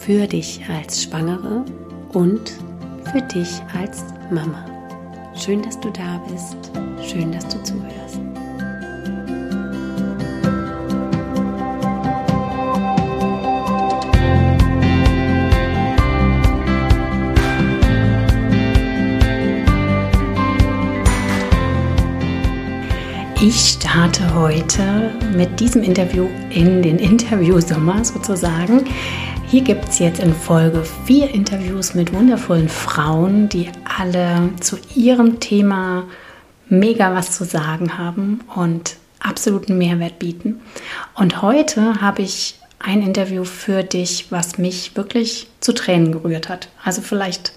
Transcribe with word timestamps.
für 0.00 0.26
dich 0.26 0.62
als 0.66 1.02
Schwangere 1.02 1.62
und 2.14 2.52
für 3.12 3.20
dich 3.20 3.60
als 3.78 4.02
Mama. 4.30 4.64
Schön, 5.34 5.62
dass 5.62 5.78
du 5.78 5.90
da 5.90 6.18
bist. 6.32 6.56
Schön, 7.06 7.30
dass 7.32 7.46
du 7.48 7.62
zuhörst. 7.62 8.18
Ich 23.42 23.58
starte 23.58 24.34
heute 24.34 25.12
mit 25.34 25.60
diesem 25.60 25.82
Interview 25.82 26.26
in 26.50 26.82
den 26.82 26.98
Interviewsommer 26.98 28.02
sozusagen. 28.04 28.84
Hier 29.50 29.62
gibt 29.62 29.88
es 29.88 29.98
jetzt 29.98 30.20
in 30.20 30.32
Folge 30.32 30.84
vier 31.06 31.28
Interviews 31.34 31.94
mit 31.94 32.12
wundervollen 32.12 32.68
Frauen, 32.68 33.48
die 33.48 33.68
alle 33.98 34.50
zu 34.60 34.78
ihrem 34.94 35.40
Thema 35.40 36.04
mega 36.68 37.12
was 37.16 37.32
zu 37.32 37.44
sagen 37.44 37.98
haben 37.98 38.42
und 38.54 38.94
absoluten 39.18 39.76
Mehrwert 39.76 40.20
bieten. 40.20 40.60
Und 41.16 41.42
heute 41.42 42.00
habe 42.00 42.22
ich 42.22 42.60
ein 42.78 43.02
Interview 43.02 43.42
für 43.42 43.82
dich, 43.82 44.26
was 44.30 44.56
mich 44.56 44.96
wirklich 44.96 45.48
zu 45.58 45.72
Tränen 45.72 46.12
gerührt 46.12 46.48
hat. 46.48 46.68
Also 46.84 47.02
vielleicht 47.02 47.52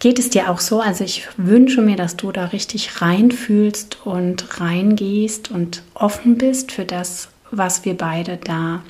Geht 0.00 0.20
es 0.20 0.30
dir 0.30 0.48
auch 0.48 0.60
so? 0.60 0.80
Also 0.80 1.02
ich 1.02 1.26
wünsche 1.38 1.80
mir, 1.80 1.96
dass 1.96 2.16
du 2.16 2.30
da 2.30 2.44
richtig 2.44 3.02
reinfühlst 3.02 4.06
und 4.06 4.60
reingehst 4.60 5.50
und 5.50 5.82
offen 5.94 6.38
bist 6.38 6.70
für 6.70 6.84
das, 6.84 7.30
was 7.50 7.84
wir 7.84 7.96
beide 7.96 8.36
da 8.36 8.82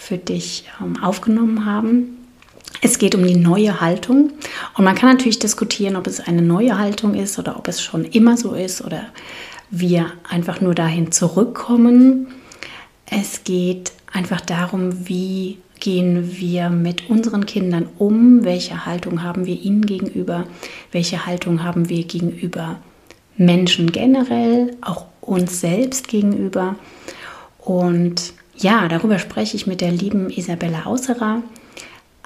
für 0.00 0.16
dich 0.16 0.64
ähm, 0.80 1.02
aufgenommen 1.02 1.66
haben. 1.66 2.16
Es 2.80 2.98
geht 2.98 3.14
um 3.14 3.24
die 3.26 3.36
neue 3.36 3.80
Haltung 3.82 4.32
und 4.76 4.84
man 4.84 4.94
kann 4.94 5.10
natürlich 5.10 5.38
diskutieren, 5.38 5.94
ob 5.96 6.06
es 6.06 6.20
eine 6.20 6.40
neue 6.40 6.78
Haltung 6.78 7.14
ist 7.14 7.38
oder 7.38 7.58
ob 7.58 7.68
es 7.68 7.82
schon 7.82 8.04
immer 8.06 8.36
so 8.38 8.54
ist 8.54 8.82
oder 8.82 9.04
wir 9.70 10.06
einfach 10.28 10.62
nur 10.62 10.74
dahin 10.74 11.12
zurückkommen. 11.12 12.28
Es 13.10 13.44
geht 13.44 13.92
einfach 14.10 14.40
darum, 14.40 15.06
wie 15.06 15.58
gehen 15.80 16.38
wir 16.38 16.70
mit 16.70 17.10
unseren 17.10 17.44
Kindern 17.44 17.86
um? 17.98 18.42
Welche 18.42 18.86
Haltung 18.86 19.22
haben 19.22 19.44
wir 19.44 19.60
ihnen 19.60 19.84
gegenüber? 19.84 20.46
Welche 20.92 21.26
Haltung 21.26 21.62
haben 21.62 21.90
wir 21.90 22.04
gegenüber 22.04 22.80
Menschen 23.36 23.92
generell, 23.92 24.76
auch 24.80 25.06
uns 25.20 25.60
selbst 25.60 26.08
gegenüber? 26.08 26.76
Und 27.58 28.32
ja, 28.62 28.88
darüber 28.88 29.18
spreche 29.18 29.56
ich 29.56 29.66
mit 29.66 29.80
der 29.80 29.90
lieben 29.90 30.30
Isabella 30.30 30.84
Ausserer 30.84 31.42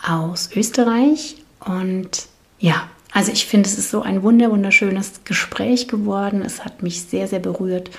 aus 0.03 0.51
Österreich. 0.55 1.37
Und 1.61 2.27
ja, 2.59 2.89
also 3.13 3.33
ich 3.33 3.47
finde, 3.47 3.69
es 3.69 3.79
ist 3.79 3.91
so 3.91 4.03
ein 4.03 4.23
wunder 4.23 4.51
wunderschönes 4.51 5.21
Gespräch 5.25 5.89
geworden. 5.89 6.43
Es 6.43 6.65
hat 6.65 6.83
mich 6.83 7.03
sehr, 7.03 7.29
sehr 7.29 7.39
berührt. 7.39 7.91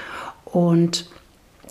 Und 0.45 1.09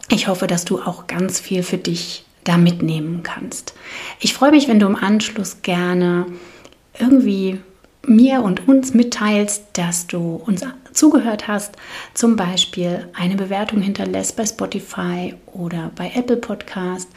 ich 0.08 0.28
hoffe, 0.28 0.46
dass 0.46 0.64
du 0.64 0.80
auch 0.80 1.06
ganz 1.06 1.40
viel 1.40 1.62
für 1.62 1.78
dich 1.78 2.24
da 2.44 2.56
mitnehmen 2.56 3.22
kannst. 3.22 3.74
Ich 4.20 4.34
freue 4.34 4.50
mich, 4.50 4.68
wenn 4.68 4.78
du 4.78 4.86
im 4.86 4.96
Anschluss 4.96 5.62
gerne 5.62 6.26
irgendwie 6.98 7.60
mir 8.08 8.42
und 8.42 8.68
uns 8.68 8.94
mitteilst, 8.94 9.64
dass 9.74 10.06
du 10.06 10.36
uns 10.46 10.62
zugehört 10.92 11.48
hast, 11.48 11.76
zum 12.14 12.36
Beispiel 12.36 13.08
eine 13.14 13.36
Bewertung 13.36 13.80
hinterlässt 13.80 14.36
bei 14.36 14.46
Spotify 14.46 15.34
oder 15.46 15.90
bei 15.94 16.12
Apple 16.14 16.36
Podcast, 16.36 17.08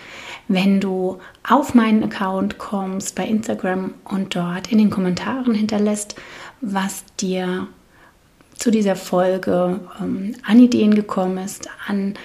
wenn 0.48 0.80
du 0.80 1.20
auf 1.48 1.74
meinen 1.74 2.04
Account 2.04 2.58
kommst 2.58 3.16
bei 3.16 3.26
Instagram 3.26 3.94
und 4.06 4.36
dort 4.36 4.72
in 4.72 4.80
den 4.80 4.90
Kommentaren 4.90 5.54
hinterlässt, 5.54 6.16
was 6.62 7.04
dir 7.20 7.68
zu 8.56 8.72
dieser 8.72 8.96
Folge 8.96 9.80
ähm, 10.02 10.36
an 10.44 10.60
Ideen 10.60 10.96
gekommen 10.96 11.38
ist, 11.38 11.70
an 11.88 12.16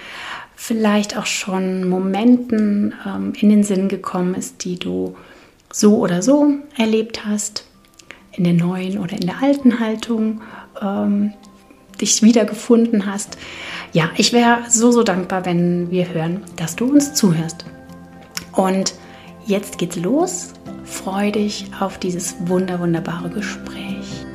vielleicht 0.55 1.17
auch 1.17 1.25
schon 1.25 1.87
Momenten 1.87 2.95
ähm, 3.05 3.33
in 3.39 3.49
den 3.49 3.63
Sinn 3.63 3.89
gekommen 3.89 4.33
ist, 4.33 4.63
die 4.63 4.79
du 4.79 5.15
so 5.71 5.97
oder 5.97 6.21
so 6.21 6.53
erlebt 6.77 7.25
hast, 7.25 7.65
in 8.35 8.43
der 8.43 8.53
neuen 8.53 8.97
oder 8.97 9.13
in 9.13 9.27
der 9.27 9.41
alten 9.41 9.79
Haltung 9.79 10.41
ähm, 10.81 11.33
dich 12.01 12.23
wiedergefunden 12.23 13.05
hast. 13.05 13.37
Ja, 13.91 14.09
ich 14.17 14.33
wäre 14.33 14.63
so, 14.69 14.91
so 14.91 15.03
dankbar, 15.03 15.45
wenn 15.45 15.91
wir 15.91 16.13
hören, 16.13 16.41
dass 16.55 16.75
du 16.75 16.85
uns 16.85 17.13
zuhörst. 17.13 17.65
Und 18.53 18.95
jetzt 19.45 19.77
geht's 19.77 19.97
los. 19.97 20.53
Freu 20.83 21.31
dich 21.31 21.67
auf 21.79 21.97
dieses 21.97 22.35
wunder, 22.47 22.79
wunderbare 22.79 23.29
Gespräch. 23.29 24.25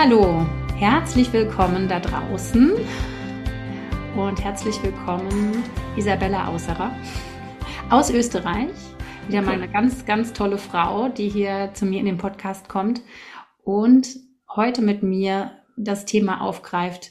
Hallo, 0.00 0.46
herzlich 0.78 1.32
willkommen 1.32 1.88
da 1.88 1.98
draußen 1.98 2.70
und 4.16 4.44
herzlich 4.44 4.80
willkommen 4.80 5.64
Isabella 5.96 6.46
Ausserer 6.46 6.96
aus 7.90 8.10
Österreich. 8.10 8.70
Wieder 9.26 9.42
mal 9.42 9.54
eine 9.54 9.68
ganz, 9.68 10.06
ganz 10.06 10.32
tolle 10.32 10.56
Frau, 10.56 11.08
die 11.08 11.28
hier 11.28 11.70
zu 11.74 11.84
mir 11.84 11.98
in 11.98 12.06
den 12.06 12.16
Podcast 12.16 12.68
kommt 12.68 13.02
und 13.64 14.20
heute 14.54 14.80
mit 14.80 15.02
mir 15.02 15.50
das 15.76 16.04
Thema 16.04 16.42
aufgreift, 16.42 17.10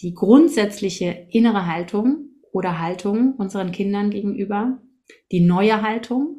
die 0.00 0.14
grundsätzliche 0.14 1.26
innere 1.28 1.66
Haltung 1.66 2.28
oder 2.52 2.78
Haltung 2.78 3.34
unseren 3.34 3.72
Kindern 3.72 4.10
gegenüber, 4.10 4.78
die 5.32 5.40
neue 5.40 5.82
Haltung. 5.82 6.36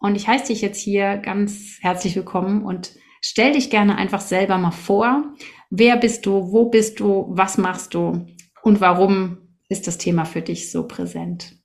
Und 0.00 0.14
ich 0.14 0.26
heiße 0.26 0.46
dich 0.46 0.62
jetzt 0.62 0.80
hier 0.80 1.18
ganz 1.18 1.76
herzlich 1.82 2.16
willkommen 2.16 2.62
und 2.62 2.92
Stell 3.20 3.52
dich 3.52 3.70
gerne 3.70 3.96
einfach 3.96 4.20
selber 4.20 4.58
mal 4.58 4.70
vor. 4.70 5.24
Wer 5.70 5.98
bist 5.98 6.24
du? 6.24 6.50
Wo 6.50 6.66
bist 6.66 6.98
du? 7.00 7.26
Was 7.28 7.58
machst 7.58 7.92
du? 7.92 8.26
Und 8.62 8.80
warum 8.80 9.58
ist 9.68 9.86
das 9.86 9.98
Thema 9.98 10.24
für 10.24 10.40
dich 10.40 10.72
so 10.72 10.86
präsent? 10.88 11.56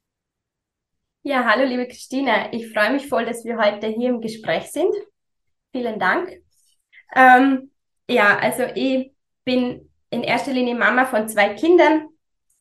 Ja, 1.24 1.46
hallo 1.46 1.64
liebe 1.64 1.88
Christina. 1.88 2.52
Ich 2.52 2.74
freue 2.74 2.92
mich 2.92 3.08
voll, 3.08 3.26
dass 3.26 3.46
wir 3.46 3.58
heute 3.58 3.88
hier 3.88 4.10
im 4.10 4.20
Gespräch 4.20 4.64
sind. 4.72 4.94
Vielen 5.72 6.00
Dank. 6.00 6.42
Ähm, 7.16 7.72
ja, 8.10 8.38
also 8.40 8.64
ich 8.76 9.14
bin 9.46 9.90
in 10.10 10.24
erster 10.24 10.52
Linie 10.52 10.76
Mama 10.76 11.06
von 11.06 11.30
zwei 11.30 11.54
Kindern. 11.54 12.10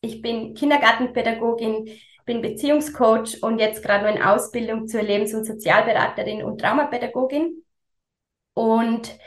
Ich 0.01 0.23
bin 0.23 0.55
Kindergartenpädagogin, 0.55 1.91
bin 2.25 2.41
Beziehungscoach 2.41 3.43
und 3.43 3.59
jetzt 3.59 3.83
gerade 3.83 4.05
nur 4.05 4.15
in 4.15 4.23
Ausbildung 4.23 4.87
zur 4.87 5.03
Lebens- 5.03 5.35
und 5.35 5.45
Sozialberaterin 5.45 6.45
und 6.45 6.61
Traumapädagogin 6.61 7.65
und 8.55 9.19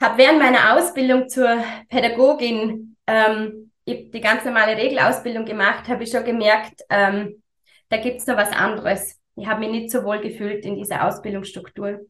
habe 0.00 0.18
während 0.18 0.38
meiner 0.38 0.76
Ausbildung 0.76 1.28
zur 1.28 1.62
Pädagogin 1.88 2.96
ähm, 3.06 3.70
die 3.86 4.20
ganz 4.20 4.44
normale 4.44 4.76
Regelausbildung 4.76 5.44
gemacht, 5.44 5.88
habe 5.88 6.04
ich 6.04 6.10
schon 6.10 6.24
gemerkt, 6.24 6.82
ähm, 6.88 7.42
da 7.88 7.98
gibt's 7.98 8.26
noch 8.26 8.36
was 8.36 8.50
anderes. 8.50 9.20
Ich 9.36 9.46
habe 9.46 9.60
mich 9.60 9.70
nicht 9.70 9.90
so 9.90 10.04
wohl 10.04 10.20
gefühlt 10.20 10.64
in 10.64 10.76
dieser 10.76 11.06
Ausbildungsstruktur 11.06 12.00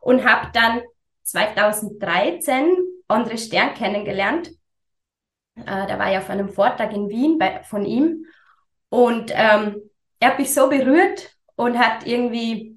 und 0.00 0.28
habe 0.28 0.50
dann 0.52 0.82
2013 1.22 2.76
André 3.08 3.38
Stern 3.38 3.74
kennengelernt. 3.74 4.48
Äh, 5.56 5.86
da 5.86 5.98
war 5.98 6.10
ich 6.10 6.18
auf 6.18 6.30
einem 6.30 6.50
Vortrag 6.50 6.92
in 6.92 7.08
Wien 7.08 7.38
bei, 7.38 7.62
von 7.62 7.84
ihm 7.86 8.26
und 8.90 9.32
ähm, 9.34 9.90
er 10.20 10.30
hat 10.30 10.38
mich 10.38 10.52
so 10.52 10.68
berührt 10.68 11.36
und 11.56 11.78
hat 11.78 12.06
irgendwie 12.06 12.73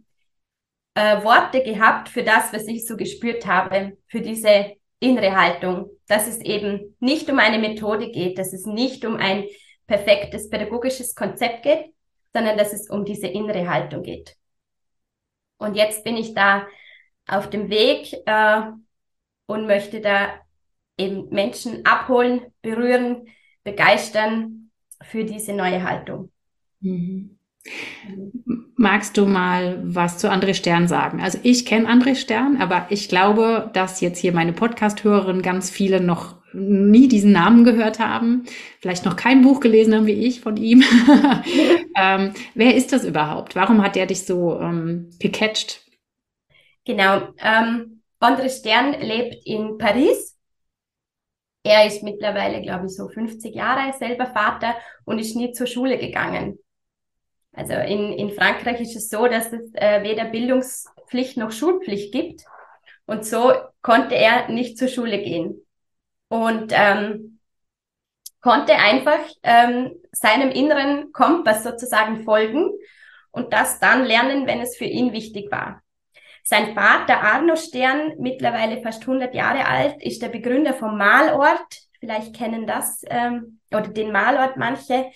äh, 0.98 1.24
Worte 1.24 1.64
gehabt 1.64 2.10
für 2.10 2.24
das, 2.24 2.52
was 2.54 2.68
ich 2.68 2.88
so 2.88 2.98
gespürt 2.98 3.46
habe, 3.46 3.98
für 4.08 4.22
diese 4.22 4.74
innere 5.00 5.36
Haltung, 5.36 5.90
dass 6.08 6.28
es 6.28 6.40
eben 6.42 6.96
nicht 7.00 7.30
um 7.30 7.40
eine 7.40 7.60
Methode 7.60 8.10
geht, 8.10 8.38
dass 8.40 8.52
es 8.52 8.66
nicht 8.66 9.06
um 9.06 9.16
ein 9.16 9.46
perfektes 9.86 10.50
pädagogisches 10.50 11.14
Konzept 11.14 11.64
geht, 11.64 11.94
sondern 12.34 12.58
dass 12.58 12.74
es 12.74 12.90
um 12.90 13.06
diese 13.06 13.28
innere 13.28 13.70
Haltung 13.70 14.02
geht. 14.02 14.36
Und 15.58 15.76
jetzt 15.76 16.04
bin 16.04 16.18
ich 16.18 16.34
da 16.34 16.68
auf 17.28 17.50
dem 17.50 17.70
Weg, 17.70 18.14
äh, 18.26 18.62
und 19.48 19.66
möchte 19.66 20.02
da 20.02 20.42
eben 20.98 21.30
Menschen 21.30 21.86
abholen, 21.86 22.42
berühren, 22.62 23.28
begeistern 23.64 24.72
für 25.02 25.24
diese 25.24 25.54
neue 25.54 25.84
Haltung. 25.84 26.32
Mhm. 26.82 27.37
Magst 28.76 29.18
du 29.18 29.26
mal 29.26 29.80
was 29.84 30.18
zu 30.18 30.32
André 30.32 30.54
Stern 30.54 30.88
sagen? 30.88 31.22
Also 31.22 31.40
ich 31.44 31.66
kenne 31.66 31.90
André 31.90 32.16
Stern, 32.16 32.58
aber 32.62 32.88
ich 32.90 33.10
glaube, 33.10 33.70
dass 33.74 34.02
jetzt 34.02 34.20
hier 34.20 34.34
meine 34.34 34.54
Podcast-Hörerinnen 34.54 35.42
ganz 35.42 35.70
viele 35.70 36.00
noch 36.00 36.38
nie 36.54 37.08
diesen 37.08 37.32
Namen 37.32 37.64
gehört 37.64 38.00
haben, 38.00 38.46
vielleicht 38.80 39.06
noch 39.06 39.16
kein 39.16 39.42
Buch 39.42 39.60
gelesen 39.60 39.94
haben 39.96 40.06
wie 40.06 40.26
ich 40.26 40.42
von 40.42 40.58
ihm. 40.58 40.84
ähm, 41.98 42.34
wer 42.56 42.76
ist 42.76 42.94
das 42.94 43.04
überhaupt? 43.04 43.56
Warum 43.56 43.84
hat 43.84 43.98
er 43.98 44.06
dich 44.06 44.26
so 44.26 44.60
ähm, 44.60 45.10
gecatcht? 45.20 45.82
Genau. 46.86 47.22
Ähm, 47.40 48.02
André 48.20 48.50
Stern 48.50 48.94
lebt 49.02 49.36
in 49.46 49.78
Paris. 49.78 50.38
Er 51.64 51.86
ist 51.86 52.02
mittlerweile, 52.02 52.62
glaube 52.62 52.86
ich, 52.86 52.96
so 52.96 53.10
50 53.10 53.54
Jahre 53.54 53.94
selber 53.98 54.26
Vater 54.28 54.76
und 55.04 55.20
ist 55.20 55.36
nie 55.36 55.52
zur 55.52 55.68
Schule 55.68 55.98
gegangen. 55.98 56.58
Also 57.58 57.74
in, 57.74 58.14
in 58.14 58.30
Frankreich 58.30 58.80
ist 58.80 58.96
es 58.96 59.10
so, 59.10 59.28
dass 59.28 59.52
es 59.52 59.74
äh, 59.74 60.04
weder 60.04 60.26
Bildungspflicht 60.26 61.38
noch 61.38 61.52
Schulpflicht 61.52 62.14
gibt. 62.14 62.44
Und 63.08 63.26
so 63.26 63.52
konnte 63.82 64.16
er 64.16 64.48
nicht 64.50 64.78
zur 64.78 64.90
Schule 64.90 65.18
gehen. 65.18 65.66
Und 66.28 66.72
ähm, 66.76 67.40
konnte 68.42 68.76
einfach 68.76 69.20
ähm, 69.42 69.96
seinem 70.12 70.52
inneren 70.52 71.12
Kompass 71.14 71.64
sozusagen 71.64 72.24
folgen 72.24 72.70
und 73.32 73.54
das 73.54 73.80
dann 73.80 74.06
lernen, 74.06 74.46
wenn 74.46 74.62
es 74.62 74.78
für 74.78 74.86
ihn 74.86 75.12
wichtig 75.12 75.52
war. 75.52 75.82
Sein 76.44 76.76
Vater 76.76 77.22
Arno 77.22 77.56
Stern, 77.56 78.14
mittlerweile 78.20 78.82
fast 78.82 79.02
100 79.02 79.34
Jahre 79.34 79.66
alt, 79.66 80.02
ist 80.02 80.22
der 80.22 80.30
Begründer 80.30 80.74
vom 80.74 80.98
Malort. 80.98 81.82
Vielleicht 82.00 82.36
kennen 82.36 82.68
das 82.68 83.02
ähm, 83.08 83.60
oder 83.72 83.88
den 83.88 84.12
Malort 84.12 84.58
manche. 84.58 85.08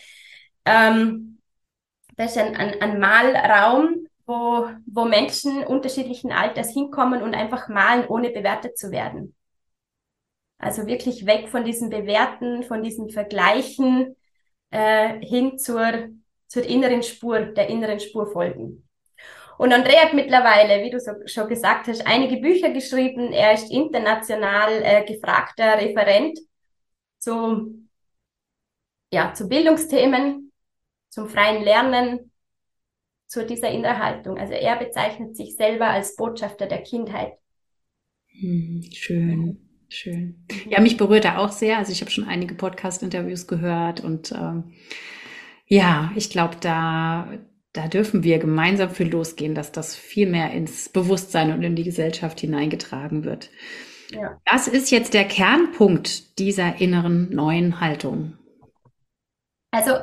Ähm, 0.66 1.31
das 2.22 2.36
ist 2.36 2.38
ein, 2.38 2.56
ein, 2.56 2.80
ein 2.82 3.00
Malraum, 3.00 4.08
wo, 4.28 4.70
wo 4.86 5.06
Menschen 5.06 5.64
unterschiedlichen 5.64 6.32
Alters 6.32 6.72
hinkommen 6.72 7.24
und 7.24 7.34
einfach 7.34 7.68
malen, 7.68 8.08
ohne 8.08 8.30
bewertet 8.30 8.78
zu 8.78 8.92
werden. 8.92 9.36
Also 10.60 10.86
wirklich 10.86 11.26
weg 11.26 11.50
von 11.50 11.66
diesem 11.66 11.90
Bewerten, 11.90 12.62
von 12.62 12.84
diesem 12.84 13.10
Vergleichen 13.10 14.16
äh, 14.70 15.20
hin 15.26 15.58
zur, 15.58 16.10
zur 16.46 16.64
inneren 16.64 17.02
Spur, 17.02 17.40
der 17.40 17.70
inneren 17.70 18.00
Spur 18.00 18.32
folgen. 18.32 18.88
Und 19.58 19.74
André 19.74 19.96
hat 19.96 20.14
mittlerweile, 20.14 20.84
wie 20.84 20.92
du 20.92 21.00
so, 21.00 21.14
schon 21.26 21.50
gesagt 21.50 21.88
hast, 21.88 22.06
einige 22.06 22.38
Bücher 22.38 22.70
geschrieben. 22.70 23.34
Er 23.34 23.54
ist 23.54 23.72
international 23.72 24.84
äh, 24.84 25.06
gefragter 25.06 25.80
Referent 25.80 26.38
zu, 27.18 27.88
ja, 29.12 29.34
zu 29.34 29.50
Bildungsthemen, 29.50 30.51
zum 31.12 31.28
freien 31.28 31.64
Lernen, 31.64 32.32
zu 33.28 33.46
dieser 33.46 33.70
Innerhaltung. 33.70 34.38
Also 34.38 34.54
er 34.54 34.76
bezeichnet 34.78 35.38
sich 35.38 35.56
selber 35.56 35.88
als 35.88 36.16
Botschafter 36.18 36.66
der 36.66 36.84
Kindheit. 36.84 37.34
Hm, 38.28 38.84
schön, 38.92 39.70
schön. 39.88 40.46
Ja, 40.68 40.82
mich 40.82 40.98
berührt 40.98 41.24
er 41.24 41.40
auch 41.40 41.52
sehr. 41.52 41.78
Also 41.78 41.94
ich 41.94 42.02
habe 42.02 42.12
schon 42.12 42.26
einige 42.26 42.56
Podcast-Interviews 42.56 43.48
gehört 43.48 44.04
und 44.04 44.34
ähm, 44.34 44.74
ja, 45.66 46.12
ich 46.16 46.30
glaube, 46.30 46.58
da, 46.60 47.32
da 47.72 47.88
dürfen 47.88 48.24
wir 48.24 48.40
gemeinsam 48.40 48.90
für 48.90 49.06
losgehen, 49.06 49.56
dass 49.56 49.72
das 49.72 49.96
viel 49.96 50.30
mehr 50.30 50.52
ins 50.52 50.90
Bewusstsein 50.90 51.54
und 51.54 51.64
in 51.64 51.78
die 51.78 51.86
Gesellschaft 51.86 52.42
hineingetragen 52.42 53.24
wird. 53.24 53.50
Ja. 54.12 54.42
Das 54.44 54.68
ist 54.68 54.92
jetzt 54.92 55.14
der 55.14 55.24
Kernpunkt 55.24 56.38
dieser 56.38 56.82
inneren 56.82 57.34
neuen 57.34 57.80
Haltung. 57.80 58.38
Also 59.72 59.94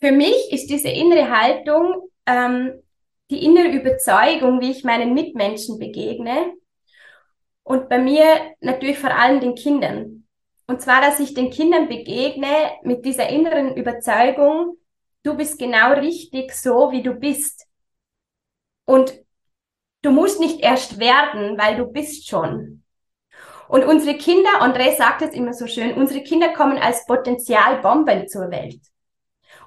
für 0.00 0.12
mich 0.12 0.52
ist 0.52 0.68
diese 0.68 0.88
innere 0.88 1.30
Haltung 1.30 2.10
ähm, 2.26 2.82
die 3.30 3.44
innere 3.44 3.68
Überzeugung, 3.68 4.60
wie 4.60 4.70
ich 4.70 4.84
meinen 4.84 5.14
Mitmenschen 5.14 5.78
begegne. 5.78 6.54
Und 7.62 7.88
bei 7.88 7.98
mir 7.98 8.54
natürlich 8.60 8.98
vor 8.98 9.14
allem 9.14 9.40
den 9.40 9.54
Kindern. 9.54 10.26
Und 10.66 10.80
zwar, 10.80 11.00
dass 11.00 11.20
ich 11.20 11.34
den 11.34 11.50
Kindern 11.50 11.88
begegne 11.88 12.48
mit 12.82 13.04
dieser 13.04 13.28
inneren 13.28 13.76
Überzeugung, 13.76 14.76
du 15.22 15.36
bist 15.36 15.58
genau 15.58 15.92
richtig 15.92 16.52
so, 16.52 16.90
wie 16.92 17.02
du 17.02 17.14
bist. 17.14 17.66
Und 18.86 19.12
du 20.02 20.10
musst 20.10 20.40
nicht 20.40 20.60
erst 20.60 20.98
werden, 20.98 21.58
weil 21.58 21.76
du 21.76 21.86
bist 21.86 22.28
schon. 22.28 22.84
Und 23.68 23.84
unsere 23.84 24.16
Kinder, 24.16 24.62
André 24.62 24.96
sagt 24.96 25.20
es 25.20 25.34
immer 25.34 25.52
so 25.52 25.66
schön, 25.66 25.92
unsere 25.94 26.22
Kinder 26.22 26.54
kommen 26.54 26.78
als 26.78 27.04
Potenzialbomben 27.04 28.28
zur 28.28 28.50
Welt. 28.50 28.80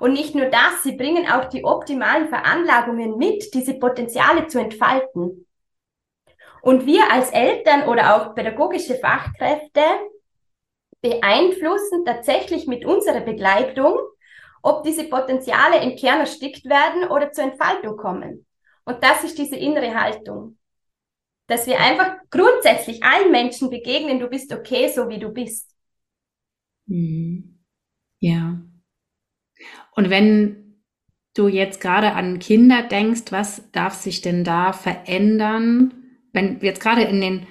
Und 0.02 0.14
nicht 0.14 0.34
nur 0.34 0.48
das, 0.48 0.82
sie 0.82 0.94
bringen 0.94 1.30
auch 1.30 1.46
die 1.46 1.64
optimalen 1.64 2.28
Veranlagungen 2.28 3.20
mit, 3.20 3.54
diese 3.54 3.76
Potenziale 3.76 4.48
zu 4.48 4.58
entfalten. 4.58 5.46
Und 6.64 6.88
wir 6.88 7.12
als 7.12 7.30
Eltern 7.30 7.88
oder 7.88 8.16
auch 8.16 8.34
pädagogische 8.34 8.96
Fachkräfte 8.96 9.84
beeinflussen 11.02 12.04
tatsächlich 12.04 12.66
mit 12.66 12.84
unserer 12.84 13.20
Begleitung, 13.22 13.96
ob 14.64 14.82
diese 14.82 15.04
Potenziale 15.04 15.84
im 15.84 15.96
Kern 15.96 16.22
erstickt 16.22 16.66
werden 16.66 17.08
oder 17.12 17.32
zur 17.32 17.44
Entfaltung 17.44 17.96
kommen. 17.96 18.48
Und 18.86 19.04
das 19.04 19.24
ist 19.24 19.38
diese 19.38 19.56
innere 19.56 19.94
Haltung. 19.94 20.58
Dass 21.46 21.68
wir 21.68 21.80
einfach 21.80 22.16
grundsätzlich 22.32 23.04
allen 23.04 23.30
Menschen 23.30 23.70
begegnen, 23.70 24.20
du 24.20 24.28
bist 24.30 24.52
okay, 24.52 24.88
so 24.88 25.08
wie 25.10 25.20
du 25.20 25.30
bist. 25.30 25.70
Mhm. 26.88 27.60
Ja. 28.20 28.62
Und 29.92 30.10
wenn 30.10 30.82
du 31.34 31.48
jetzt 31.48 31.82
gerade 31.82 32.14
an 32.14 32.40
Kinder 32.40 32.84
denkst, 32.84 33.32
was 33.32 33.72
darf 33.72 33.94
sich 33.94 34.22
denn 34.22 34.44
da 34.44 34.74
verändern, 34.74 35.94
wenn 36.34 36.60
jetzt 36.62 36.82
gerade 36.82 37.04
in 37.04 37.22
den 37.22 37.48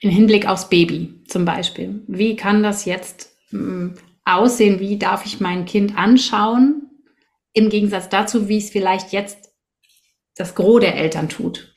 im 0.00 0.10
Hinblick 0.10 0.46
aufs 0.46 0.68
Baby 0.68 1.22
zum 1.26 1.44
Beispiel, 1.44 2.04
wie 2.06 2.36
kann 2.36 2.62
das 2.62 2.84
jetzt 2.84 3.36
ähm, 3.52 3.94
aussehen? 4.24 4.78
Wie 4.78 4.96
darf 4.96 5.26
ich 5.26 5.40
mein 5.40 5.64
Kind 5.64 5.98
anschauen? 5.98 6.82
Im 7.52 7.68
Gegensatz 7.68 8.08
dazu, 8.08 8.48
wie 8.48 8.58
es 8.58 8.70
vielleicht 8.70 9.12
jetzt 9.12 9.50
das 10.36 10.54
Gros 10.54 10.80
der 10.80 10.94
Eltern 10.94 11.28
tut 11.28 11.74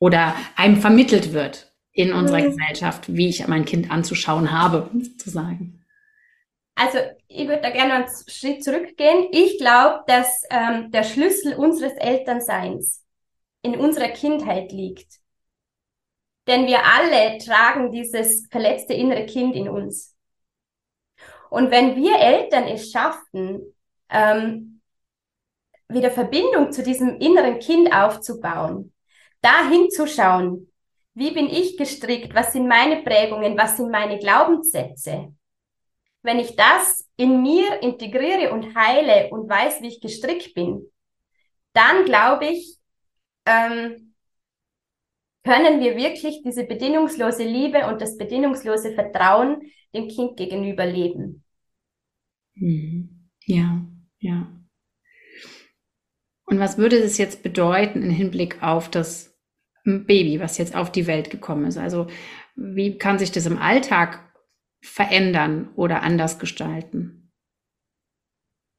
oder 0.00 0.34
einem 0.56 0.78
vermittelt 0.78 1.32
wird 1.32 1.72
in 1.92 2.12
unserer 2.12 2.40
mhm. 2.40 2.56
Gesellschaft, 2.56 3.14
wie 3.14 3.28
ich 3.28 3.46
mein 3.46 3.64
Kind 3.64 3.90
anzuschauen 3.90 4.50
habe, 4.50 4.90
sozusagen. 5.00 5.79
Also 6.74 6.98
ich 7.28 7.46
würde 7.46 7.62
da 7.62 7.70
gerne 7.70 7.94
einen 7.94 8.08
Schritt 8.26 8.64
zurückgehen. 8.64 9.28
Ich 9.32 9.58
glaube, 9.58 10.02
dass 10.06 10.44
ähm, 10.50 10.90
der 10.90 11.04
Schlüssel 11.04 11.54
unseres 11.54 11.92
Elternseins 11.94 13.04
in 13.62 13.78
unserer 13.78 14.08
Kindheit 14.08 14.72
liegt. 14.72 15.20
Denn 16.46 16.66
wir 16.66 16.84
alle 16.84 17.38
tragen 17.38 17.90
dieses 17.90 18.46
verletzte 18.50 18.94
innere 18.94 19.26
Kind 19.26 19.54
in 19.54 19.68
uns. 19.68 20.16
Und 21.50 21.70
wenn 21.70 21.96
wir 21.96 22.16
Eltern 22.16 22.64
es 22.64 22.90
schaffen, 22.90 23.74
ähm, 24.08 24.80
wieder 25.88 26.10
Verbindung 26.10 26.72
zu 26.72 26.82
diesem 26.82 27.18
inneren 27.18 27.58
Kind 27.58 27.92
aufzubauen, 27.92 28.92
da 29.42 29.68
hinzuschauen, 29.68 30.72
wie 31.14 31.32
bin 31.32 31.46
ich 31.46 31.76
gestrickt, 31.76 32.34
was 32.34 32.52
sind 32.52 32.68
meine 32.68 33.02
Prägungen, 33.02 33.58
was 33.58 33.76
sind 33.76 33.90
meine 33.90 34.18
Glaubenssätze, 34.18 35.34
wenn 36.22 36.38
ich 36.38 36.56
das 36.56 37.08
in 37.16 37.42
mir 37.42 37.82
integriere 37.82 38.52
und 38.52 38.74
heile 38.74 39.30
und 39.30 39.48
weiß, 39.48 39.80
wie 39.82 39.88
ich 39.88 40.00
gestrickt 40.00 40.54
bin, 40.54 40.90
dann 41.72 42.04
glaube 42.04 42.46
ich, 42.46 42.76
ähm, 43.46 44.14
können 45.44 45.80
wir 45.80 45.96
wirklich 45.96 46.42
diese 46.44 46.64
bedingungslose 46.64 47.44
Liebe 47.44 47.86
und 47.86 48.02
das 48.02 48.16
bedingungslose 48.16 48.92
Vertrauen 48.92 49.62
dem 49.94 50.08
Kind 50.08 50.36
gegenüber 50.36 50.84
leben. 50.84 51.44
Mhm. 52.54 53.30
Ja, 53.46 53.84
ja. 54.18 54.60
Und 56.44 56.58
was 56.58 56.78
würde 56.78 56.96
es 56.96 57.16
jetzt 57.16 57.42
bedeuten 57.42 58.02
im 58.02 58.10
Hinblick 58.10 58.62
auf 58.62 58.90
das 58.90 59.38
Baby, 59.84 60.40
was 60.40 60.58
jetzt 60.58 60.74
auf 60.74 60.92
die 60.92 61.06
Welt 61.06 61.30
gekommen 61.30 61.64
ist? 61.64 61.78
Also 61.78 62.08
wie 62.54 62.98
kann 62.98 63.18
sich 63.18 63.32
das 63.32 63.46
im 63.46 63.56
Alltag 63.56 64.29
verändern 64.80 65.70
oder 65.76 66.02
anders 66.02 66.38
gestalten. 66.38 67.32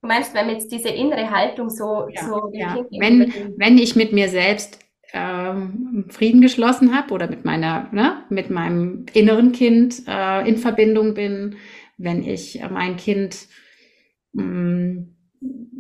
Du 0.01 0.07
meinst, 0.07 0.33
wenn 0.33 0.49
jetzt 0.49 0.71
diese 0.71 0.89
innere 0.89 1.29
Haltung 1.29 1.69
so, 1.69 2.07
ja, 2.09 2.25
so 2.25 2.51
ja. 2.53 2.83
wenn, 2.99 3.53
wenn 3.57 3.77
ich 3.77 3.95
mit 3.95 4.13
mir 4.13 4.29
selbst 4.29 4.79
ähm, 5.13 6.05
Frieden 6.09 6.41
geschlossen 6.41 6.95
habe 6.95 7.13
oder 7.13 7.29
mit 7.29 7.45
meiner, 7.45 7.87
ne, 7.91 8.23
mit 8.29 8.49
meinem 8.49 9.05
inneren 9.13 9.51
Kind 9.51 10.03
äh, 10.07 10.47
in 10.47 10.57
Verbindung 10.57 11.13
bin, 11.13 11.57
wenn 11.97 12.23
ich 12.23 12.61
mein 12.71 12.97
Kind 12.97 13.47
mh, 14.33 14.43
mm, 14.43 15.15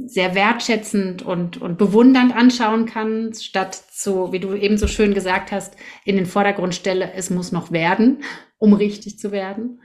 sehr 0.05 0.35
wertschätzend 0.35 1.21
und, 1.21 1.61
und 1.61 1.77
bewundernd 1.77 2.35
anschauen 2.35 2.85
kann, 2.85 3.33
statt 3.33 3.81
so, 3.91 4.33
wie 4.33 4.39
du 4.39 4.55
eben 4.55 4.77
so 4.77 4.87
schön 4.87 5.13
gesagt 5.13 5.51
hast, 5.51 5.75
in 6.03 6.15
den 6.15 6.25
Vordergrund 6.25 6.73
stelle, 6.73 7.13
es 7.13 7.29
muss 7.29 7.51
noch 7.51 7.71
werden, 7.71 8.23
um 8.57 8.73
richtig 8.73 9.19
zu 9.19 9.31
werden. 9.31 9.81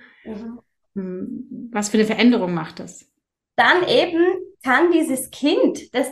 Mhm. 0.95 1.71
Was 1.73 1.91
für 1.91 1.99
eine 1.99 2.07
Veränderung 2.07 2.55
macht 2.55 2.81
das? 2.81 3.07
Dann 3.57 3.87
eben 3.89 4.25
kann 4.63 4.91
dieses 4.91 5.31
Kind, 5.31 5.95
das 5.95 6.11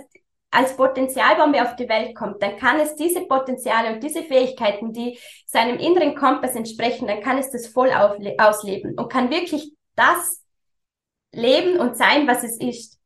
als 0.50 0.76
Potenzialbombe 0.76 1.60
auf 1.62 1.74
die 1.74 1.88
Welt 1.88 2.14
kommt, 2.14 2.40
dann 2.40 2.56
kann 2.56 2.78
es 2.78 2.94
diese 2.94 3.22
Potenziale 3.22 3.92
und 3.92 4.02
diese 4.02 4.22
Fähigkeiten, 4.22 4.92
die 4.92 5.18
seinem 5.46 5.78
inneren 5.78 6.14
Kompass 6.14 6.54
entsprechen, 6.54 7.08
dann 7.08 7.20
kann 7.20 7.38
es 7.38 7.50
das 7.50 7.66
voll 7.66 7.90
ausleben 7.90 8.96
und 8.96 9.10
kann 9.10 9.30
wirklich 9.30 9.72
das 9.96 10.44
leben 11.32 11.80
und 11.80 11.96
sein, 11.96 12.28
was 12.28 12.44
es 12.44 12.60
ist. 12.60 13.00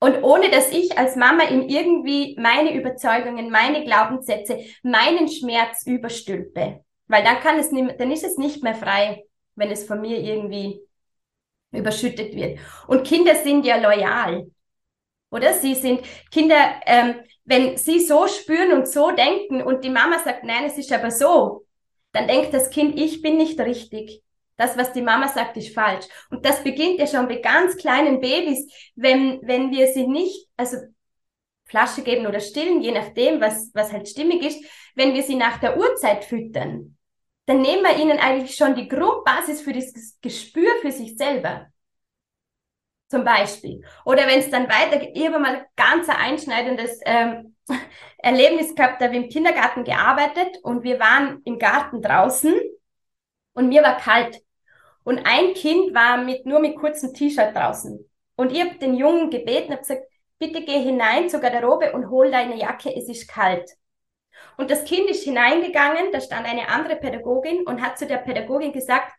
Und 0.00 0.22
ohne 0.22 0.50
dass 0.50 0.70
ich 0.70 0.96
als 0.98 1.16
Mama 1.16 1.44
ihm 1.44 1.68
irgendwie 1.68 2.36
meine 2.38 2.74
Überzeugungen, 2.74 3.50
meine 3.50 3.84
Glaubenssätze, 3.84 4.58
meinen 4.82 5.28
Schmerz 5.28 5.86
überstülpe. 5.86 6.84
Weil 7.06 7.24
dann 7.24 7.40
kann 7.40 7.58
es 7.58 7.70
nicht, 7.70 8.00
dann 8.00 8.10
ist 8.10 8.24
es 8.24 8.38
nicht 8.38 8.62
mehr 8.62 8.74
frei, 8.74 9.24
wenn 9.60 9.70
es 9.70 9.84
von 9.84 10.00
mir 10.00 10.18
irgendwie 10.18 10.80
überschüttet 11.70 12.34
wird. 12.34 12.58
Und 12.88 13.06
Kinder 13.06 13.36
sind 13.36 13.64
ja 13.64 13.76
loyal. 13.76 14.50
Oder 15.30 15.52
sie 15.52 15.74
sind 15.74 16.00
Kinder, 16.32 16.80
ähm, 16.86 17.20
wenn 17.44 17.76
sie 17.76 18.00
so 18.00 18.26
spüren 18.26 18.72
und 18.72 18.88
so 18.88 19.12
denken 19.12 19.62
und 19.62 19.84
die 19.84 19.90
Mama 19.90 20.18
sagt, 20.18 20.42
nein, 20.42 20.64
es 20.64 20.78
ist 20.78 20.92
aber 20.92 21.12
so, 21.12 21.66
dann 22.12 22.26
denkt 22.26 22.52
das 22.52 22.70
Kind, 22.70 22.98
ich 22.98 23.22
bin 23.22 23.36
nicht 23.36 23.60
richtig. 23.60 24.22
Das, 24.56 24.76
was 24.76 24.92
die 24.92 25.02
Mama 25.02 25.28
sagt, 25.28 25.56
ist 25.56 25.74
falsch. 25.74 26.06
Und 26.30 26.44
das 26.44 26.62
beginnt 26.64 26.98
ja 26.98 27.06
schon 27.06 27.28
bei 27.28 27.36
ganz 27.36 27.76
kleinen 27.76 28.20
Babys, 28.20 28.66
wenn, 28.96 29.40
wenn 29.42 29.70
wir 29.70 29.86
sie 29.86 30.06
nicht, 30.06 30.48
also 30.56 30.76
Flasche 31.66 32.02
geben 32.02 32.26
oder 32.26 32.40
stillen, 32.40 32.82
je 32.82 32.90
nachdem, 32.90 33.40
was, 33.40 33.70
was 33.74 33.92
halt 33.92 34.08
stimmig 34.08 34.42
ist, 34.44 34.62
wenn 34.96 35.14
wir 35.14 35.22
sie 35.22 35.36
nach 35.36 35.58
der 35.60 35.78
Uhrzeit 35.78 36.24
füttern, 36.24 36.96
dann 37.50 37.62
nehmen 37.62 37.82
wir 37.82 37.96
ihnen 37.96 38.20
eigentlich 38.20 38.54
schon 38.54 38.76
die 38.76 38.86
Grundbasis 38.86 39.60
für 39.60 39.72
das 39.72 39.92
Gespür 40.20 40.70
für 40.82 40.92
sich 40.92 41.16
selber. 41.16 41.66
Zum 43.08 43.24
Beispiel. 43.24 43.84
Oder 44.04 44.28
wenn 44.28 44.38
es 44.38 44.50
dann 44.50 44.68
weitergeht, 44.68 45.10
ich 45.14 45.26
habe 45.26 45.40
mal 45.40 45.66
ganz 45.74 46.08
ein 46.08 46.14
einschneidendes 46.14 47.00
ähm, 47.04 47.56
Erlebnis 48.18 48.72
gehabt, 48.76 49.00
da 49.00 49.06
habe 49.06 49.16
ich 49.16 49.24
im 49.24 49.28
Kindergarten 49.30 49.82
gearbeitet 49.82 50.58
und 50.62 50.84
wir 50.84 51.00
waren 51.00 51.42
im 51.44 51.58
Garten 51.58 52.00
draußen 52.00 52.54
und 53.54 53.68
mir 53.68 53.82
war 53.82 53.96
kalt. 53.96 54.40
Und 55.02 55.18
ein 55.26 55.52
Kind 55.54 55.92
war 55.92 56.18
mit, 56.18 56.46
nur 56.46 56.60
mit 56.60 56.76
kurzem 56.76 57.12
T-Shirt 57.12 57.56
draußen. 57.56 58.08
Und 58.36 58.52
ich 58.52 58.60
habe 58.60 58.78
den 58.78 58.94
Jungen 58.94 59.28
gebeten, 59.28 59.72
habe 59.72 59.80
gesagt, 59.80 60.04
bitte 60.38 60.64
geh 60.64 60.78
hinein 60.78 61.28
zur 61.28 61.40
Garderobe 61.40 61.94
und 61.94 62.10
hol 62.10 62.30
deine 62.30 62.56
Jacke, 62.56 62.94
es 62.94 63.08
ist 63.08 63.26
kalt. 63.26 63.68
Und 64.60 64.70
das 64.70 64.84
Kind 64.84 65.08
ist 65.08 65.24
hineingegangen, 65.24 66.12
da 66.12 66.20
stand 66.20 66.46
eine 66.46 66.68
andere 66.68 66.96
Pädagogin 66.96 67.62
und 67.66 67.80
hat 67.80 67.98
zu 67.98 68.06
der 68.06 68.18
Pädagogin 68.18 68.72
gesagt, 68.72 69.10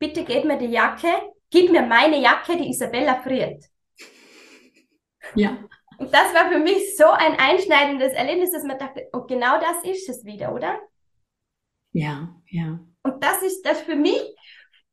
bitte 0.00 0.24
gib 0.24 0.44
mir 0.44 0.58
die 0.58 0.66
Jacke, 0.66 1.06
gib 1.50 1.70
mir 1.70 1.82
meine 1.82 2.18
Jacke, 2.18 2.56
die 2.56 2.68
Isabella 2.68 3.14
friert. 3.22 3.64
Ja. 5.36 5.56
Und 5.98 6.12
das 6.12 6.34
war 6.34 6.50
für 6.50 6.58
mich 6.58 6.96
so 6.96 7.04
ein 7.04 7.38
einschneidendes 7.38 8.12
Erlebnis, 8.12 8.50
dass 8.50 8.64
man 8.64 8.76
dachte, 8.76 9.06
und 9.12 9.28
genau 9.28 9.60
das 9.60 9.84
ist 9.84 10.08
es 10.08 10.24
wieder, 10.24 10.52
oder? 10.52 10.80
Ja, 11.92 12.34
ja. 12.48 12.80
Und 13.04 13.22
das 13.22 13.42
ist 13.42 13.62
das 13.64 13.80
für 13.82 13.94
mich, 13.94 14.20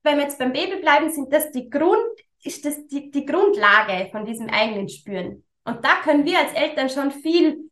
wenn 0.04 0.18
wir 0.18 0.26
jetzt 0.26 0.38
beim 0.38 0.54
Baby 0.54 0.82
bleiben, 0.82 1.10
sind 1.10 1.34
das 1.34 1.50
die 1.50 1.68
Grund, 1.68 1.98
ist 2.44 2.64
das 2.64 2.86
die, 2.86 3.10
die 3.10 3.26
Grundlage 3.26 4.08
von 4.12 4.24
diesem 4.24 4.50
eigenen 4.50 4.88
Spüren. 4.88 5.44
Und 5.64 5.84
da 5.84 5.96
können 6.04 6.26
wir 6.26 6.38
als 6.38 6.54
Eltern 6.54 6.92
schon 6.92 7.10
viel 7.10 7.72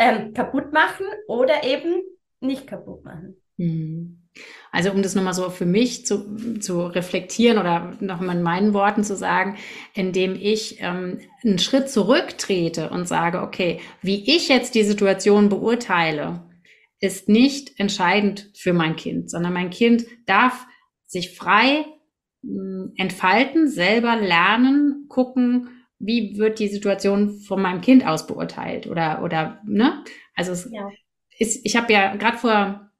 ähm, 0.00 0.32
kaputt 0.32 0.72
machen 0.72 1.06
oder 1.28 1.62
eben 1.62 2.02
nicht 2.40 2.66
kaputt 2.66 3.04
machen. 3.04 3.36
Mhm. 3.58 4.16
Also 4.72 4.92
um 4.92 5.02
das 5.02 5.14
nochmal 5.14 5.34
so 5.34 5.50
für 5.50 5.66
mich 5.66 6.06
zu, 6.06 6.58
zu 6.60 6.86
reflektieren 6.86 7.58
oder 7.58 7.96
nochmal 8.00 8.36
in 8.36 8.42
meinen 8.42 8.72
Worten 8.74 9.04
zu 9.04 9.16
sagen, 9.16 9.58
indem 9.92 10.36
ich 10.36 10.78
ähm, 10.80 11.18
einen 11.44 11.58
Schritt 11.58 11.90
zurücktrete 11.90 12.90
und 12.90 13.06
sage, 13.06 13.42
okay, 13.42 13.80
wie 14.00 14.34
ich 14.34 14.48
jetzt 14.48 14.74
die 14.74 14.84
Situation 14.84 15.48
beurteile, 15.48 16.44
ist 17.00 17.28
nicht 17.28 17.78
entscheidend 17.78 18.50
für 18.54 18.72
mein 18.72 18.96
Kind, 18.96 19.30
sondern 19.30 19.52
mein 19.52 19.70
Kind 19.70 20.06
darf 20.26 20.66
sich 21.06 21.36
frei 21.36 21.84
mh, 22.42 22.92
entfalten, 22.96 23.68
selber 23.68 24.16
lernen, 24.16 25.06
gucken, 25.08 25.79
wie 26.00 26.38
wird 26.38 26.58
die 26.58 26.68
Situation 26.68 27.38
von 27.40 27.62
meinem 27.62 27.80
Kind 27.80 28.06
aus 28.06 28.26
beurteilt 28.26 28.86
oder 28.86 29.22
oder 29.22 29.60
ne? 29.64 30.02
Also 30.34 30.52
es 30.52 30.68
ja. 30.72 30.88
ist, 31.38 31.60
ich 31.64 31.76
habe 31.76 31.92
ja 31.92 32.16
gerade 32.16 32.38
vor 32.38 32.90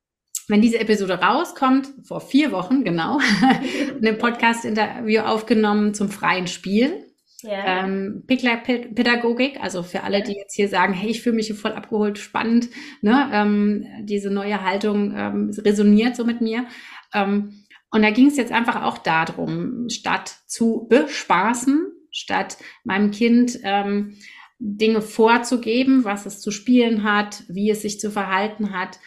wenn 0.50 0.60
diese 0.60 0.80
Episode 0.80 1.14
rauskommt, 1.20 1.88
vor 2.02 2.20
vier 2.20 2.50
Wochen 2.50 2.82
genau, 2.82 3.20
ein 4.04 4.18
Podcast-Interview 4.18 5.20
aufgenommen 5.20 5.94
zum 5.94 6.08
freien 6.08 6.48
Spiel. 6.48 7.06
Ja. 7.42 7.84
Ähm, 7.84 8.24
Pädagogik, 8.26 9.62
also 9.62 9.82
für 9.82 10.02
alle, 10.02 10.22
die 10.22 10.32
jetzt 10.32 10.54
hier 10.54 10.68
sagen, 10.68 10.92
hey, 10.92 11.10
ich 11.10 11.22
fühle 11.22 11.36
mich 11.36 11.46
hier 11.46 11.56
voll 11.56 11.72
abgeholt, 11.72 12.18
spannend, 12.18 12.68
ne, 13.00 13.30
ähm, 13.32 13.86
diese 14.02 14.30
neue 14.30 14.62
Haltung 14.62 15.14
ähm, 15.16 15.50
resoniert 15.56 16.16
so 16.16 16.24
mit 16.24 16.40
mir. 16.42 16.66
Ähm, 17.14 17.64
und 17.90 18.02
da 18.02 18.10
ging 18.10 18.26
es 18.26 18.36
jetzt 18.36 18.52
einfach 18.52 18.82
auch 18.82 18.98
darum, 18.98 19.88
statt 19.88 20.36
zu 20.46 20.86
bespaßen, 20.90 21.86
statt 22.10 22.58
meinem 22.84 23.10
Kind 23.10 23.58
ähm, 23.62 24.16
Dinge 24.58 25.00
vorzugeben, 25.00 26.04
was 26.04 26.26
es 26.26 26.40
zu 26.40 26.50
spielen 26.50 27.02
hat, 27.02 27.44
wie 27.48 27.70
es 27.70 27.82
sich 27.82 27.98
zu 27.98 28.10
verhalten 28.10 28.72
hat, 28.72 28.98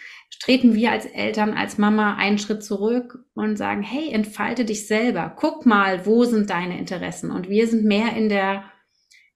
treten 0.44 0.74
wir 0.74 0.92
als 0.92 1.06
Eltern, 1.06 1.54
als 1.54 1.78
Mama 1.78 2.16
einen 2.16 2.38
Schritt 2.38 2.64
zurück 2.64 3.20
und 3.34 3.56
sagen, 3.56 3.82
hey, 3.82 4.12
entfalte 4.12 4.66
dich 4.66 4.88
selber. 4.88 5.34
Guck 5.38 5.66
mal, 5.66 6.06
wo 6.06 6.26
sind 6.26 6.50
deine 6.50 6.78
Interessen? 6.78 7.32
Und 7.32 7.50
wir 7.50 7.68
sind 7.68 7.86
mehr 7.86 8.16
in 8.16 8.30
der, 8.30 8.66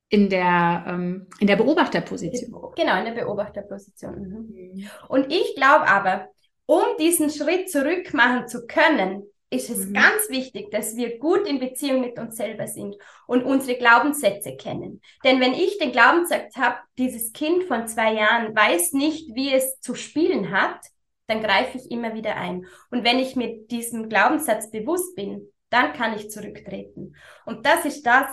in 0.10 0.30
der, 0.30 0.86
ähm, 0.88 1.28
in 1.40 1.48
der 1.48 1.56
Beobachterposition. 1.56 2.74
Genau, 2.76 2.98
in 2.98 3.06
der 3.06 3.24
Beobachterposition. 3.24 4.16
Mhm. 4.16 4.90
Und 5.08 5.32
ich 5.32 5.56
glaube 5.56 5.88
aber, 5.88 6.30
um 6.66 6.84
diesen 7.00 7.30
Schritt 7.30 7.72
zurück 7.72 8.14
machen 8.14 8.48
zu 8.48 8.68
können, 8.68 9.24
ist 9.50 9.70
es 9.70 9.88
mhm. 9.88 9.94
ganz 9.94 10.30
wichtig, 10.30 10.72
dass 10.72 10.96
wir 10.96 11.20
gut 11.20 11.48
in 11.48 11.60
Beziehung 11.60 12.02
mit 12.02 12.20
uns 12.20 12.36
selber 12.36 12.68
sind 12.68 12.96
und 13.28 13.44
unsere 13.44 13.78
Glaubenssätze 13.78 14.58
kennen. 14.58 15.02
Denn 15.24 15.40
wenn 15.40 15.54
ich 15.54 15.78
den 15.78 15.92
Glaubenssatz 15.92 16.56
habe, 16.58 16.78
dieses 16.98 17.32
Kind 17.34 17.64
von 17.64 17.88
zwei 17.88 18.14
Jahren 18.14 18.56
weiß 18.56 18.94
nicht, 18.94 19.34
wie 19.36 19.54
es 19.54 19.80
zu 19.80 19.96
spielen 19.96 20.52
hat, 20.52 20.80
dann 21.28 21.42
greife 21.42 21.78
ich 21.78 21.92
immer 21.92 22.14
wieder 22.14 22.36
ein. 22.36 22.66
Und 22.90 23.04
wenn 23.04 23.20
ich 23.20 23.36
mir 23.36 23.66
diesem 23.68 24.10
Glaubenssatz 24.10 24.72
bewusst 24.72 25.16
bin, 25.16 25.52
dann 25.70 25.94
kann 25.94 26.16
ich 26.16 26.30
zurücktreten. 26.30 27.16
Und 27.46 27.66
das 27.66 27.86
ist 27.86 28.06
das, 28.06 28.28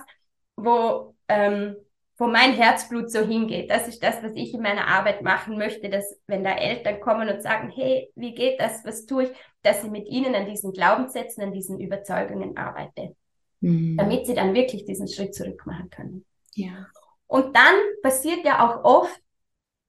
wo 0.56 1.14
ähm, 1.28 1.76
wo 2.16 2.26
mein 2.26 2.52
Herzblut 2.52 3.10
so 3.10 3.20
hingeht. 3.20 3.70
Das 3.70 3.88
ist 3.88 4.02
das, 4.02 4.22
was 4.22 4.32
ich 4.34 4.54
in 4.54 4.62
meiner 4.62 4.86
Arbeit 4.86 5.22
machen 5.22 5.58
möchte, 5.58 5.88
dass 5.88 6.18
wenn 6.26 6.44
da 6.44 6.56
Eltern 6.56 7.00
kommen 7.00 7.28
und 7.28 7.42
sagen, 7.42 7.70
hey, 7.70 8.10
wie 8.14 8.34
geht 8.34 8.60
das, 8.60 8.84
was 8.84 9.06
tue 9.06 9.24
ich, 9.24 9.30
dass 9.62 9.82
ich 9.82 9.90
mit 9.90 10.06
ihnen 10.06 10.34
an 10.34 10.46
diesen 10.46 10.72
Glaubenssätzen, 10.72 11.42
an 11.42 11.52
diesen 11.52 11.80
Überzeugungen 11.80 12.56
arbeite, 12.56 13.16
mhm. 13.60 13.96
damit 13.96 14.26
sie 14.26 14.34
dann 14.34 14.54
wirklich 14.54 14.84
diesen 14.84 15.08
Schritt 15.08 15.34
zurück 15.34 15.66
machen 15.66 15.90
können. 15.90 16.24
Ja. 16.54 16.86
Und 17.26 17.56
dann 17.56 17.74
passiert 18.02 18.44
ja 18.44 18.64
auch 18.64 18.84
oft, 18.84 19.20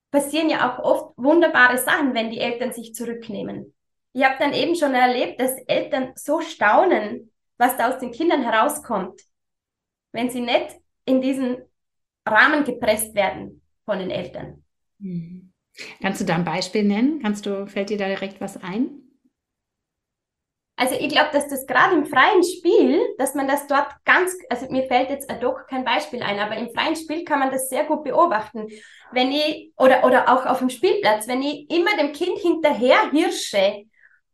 passieren 0.09 0.49
ja 0.49 0.71
auch 0.71 0.83
oft 0.83 1.17
wunderbare 1.17 1.77
Sachen, 1.77 2.15
wenn 2.15 2.31
die 2.31 2.39
Eltern 2.39 2.73
sich 2.73 2.95
zurücknehmen. 2.95 3.75
Ich 4.13 4.23
habe 4.23 4.37
dann 4.39 4.53
eben 4.53 4.75
schon 4.75 4.95
erlebt, 4.95 5.39
dass 5.39 5.51
Eltern 5.67 6.13
so 6.15 6.41
staunen, 6.41 7.31
was 7.57 7.77
da 7.77 7.89
aus 7.89 7.99
den 7.99 8.11
Kindern 8.11 8.41
herauskommt, 8.41 9.21
wenn 10.11 10.29
sie 10.29 10.41
nicht 10.41 10.77
in 11.05 11.21
diesen 11.21 11.57
Rahmen 12.25 12.63
gepresst 12.63 13.13
werden 13.15 13.61
von 13.85 13.99
den 13.99 14.11
Eltern. 14.11 14.63
Mhm. 14.99 15.53
Kannst 16.01 16.21
du 16.21 16.25
da 16.25 16.35
ein 16.35 16.45
Beispiel 16.45 16.83
nennen? 16.83 17.21
Kannst 17.21 17.45
du, 17.45 17.67
fällt 17.67 17.89
dir 17.89 17.97
da 17.97 18.07
direkt 18.07 18.39
was 18.39 18.61
ein? 18.63 19.01
Also 20.77 20.95
ich 20.95 21.07
glaube, 21.09 21.29
dass 21.31 21.47
das 21.47 21.65
gerade 21.65 21.95
im 21.95 22.05
freien 22.05 22.43
Spiel, 22.43 23.01
dass 23.17 23.33
man 23.33 23.47
das 23.47 23.65
dort 23.67 23.87
ganz, 24.03 24.35
also 24.49 24.69
mir 24.69 24.83
fällt 24.87 25.09
jetzt 25.09 25.29
ad 25.29 25.45
hoc 25.45 25.67
kein 25.69 25.85
Beispiel 25.85 26.21
ein, 26.21 26.37
aber 26.37 26.57
im 26.57 26.69
freien 26.69 26.97
Spiel 26.97 27.23
kann 27.23 27.39
man 27.39 27.49
das 27.49 27.69
sehr 27.69 27.85
gut 27.85 28.03
beobachten. 28.03 28.67
Wenn 29.11 29.31
ich, 29.31 29.71
oder, 29.77 30.03
oder 30.03 30.27
auch 30.29 30.45
auf 30.45 30.59
dem 30.59 30.69
Spielplatz, 30.69 31.27
wenn 31.27 31.41
ich 31.41 31.69
immer 31.71 31.95
dem 31.97 32.11
Kind 32.11 32.39
hinterher 32.39 33.09
hirsche 33.11 33.85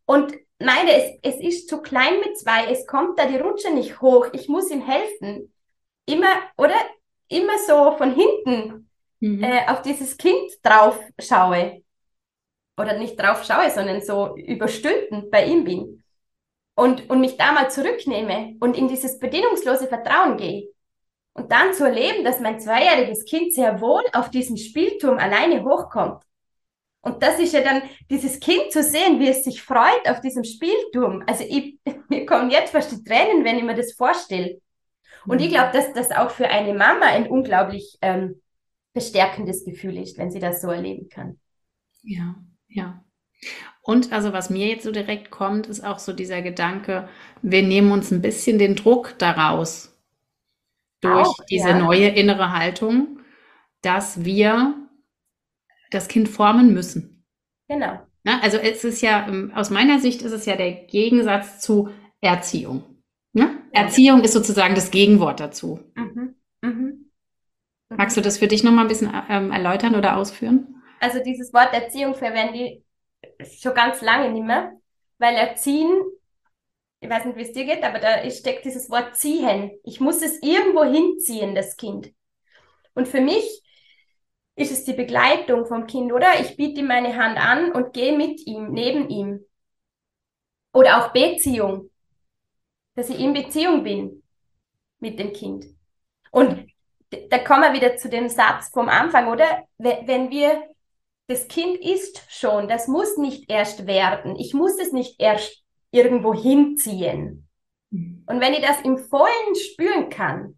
und 0.05 0.35
meine, 0.57 0.91
es, 0.93 1.35
es 1.35 1.41
ist 1.41 1.69
zu 1.69 1.81
klein 1.81 2.19
mit 2.19 2.37
zwei, 2.39 2.71
es 2.71 2.87
kommt 2.87 3.19
da 3.19 3.27
die 3.27 3.37
Rutsche 3.37 3.71
nicht 3.71 4.01
hoch, 4.01 4.27
ich 4.33 4.47
muss 4.47 4.71
ihm 4.71 4.81
helfen. 4.85 5.53
Immer, 6.07 6.33
oder? 6.57 6.75
Immer 7.31 7.57
so 7.67 7.97
von 7.97 8.13
hinten 8.13 8.89
mhm. 9.19 9.43
äh, 9.43 9.67
auf 9.67 9.81
dieses 9.81 10.17
Kind 10.17 10.51
drauf 10.61 10.99
schaue. 11.19 11.81
Oder 12.77 12.97
nicht 12.97 13.19
drauf 13.19 13.43
schaue, 13.43 13.69
sondern 13.69 14.01
so 14.01 14.35
überstülpend 14.35 15.29
bei 15.31 15.45
ihm 15.45 15.63
bin. 15.63 16.03
Und, 16.75 17.09
und 17.09 17.19
mich 17.19 17.37
da 17.37 17.51
mal 17.51 17.69
zurücknehme 17.69 18.55
und 18.59 18.77
in 18.77 18.87
dieses 18.87 19.19
bedingungslose 19.19 19.87
Vertrauen 19.87 20.37
gehe. 20.37 20.69
Und 21.33 21.51
dann 21.51 21.73
zu 21.73 21.85
erleben, 21.85 22.23
dass 22.23 22.39
mein 22.39 22.59
zweijähriges 22.59 23.25
Kind 23.25 23.53
sehr 23.53 23.79
wohl 23.81 24.03
auf 24.13 24.29
diesen 24.29 24.57
Spielturm 24.57 25.17
alleine 25.17 25.63
hochkommt. 25.63 26.23
Und 27.01 27.23
das 27.23 27.39
ist 27.39 27.53
ja 27.53 27.61
dann 27.61 27.81
dieses 28.09 28.39
Kind 28.39 28.71
zu 28.71 28.83
sehen, 28.83 29.19
wie 29.19 29.27
es 29.27 29.43
sich 29.43 29.61
freut 29.61 30.07
auf 30.07 30.21
diesem 30.21 30.43
Spielturm. 30.43 31.23
Also 31.27 31.43
ich, 31.47 31.77
mir 32.09 32.25
kommen 32.25 32.51
jetzt 32.51 32.71
fast 32.71 32.91
die 32.91 33.03
Tränen, 33.03 33.43
wenn 33.43 33.57
ich 33.57 33.63
mir 33.63 33.75
das 33.75 33.93
vorstelle. 33.93 34.61
Und 35.25 35.39
ich 35.39 35.47
mhm. 35.47 35.53
glaube, 35.53 35.71
dass 35.73 35.93
das 35.93 36.11
auch 36.11 36.31
für 36.31 36.47
eine 36.47 36.73
Mama 36.73 37.05
ein 37.05 37.27
unglaublich 37.27 37.97
ähm, 38.01 38.41
bestärkendes 38.93 39.65
Gefühl 39.65 39.97
ist, 39.97 40.17
wenn 40.17 40.31
sie 40.31 40.39
das 40.39 40.61
so 40.61 40.69
erleben 40.69 41.09
kann. 41.09 41.39
Ja, 42.03 42.35
ja. 42.67 43.03
Und 43.81 44.11
also 44.11 44.33
was 44.33 44.49
mir 44.49 44.67
jetzt 44.67 44.83
so 44.83 44.91
direkt 44.91 45.31
kommt, 45.31 45.67
ist 45.67 45.83
auch 45.83 45.99
so 45.99 46.13
dieser 46.13 46.41
Gedanke, 46.41 47.09
wir 47.41 47.63
nehmen 47.63 47.91
uns 47.91 48.11
ein 48.11 48.21
bisschen 48.21 48.59
den 48.59 48.75
Druck 48.75 49.15
daraus 49.17 49.97
durch 51.01 51.27
auch, 51.27 51.45
diese 51.49 51.69
ja. 51.69 51.79
neue 51.79 52.09
innere 52.09 52.51
Haltung, 52.51 53.19
dass 53.81 54.23
wir 54.23 54.75
das 55.89 56.07
Kind 56.07 56.29
formen 56.29 56.73
müssen. 56.73 57.25
Genau. 57.67 57.99
Na, 58.23 58.39
also 58.41 58.57
es 58.57 58.83
ist 58.83 59.01
ja, 59.01 59.27
ähm, 59.27 59.51
aus 59.55 59.71
meiner 59.71 59.99
Sicht 59.99 60.21
ist 60.21 60.31
es 60.31 60.45
ja 60.45 60.55
der 60.55 60.71
Gegensatz 60.71 61.59
zu 61.59 61.89
Erziehung. 62.21 62.90
Erziehung 63.71 64.23
ist 64.23 64.33
sozusagen 64.33 64.75
das 64.75 64.91
Gegenwort 64.91 65.39
dazu. 65.39 65.79
Mhm. 65.95 66.35
Mhm. 66.61 67.11
Magst 67.89 68.15
du 68.15 68.21
das 68.21 68.37
für 68.37 68.47
dich 68.47 68.63
nochmal 68.63 68.85
ein 68.85 68.87
bisschen 68.87 69.11
ähm, 69.29 69.51
erläutern 69.51 69.95
oder 69.95 70.17
ausführen? 70.17 70.81
Also 70.99 71.19
dieses 71.23 71.53
Wort 71.53 71.73
Erziehung 71.73 72.15
verwende 72.15 72.81
ich 73.39 73.59
schon 73.59 73.73
ganz 73.73 74.01
lange 74.01 74.31
nicht 74.31 74.45
mehr, 74.45 74.73
weil 75.17 75.35
Erziehen, 75.35 75.91
ich 76.99 77.09
weiß 77.09 77.25
nicht, 77.25 77.37
wie 77.37 77.41
es 77.41 77.53
dir 77.53 77.65
geht, 77.65 77.83
aber 77.83 77.99
da 77.99 78.29
steckt 78.29 78.65
dieses 78.65 78.89
Wort 78.89 79.15
ziehen. 79.15 79.71
Ich 79.83 79.99
muss 79.99 80.21
es 80.21 80.41
irgendwo 80.41 80.83
hinziehen, 80.83 81.55
das 81.55 81.75
Kind. 81.75 82.11
Und 82.93 83.07
für 83.07 83.21
mich 83.21 83.61
ist 84.55 84.71
es 84.71 84.83
die 84.83 84.93
Begleitung 84.93 85.65
vom 85.65 85.87
Kind, 85.87 86.13
oder? 86.13 86.39
Ich 86.39 86.55
biete 86.55 86.81
ihm 86.81 86.87
meine 86.87 87.15
Hand 87.15 87.37
an 87.37 87.71
und 87.71 87.93
gehe 87.93 88.15
mit 88.15 88.45
ihm, 88.45 88.71
neben 88.71 89.09
ihm. 89.09 89.45
Oder 90.73 91.03
auch 91.03 91.13
Beziehung 91.13 91.90
dass 92.95 93.09
ich 93.09 93.19
in 93.19 93.33
Beziehung 93.33 93.83
bin 93.83 94.23
mit 94.99 95.19
dem 95.19 95.33
Kind. 95.33 95.65
Und 96.31 96.67
da 97.29 97.39
kommen 97.39 97.63
wir 97.63 97.73
wieder 97.73 97.97
zu 97.97 98.09
dem 98.09 98.29
Satz 98.29 98.69
vom 98.69 98.89
Anfang, 98.89 99.27
oder? 99.27 99.63
Wenn 99.77 100.29
wir, 100.29 100.63
das 101.27 101.47
Kind 101.47 101.77
ist 101.77 102.23
schon, 102.29 102.67
das 102.67 102.87
muss 102.87 103.17
nicht 103.17 103.49
erst 103.49 103.87
werden. 103.87 104.35
Ich 104.35 104.53
muss 104.53 104.79
es 104.79 104.91
nicht 104.91 105.19
erst 105.19 105.63
irgendwo 105.91 106.33
hinziehen. 106.33 107.47
Mhm. 107.89 108.23
Und 108.27 108.39
wenn 108.39 108.53
ich 108.53 108.61
das 108.61 108.81
im 108.81 108.97
Vollen 108.97 109.55
spüren 109.55 110.09
kann, 110.09 110.57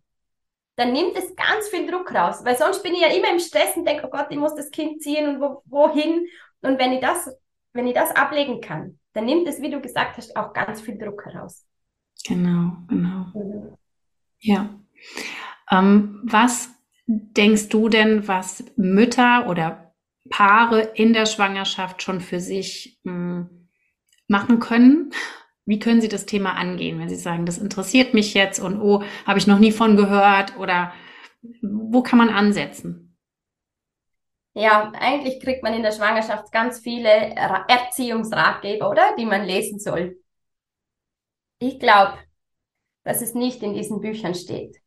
dann 0.76 0.94
nimmt 0.94 1.16
es 1.16 1.36
ganz 1.36 1.68
viel 1.70 1.90
Druck 1.90 2.14
raus, 2.14 2.44
weil 2.44 2.58
sonst 2.58 2.82
bin 2.82 2.96
ich 2.96 3.02
ja 3.02 3.10
immer 3.10 3.32
im 3.32 3.40
Stress 3.40 3.76
und 3.78 3.86
denke, 3.86 4.08
oh 4.08 4.10
Gott, 4.10 4.28
ich 4.30 4.38
muss 4.38 4.56
das 4.56 4.72
Kind 4.72 5.02
ziehen 5.04 5.28
und 5.28 5.42
wo, 5.42 5.62
wohin. 5.66 6.28
Und 6.62 6.80
wenn 6.80 6.94
ich 6.94 7.02
das, 7.02 7.30
wenn 7.74 7.88
ich 7.88 7.94
das 7.94 8.16
ablegen 8.16 8.60
kann, 8.60 9.00
dann 9.14 9.26
nimmt 9.26 9.48
es, 9.48 9.62
wie 9.62 9.70
du 9.70 9.82
gesagt 9.82 10.18
hast, 10.18 10.36
auch 10.36 10.54
ganz 10.54 10.82
viel 10.82 10.98
Druck 10.98 11.26
heraus. 11.26 11.66
Genau, 12.26 12.78
genau. 12.88 13.26
Mhm. 13.34 13.78
Ja. 14.40 14.70
Ähm, 15.72 16.22
was 16.24 16.70
denkst 17.06 17.70
du 17.70 17.90
denn, 17.90 18.28
was 18.28 18.64
Mütter 18.76 19.48
oder 19.48 19.94
Paare 20.30 20.82
in 20.82 21.14
der 21.14 21.26
Schwangerschaft 21.26 22.02
schon 22.02 22.22
für 22.22 22.40
sich 22.40 23.00
mh, 23.04 23.14
hm, 23.14 23.70
machen 24.28 24.60
können? 24.60 25.12
Wie 25.66 25.80
können 25.80 26.02
sie 26.02 26.10
das 26.10 26.26
Thema 26.26 26.56
angehen, 26.56 27.00
wenn 27.00 27.10
sie 27.10 27.16
sagen, 27.16 27.46
das 27.46 27.58
interessiert 27.58 28.14
mich 28.14 28.34
jetzt 28.34 28.60
und 28.60 28.82
oh, 28.82 29.04
habe 29.26 29.40
ich 29.40 29.48
noch 29.48 29.60
nie 29.60 29.72
von 29.72 29.96
gehört 29.96 30.58
oder 30.58 30.94
wo 31.62 32.02
kann 32.02 32.20
man 32.20 32.30
ansetzen? 32.30 33.18
Ja, 34.56 34.92
eigentlich 35.00 35.40
kriegt 35.40 35.64
man 35.64 35.74
in 35.74 35.84
der 35.84 35.94
Schwangerschaft 35.94 36.52
ganz 36.52 36.80
viele 36.80 37.10
Erziehungsratgeber, 37.10 38.90
oder? 38.90 39.16
Die 39.18 39.26
man 39.26 39.46
lesen 39.46 39.80
soll. 39.80 40.23
Ich 41.64 41.80
glaube, 41.80 42.18
dass 43.04 43.22
es 43.22 43.34
nicht 43.36 43.64
in 43.64 43.74
diesen 43.74 44.02
Büchern 44.02 44.36
steht, 44.36 44.82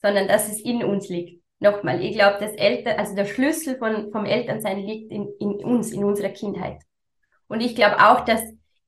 sondern 0.00 0.26
dass 0.26 0.48
es 0.48 0.60
in 0.60 0.82
uns 0.82 1.08
liegt. 1.08 1.40
Nochmal, 1.60 2.02
ich 2.02 2.14
glaube, 2.14 2.44
dass 2.44 2.52
Eltern, 2.54 2.98
also 2.98 3.14
der 3.14 3.26
Schlüssel 3.26 3.78
von, 3.78 4.10
vom 4.10 4.24
Elternsein 4.24 4.80
liegt 4.80 5.12
in, 5.12 5.32
in 5.38 5.64
uns, 5.64 5.92
in 5.92 6.02
unserer 6.02 6.30
Kindheit. 6.30 6.82
Und 7.46 7.60
ich 7.60 7.76
glaube 7.76 7.98
auch, 7.98 8.24
dass 8.24 8.42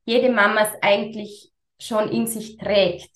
jede 0.04 0.30
Mama 0.30 0.62
es 0.62 0.82
eigentlich 0.82 1.52
schon 1.78 2.10
in 2.10 2.26
sich 2.26 2.56
trägt. 2.56 3.10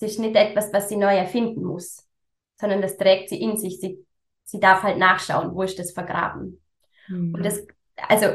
Es 0.00 0.10
ist 0.10 0.18
nicht 0.18 0.34
etwas, 0.34 0.72
was 0.72 0.88
sie 0.88 0.96
neu 0.96 1.14
erfinden 1.14 1.62
muss, 1.62 2.08
sondern 2.56 2.82
das 2.82 2.96
trägt 2.96 3.28
sie 3.28 3.40
in 3.40 3.56
sich. 3.56 3.78
Sie, 3.78 4.04
sie 4.44 4.58
darf 4.58 4.82
halt 4.82 4.98
nachschauen, 4.98 5.54
wo 5.54 5.62
ist 5.62 5.78
das 5.78 5.92
vergraben. 5.92 6.60
Mhm. 7.06 7.34
Und 7.34 7.44
das, 7.44 7.64
also 8.08 8.26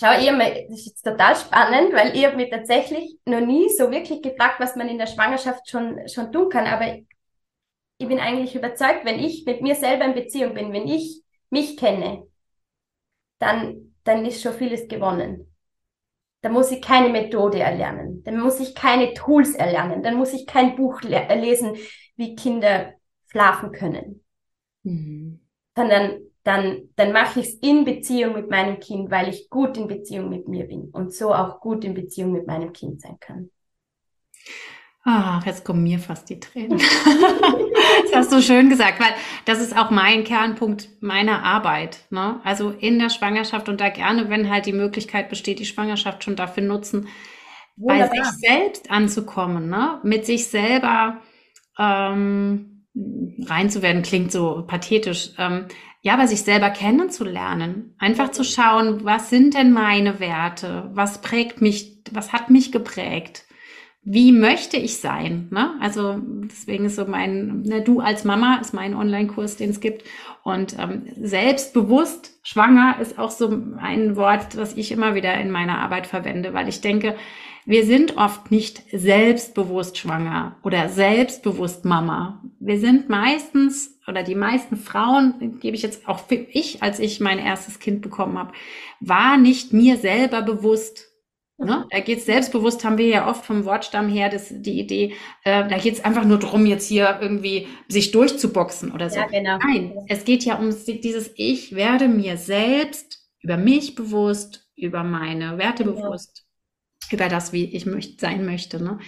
Schau, 0.00 0.18
ihr, 0.18 0.32
das 0.38 0.78
ist 0.78 0.86
jetzt 0.86 1.02
total 1.02 1.36
spannend, 1.36 1.92
weil 1.92 2.16
ihr 2.16 2.28
habt 2.28 2.36
mich 2.38 2.48
tatsächlich 2.48 3.18
noch 3.26 3.42
nie 3.42 3.68
so 3.68 3.90
wirklich 3.90 4.22
gefragt, 4.22 4.58
was 4.58 4.74
man 4.74 4.88
in 4.88 4.96
der 4.96 5.06
Schwangerschaft 5.06 5.68
schon, 5.68 6.08
schon 6.08 6.32
tun 6.32 6.48
kann. 6.48 6.66
Aber 6.66 6.86
ich 7.98 8.08
bin 8.08 8.18
eigentlich 8.18 8.54
überzeugt, 8.54 9.04
wenn 9.04 9.18
ich 9.18 9.44
mit 9.44 9.60
mir 9.60 9.74
selber 9.74 10.06
in 10.06 10.14
Beziehung 10.14 10.54
bin, 10.54 10.72
wenn 10.72 10.88
ich 10.88 11.22
mich 11.50 11.76
kenne, 11.76 12.26
dann, 13.40 13.94
dann 14.04 14.24
ist 14.24 14.40
schon 14.40 14.54
vieles 14.54 14.88
gewonnen. 14.88 15.54
Da 16.40 16.48
muss 16.48 16.70
ich 16.70 16.80
keine 16.80 17.10
Methode 17.10 17.60
erlernen. 17.60 18.22
Dann 18.24 18.40
muss 18.40 18.58
ich 18.58 18.74
keine 18.74 19.12
Tools 19.12 19.54
erlernen. 19.54 20.02
Dann 20.02 20.16
muss 20.16 20.32
ich 20.32 20.46
kein 20.46 20.76
Buch 20.76 21.02
le 21.02 21.26
lesen, 21.34 21.76
wie 22.16 22.36
Kinder 22.36 22.94
schlafen 23.26 23.70
können. 23.70 24.24
Mhm. 24.82 25.46
Sondern 25.76 26.29
dann, 26.42 26.88
dann 26.96 27.12
mache 27.12 27.40
ich 27.40 27.46
es 27.46 27.54
in 27.54 27.84
Beziehung 27.84 28.34
mit 28.34 28.50
meinem 28.50 28.80
Kind, 28.80 29.10
weil 29.10 29.28
ich 29.28 29.50
gut 29.50 29.76
in 29.76 29.88
Beziehung 29.88 30.30
mit 30.30 30.48
mir 30.48 30.66
bin 30.66 30.90
und 30.90 31.12
so 31.12 31.34
auch 31.34 31.60
gut 31.60 31.84
in 31.84 31.94
Beziehung 31.94 32.32
mit 32.32 32.46
meinem 32.46 32.72
Kind 32.72 33.00
sein 33.00 33.18
kann. 33.20 33.50
Ach, 35.02 35.44
jetzt 35.46 35.64
kommen 35.64 35.82
mir 35.82 35.98
fast 35.98 36.28
die 36.28 36.40
Tränen. 36.40 36.78
das 38.02 38.14
hast 38.14 38.32
du 38.32 38.42
schön 38.42 38.68
gesagt, 38.68 39.00
weil 39.00 39.12
das 39.46 39.60
ist 39.60 39.76
auch 39.76 39.90
mein 39.90 40.24
Kernpunkt 40.24 40.88
meiner 41.00 41.42
Arbeit. 41.42 42.00
Ne? 42.10 42.38
Also 42.44 42.70
in 42.70 42.98
der 42.98 43.08
Schwangerschaft 43.08 43.68
und 43.70 43.80
da 43.80 43.88
gerne, 43.88 44.28
wenn 44.28 44.50
halt 44.50 44.66
die 44.66 44.74
Möglichkeit 44.74 45.30
besteht, 45.30 45.58
die 45.58 45.64
Schwangerschaft 45.64 46.22
schon 46.22 46.36
dafür 46.36 46.62
nutzen, 46.62 47.08
Wunderbar. 47.76 48.10
bei 48.10 48.22
sich 48.22 48.32
selbst 48.38 48.90
anzukommen, 48.90 49.70
ne? 49.70 50.00
mit 50.02 50.26
sich 50.26 50.48
selber 50.48 51.22
ähm, 51.78 52.86
reinzuwerden, 53.46 54.02
klingt 54.02 54.32
so 54.32 54.64
pathetisch, 54.66 55.30
ähm, 55.38 55.66
ja, 56.02 56.14
aber 56.14 56.26
sich 56.26 56.42
selber 56.42 56.70
kennenzulernen. 56.70 57.94
Einfach 57.98 58.30
zu 58.30 58.42
schauen, 58.42 59.04
was 59.04 59.28
sind 59.28 59.54
denn 59.54 59.72
meine 59.72 60.18
Werte? 60.18 60.90
Was 60.94 61.20
prägt 61.20 61.60
mich? 61.60 62.02
Was 62.10 62.32
hat 62.32 62.48
mich 62.48 62.72
geprägt? 62.72 63.44
Wie 64.02 64.32
möchte 64.32 64.78
ich 64.78 64.96
sein? 64.96 65.48
Ne? 65.50 65.74
Also 65.78 66.18
deswegen 66.18 66.86
ist 66.86 66.96
so 66.96 67.04
mein, 67.04 67.62
ne, 67.62 67.82
du 67.82 68.00
als 68.00 68.24
Mama 68.24 68.56
ist 68.56 68.72
mein 68.72 68.94
Online-Kurs, 68.94 69.56
den 69.56 69.70
es 69.70 69.80
gibt. 69.80 70.04
Und 70.42 70.74
ähm, 70.78 71.02
selbstbewusst 71.20 72.40
schwanger 72.42 72.96
ist 72.98 73.18
auch 73.18 73.30
so 73.30 73.62
ein 73.78 74.16
Wort, 74.16 74.56
was 74.56 74.74
ich 74.78 74.90
immer 74.92 75.14
wieder 75.14 75.34
in 75.34 75.50
meiner 75.50 75.80
Arbeit 75.80 76.06
verwende, 76.06 76.54
weil 76.54 76.66
ich 76.66 76.80
denke, 76.80 77.14
wir 77.66 77.84
sind 77.84 78.16
oft 78.16 78.50
nicht 78.50 78.82
selbstbewusst 78.90 79.98
schwanger 79.98 80.56
oder 80.62 80.88
selbstbewusst 80.88 81.84
Mama. 81.84 82.42
Wir 82.58 82.78
sind 82.78 83.08
meistens 83.08 83.98
oder 84.06 84.22
die 84.22 84.34
meisten 84.34 84.76
Frauen, 84.76 85.58
gebe 85.60 85.76
ich 85.76 85.82
jetzt 85.82 86.08
auch 86.08 86.20
für 86.26 86.34
ich, 86.34 86.82
als 86.82 86.98
ich 86.98 87.20
mein 87.20 87.38
erstes 87.38 87.78
Kind 87.78 88.02
bekommen 88.02 88.38
habe, 88.38 88.52
war 89.00 89.36
nicht 89.36 89.72
mir 89.72 89.96
selber 89.96 90.42
bewusst. 90.42 91.06
Ne? 91.58 91.86
Da 91.90 92.00
geht 92.00 92.18
es 92.18 92.26
selbstbewusst, 92.26 92.84
haben 92.84 92.96
wir 92.96 93.06
ja 93.06 93.28
oft 93.28 93.44
vom 93.44 93.66
Wortstamm 93.66 94.08
her 94.08 94.30
das, 94.30 94.48
die 94.50 94.80
Idee, 94.80 95.12
äh, 95.44 95.68
da 95.68 95.76
geht 95.76 95.94
es 95.94 96.04
einfach 96.04 96.24
nur 96.24 96.38
drum, 96.38 96.64
jetzt 96.64 96.88
hier 96.88 97.18
irgendwie 97.20 97.68
sich 97.86 98.12
durchzuboxen 98.12 98.92
oder 98.92 99.10
so. 99.10 99.18
Ja, 99.20 99.26
genau. 99.26 99.58
Nein, 99.58 99.92
es 100.08 100.24
geht 100.24 100.42
ja 100.44 100.54
um 100.56 100.74
dieses 100.86 101.30
Ich 101.36 101.74
werde 101.74 102.08
mir 102.08 102.38
selbst 102.38 103.28
über 103.42 103.58
mich 103.58 103.94
bewusst, 103.94 104.70
über 104.74 105.04
meine 105.04 105.58
Werte 105.58 105.84
genau. 105.84 106.00
bewusst 106.00 106.46
über 107.10 107.28
das, 107.28 107.52
wie 107.52 107.64
ich 107.64 107.86
möcht, 107.86 108.20
sein 108.20 108.44
möchte. 108.44 108.82
Ne? 108.82 108.98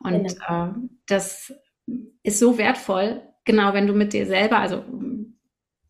Und 0.00 0.28
genau. 0.28 0.66
äh, 0.66 0.72
das 1.06 1.52
ist 2.22 2.38
so 2.38 2.58
wertvoll, 2.58 3.22
genau, 3.44 3.74
wenn 3.74 3.86
du 3.86 3.92
mit 3.92 4.12
dir 4.12 4.26
selber, 4.26 4.58
also 4.58 4.84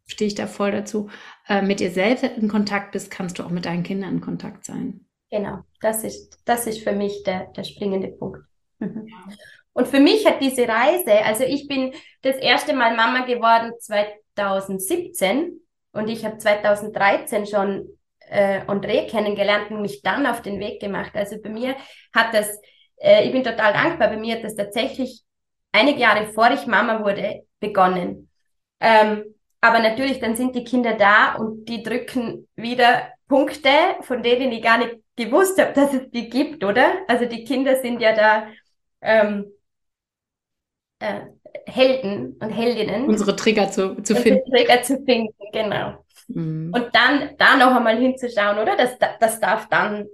stehe 0.07 0.29
ich 0.29 0.35
da 0.35 0.47
voll 0.47 0.73
dazu, 0.73 1.09
äh, 1.49 1.63
mit 1.63 1.81
dir 1.81 1.91
selbst 1.91 2.25
in 2.25 2.49
Kontakt 2.49 2.93
bist, 2.93 3.11
kannst 3.11 3.39
du 3.39 3.45
auch 3.45 3.51
mit 3.51 3.67
deinen 3.67 3.83
Kindern 3.83 4.15
in 4.15 4.21
Kontakt 4.21 4.65
sein. 4.65 5.07
Genau, 5.31 5.61
das 5.81 6.03
ist, 6.03 6.41
das 6.45 6.67
ist 6.67 6.83
für 6.83 6.93
mich 6.93 7.23
der, 7.23 7.47
der 7.53 7.65
springende 7.65 8.09
Punkt. 8.09 8.41
Mhm. 8.79 9.07
Ja. 9.07 9.29
Und 9.73 9.87
für 9.87 10.01
mich 10.01 10.27
hat 10.27 10.41
diese 10.41 10.67
Reise, 10.67 11.25
also 11.25 11.45
ich 11.45 11.69
bin 11.69 11.93
das 12.23 12.37
erste 12.37 12.75
Mal 12.75 12.97
Mama 12.97 13.25
geworden 13.25 13.71
2017 13.79 15.61
und 15.93 16.09
ich 16.09 16.25
habe 16.25 16.39
2013 16.39 17.47
schon 17.47 17.89
äh, 18.31 18.61
André 18.67 19.09
kennengelernt 19.09 19.71
und 19.71 19.83
mich 19.83 20.03
dann 20.03 20.27
auf 20.27 20.43
den 20.43 20.61
Weg 20.61 20.81
gemacht. 20.81 21.13
Also 21.15 21.37
bei 21.43 21.51
mir 21.51 21.75
hat 22.15 22.33
das, 22.33 22.49
äh, 22.97 23.25
ich 23.25 23.33
bin 23.33 23.45
total 23.45 23.73
dankbar, 23.73 24.09
bei 24.09 24.17
mir 24.17 24.37
hat 24.37 24.45
das 24.45 24.55
tatsächlich 24.55 25.23
einige 25.73 26.01
Jahre 26.01 26.27
vor 26.33 26.51
ich 26.53 26.67
Mama 26.67 27.05
wurde 27.05 27.43
begonnen. 27.59 28.31
Ähm, 28.81 29.25
aber 29.61 29.81
natürlich, 29.81 30.21
dann 30.21 30.37
sind 30.37 30.55
die 30.55 30.65
Kinder 30.65 30.95
da 30.95 31.35
und 31.35 31.67
die 31.67 31.83
drücken 31.83 32.49
wieder 32.57 33.09
Punkte, 33.29 33.69
von 34.03 34.23
denen 34.23 34.53
ich 34.53 34.63
gar 34.63 34.79
nicht 34.79 34.97
gewusst 35.17 35.61
habe, 35.61 35.73
dass 35.73 35.93
es 35.93 36.11
die 36.11 36.31
gibt, 36.31 36.65
oder? 36.65 36.93
Also 37.09 37.27
die 37.27 37.45
Kinder 37.45 37.77
sind 37.77 38.01
ja 38.01 38.15
da 38.15 38.47
ähm, 39.03 39.53
äh, 41.01 41.21
Helden 41.67 42.37
und 42.41 42.51
Heldinnen. 42.51 43.05
Unsere 43.07 43.37
Trigger 43.37 43.71
zu, 43.71 44.03
zu 44.03 44.17
finden. 44.17 44.51
Trigger 44.51 44.83
zu 44.83 44.97
finden, 45.05 45.35
genau. 45.53 46.05
Mhm. 46.35 46.73
Und 46.75 46.95
dann 46.95 47.31
da 47.39 47.57
noch 47.57 47.75
einmal 47.75 47.99
hinzuschauen, 47.99 48.59
oder? 48.59 48.77
Das, 48.77 48.97
das 49.19 49.41
darf 49.41 49.69
dann 49.69 50.07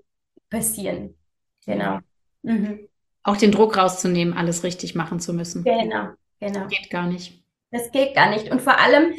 passieren. 0.51 1.17
Genau. 1.65 1.99
Mhm. 2.43 2.89
Auch 3.23 3.37
den 3.37 3.51
Druck 3.51 3.77
rauszunehmen, 3.77 4.35
alles 4.37 4.63
richtig 4.63 4.95
machen 4.95 5.21
zu 5.21 5.33
müssen. 5.33 5.65
Genau, 5.65 6.11
genau. 6.39 6.61
Das 6.61 6.69
geht 6.69 6.91
gar 6.91 7.07
nicht. 7.07 7.43
Das 7.71 7.91
geht 7.91 8.15
gar 8.15 8.31
nicht. 8.31 8.51
Und 8.51 8.63
vor 8.63 8.79
allem, 8.79 9.15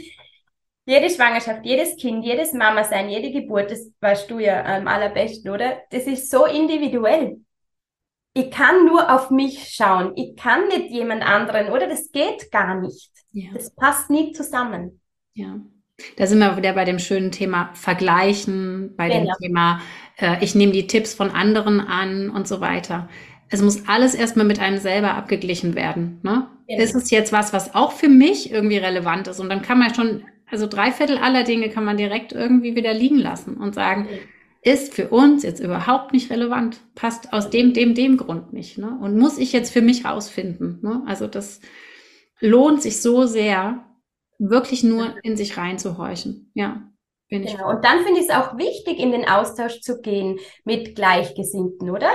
jede 0.86 1.10
Schwangerschaft, 1.10 1.66
jedes 1.66 1.98
Kind, 1.98 2.24
jedes 2.24 2.54
Mama 2.54 2.86
sein, 2.86 3.10
jede 3.10 3.32
Geburt, 3.32 3.72
das 3.72 3.92
weißt 4.00 4.32
du 4.32 4.40
ja 4.40 4.64
am 4.64 4.88
allerbesten, 4.88 5.52
oder? 5.52 5.82
Das 5.92 6.04
ist 6.04 6.32
so 6.32 6.46
individuell. 6.46 7.42
Ich 8.34 8.52
kann 8.52 8.86
nur 8.86 9.14
auf 9.14 9.30
mich 9.30 9.74
schauen. 9.74 10.14
Ich 10.16 10.36
kann 10.38 10.68
nicht 10.68 10.92
jemand 10.92 11.24
anderen, 11.24 11.70
oder? 11.70 11.88
Das 11.88 12.12
geht 12.12 12.52
gar 12.52 12.80
nicht. 12.80 13.12
Ja. 13.32 13.50
Das 13.54 13.72
passt 13.72 14.10
nie 14.10 14.32
zusammen. 14.32 15.02
Ja. 15.34 15.60
Da 16.16 16.28
sind 16.28 16.40
wir 16.40 16.58
wieder 16.58 16.74
bei 16.74 16.86
dem 16.86 17.00
schönen 17.00 17.32
Thema 17.32 17.72
Vergleichen, 17.74 18.94
bei 18.96 19.10
genau. 19.10 19.34
dem 19.34 19.48
Thema, 19.48 19.82
äh, 20.18 20.38
ich 20.42 20.54
nehme 20.54 20.72
die 20.72 20.88
Tipps 20.88 21.14
von 21.14 21.32
anderen 21.32 21.80
an 21.80 22.30
und 22.30 22.48
so 22.48 22.62
weiter. 22.62 23.10
Es 23.50 23.62
muss 23.62 23.88
alles 23.88 24.14
erstmal 24.14 24.46
mit 24.46 24.60
einem 24.60 24.78
selber 24.78 25.16
abgeglichen 25.16 25.74
werden. 25.74 26.20
Ne? 26.22 26.48
Genau. 26.68 26.84
Ist 26.84 26.96
es 26.96 27.10
jetzt 27.10 27.32
was, 27.32 27.54
was 27.54 27.74
auch 27.74 27.94
für 27.94 28.10
mich 28.10 28.52
irgendwie 28.52 28.78
relevant 28.78 29.28
ist? 29.28 29.40
Und 29.40 29.50
dann 29.50 29.62
kann 29.62 29.80
man 29.80 29.96
schon, 29.96 30.24
also 30.52 30.68
drei 30.68 30.92
Viertel 30.92 31.18
aller 31.18 31.44
Dinge 31.44 31.70
kann 31.70 31.86
man 31.86 31.98
direkt 31.98 32.32
irgendwie 32.32 32.76
wieder 32.76 32.94
liegen 32.94 33.18
lassen 33.18 33.56
und 33.58 33.74
sagen, 33.74 34.08
genau. 34.08 34.22
ist 34.62 34.94
für 34.94 35.08
uns 35.08 35.42
jetzt 35.44 35.62
überhaupt 35.62 36.14
nicht 36.14 36.30
relevant, 36.30 36.78
passt 36.94 37.34
aus 37.34 37.50
dem, 37.50 37.74
dem, 37.74 37.96
dem 37.96 38.18
Grund 38.18 38.54
nicht. 38.54 38.78
Ne? 38.78 38.98
Und 39.02 39.18
muss 39.18 39.40
ich 39.40 39.52
jetzt 39.52 39.72
für 39.72 39.82
mich 39.82 40.06
rausfinden. 40.06 40.80
Ne? 40.84 41.02
Also 41.08 41.26
das 41.26 41.60
lohnt 42.40 42.84
sich 42.84 43.02
so 43.02 43.26
sehr, 43.26 43.87
wirklich 44.38 44.84
nur 44.84 45.16
in 45.24 45.38
sich 45.38 45.58
reinzuhorchen. 45.58 46.52
Ja. 46.54 46.90
Bin 47.30 47.44
ich 47.44 47.52
genau. 47.52 47.70
Und 47.70 47.84
dann 47.84 48.04
finde 48.04 48.22
ich 48.22 48.30
es 48.30 48.34
auch 48.36 48.58
wichtig, 48.58 49.00
in 49.00 49.12
den 49.12 49.28
Austausch 49.28 49.82
zu 49.82 50.02
gehen 50.02 50.40
mit 50.64 50.96
Gleichgesinnten, 50.96 51.90
oder? 51.90 52.10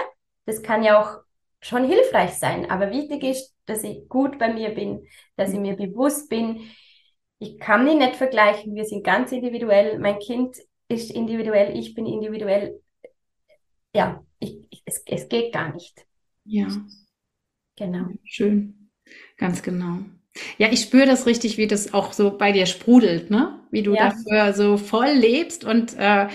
Das 0.47 0.63
kann 0.63 0.83
ja 0.83 1.01
auch 1.01 1.21
schon 1.61 1.85
hilfreich 1.85 2.35
sein. 2.35 2.71
Aber 2.71 2.91
wichtig 2.91 3.23
ist, 3.23 3.55
dass 3.67 3.85
ich 3.85 4.09
gut 4.09 4.39
bei 4.39 4.53
mir 4.53 4.71
bin, 4.71 5.07
dass 5.37 5.53
ich 5.53 5.59
mir 5.59 5.77
bewusst 5.77 6.29
bin, 6.29 6.61
ich 7.39 7.59
kann 7.59 7.85
mich 7.85 7.97
nicht 7.97 8.17
vergleichen, 8.17 8.75
wir 8.75 8.85
sind 8.85 9.05
ganz 9.05 9.33
individuell, 9.33 9.99
mein 9.99 10.19
Kind 10.21 10.57
ist 10.89 11.11
individuell, 11.11 11.77
ich 11.77 11.95
bin 11.95 12.07
individuell. 12.07 12.81
Ja, 13.95 14.25
ich, 14.39 14.59
ich, 14.71 14.83
es, 14.85 15.03
es 15.07 15.29
geht 15.29 15.53
gar 15.53 15.73
nicht. 15.73 16.07
Ja. 16.45 16.69
Genau. 17.77 18.07
Schön. 18.25 18.91
Ganz 19.37 19.63
genau. 19.63 19.99
Ja, 20.57 20.69
ich 20.71 20.81
spüre 20.81 21.07
das 21.07 21.27
richtig, 21.27 21.59
wie 21.59 21.67
das 21.67 21.93
auch 21.93 22.13
so 22.13 22.37
bei 22.37 22.53
dir 22.53 22.67
sprudelt, 22.67 23.31
ne? 23.31 23.61
Wie 23.71 23.83
du 23.83 23.95
ja. 23.95 24.11
dafür 24.11 24.55
so 24.55 24.77
voll 24.77 25.11
lebst 25.11 25.65
und 25.65 25.95
äh, 25.99 26.29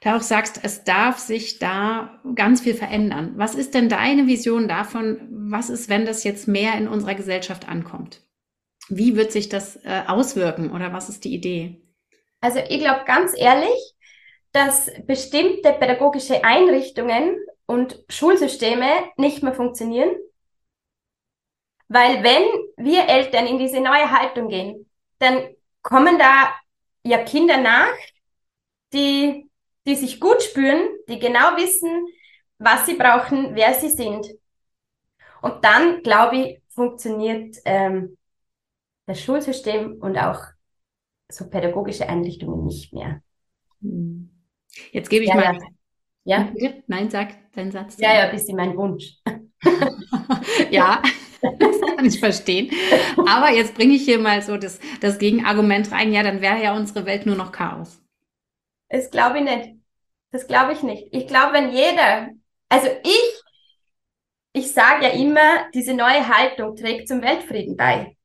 da 0.00 0.16
auch 0.16 0.22
sagst, 0.22 0.60
es 0.62 0.84
darf 0.84 1.18
sich 1.18 1.58
da 1.58 2.20
ganz 2.34 2.60
viel 2.60 2.74
verändern. 2.74 3.32
Was 3.36 3.54
ist 3.54 3.74
denn 3.74 3.88
deine 3.88 4.26
Vision 4.26 4.68
davon? 4.68 5.18
Was 5.30 5.70
ist, 5.70 5.88
wenn 5.88 6.04
das 6.04 6.24
jetzt 6.24 6.46
mehr 6.46 6.74
in 6.74 6.88
unserer 6.88 7.14
Gesellschaft 7.14 7.68
ankommt? 7.68 8.20
Wie 8.88 9.16
wird 9.16 9.32
sich 9.32 9.48
das 9.48 9.76
äh, 9.76 10.02
auswirken 10.06 10.70
oder 10.70 10.92
was 10.92 11.08
ist 11.08 11.24
die 11.24 11.34
Idee? 11.34 11.82
Also 12.40 12.60
ich 12.68 12.80
glaube 12.80 13.02
ganz 13.06 13.32
ehrlich, 13.36 13.94
dass 14.52 14.90
bestimmte 15.06 15.72
pädagogische 15.72 16.44
Einrichtungen 16.44 17.36
und 17.66 18.02
Schulsysteme 18.08 18.88
nicht 19.16 19.42
mehr 19.42 19.52
funktionieren 19.52 20.10
weil 21.88 22.22
wenn 22.22 22.44
wir 22.78 23.08
Eltern 23.08 23.46
in 23.46 23.58
diese 23.58 23.80
neue 23.80 24.10
Haltung 24.10 24.48
gehen, 24.48 24.88
dann 25.18 25.48
kommen 25.82 26.18
da 26.18 26.54
ja 27.02 27.18
Kinder 27.18 27.58
nach, 27.58 27.94
die, 28.92 29.50
die 29.86 29.94
sich 29.94 30.20
gut 30.20 30.42
spüren, 30.42 30.88
die 31.08 31.18
genau 31.18 31.56
wissen, 31.56 32.06
was 32.58 32.86
sie 32.86 32.94
brauchen, 32.94 33.54
wer 33.54 33.74
sie 33.74 33.90
sind. 33.90 34.26
Und 35.42 35.64
dann, 35.64 36.02
glaube 36.02 36.36
ich, 36.36 36.62
funktioniert 36.70 37.56
ähm, 37.64 38.16
das 39.06 39.20
Schulsystem 39.20 39.98
und 40.00 40.16
auch 40.18 40.40
so 41.30 41.48
pädagogische 41.48 42.08
Einrichtungen 42.08 42.64
nicht 42.64 42.92
mehr. 42.92 43.22
Hm. 43.80 44.30
Jetzt 44.92 45.10
gebe 45.10 45.24
ich 45.24 45.30
ja, 45.30 45.36
mal. 45.36 45.58
Ja. 46.24 46.52
ja. 46.56 46.72
Nein, 46.86 47.10
sag 47.10 47.52
deinen 47.52 47.70
Satz. 47.70 47.96
Ja, 47.98 48.14
ja, 48.14 48.30
bist 48.30 48.48
du 48.48 48.54
mein 48.54 48.76
Wunsch. 48.76 49.18
ja, 50.70 51.02
das 51.42 51.80
kann 51.80 52.04
ich 52.04 52.20
verstehen. 52.20 52.70
Aber 53.26 53.50
jetzt 53.50 53.74
bringe 53.74 53.94
ich 53.94 54.04
hier 54.04 54.18
mal 54.18 54.42
so 54.42 54.56
das, 54.56 54.78
das 55.00 55.18
Gegenargument 55.18 55.92
rein. 55.92 56.12
Ja, 56.12 56.22
dann 56.22 56.40
wäre 56.40 56.62
ja 56.62 56.76
unsere 56.76 57.06
Welt 57.06 57.26
nur 57.26 57.36
noch 57.36 57.52
Chaos. 57.52 58.00
Das 58.88 59.10
glaube 59.10 59.38
ich 59.38 59.44
nicht. 59.44 59.74
Das 60.30 60.46
glaube 60.46 60.72
ich 60.72 60.82
nicht. 60.82 61.08
Ich 61.12 61.26
glaube, 61.26 61.54
wenn 61.54 61.72
jeder, 61.72 62.28
also 62.68 62.88
ich, 63.02 63.42
ich 64.52 64.72
sage 64.72 65.04
ja 65.04 65.10
immer, 65.10 65.70
diese 65.74 65.94
neue 65.94 66.28
Haltung 66.28 66.76
trägt 66.76 67.08
zum 67.08 67.22
Weltfrieden 67.22 67.76
bei. 67.76 68.16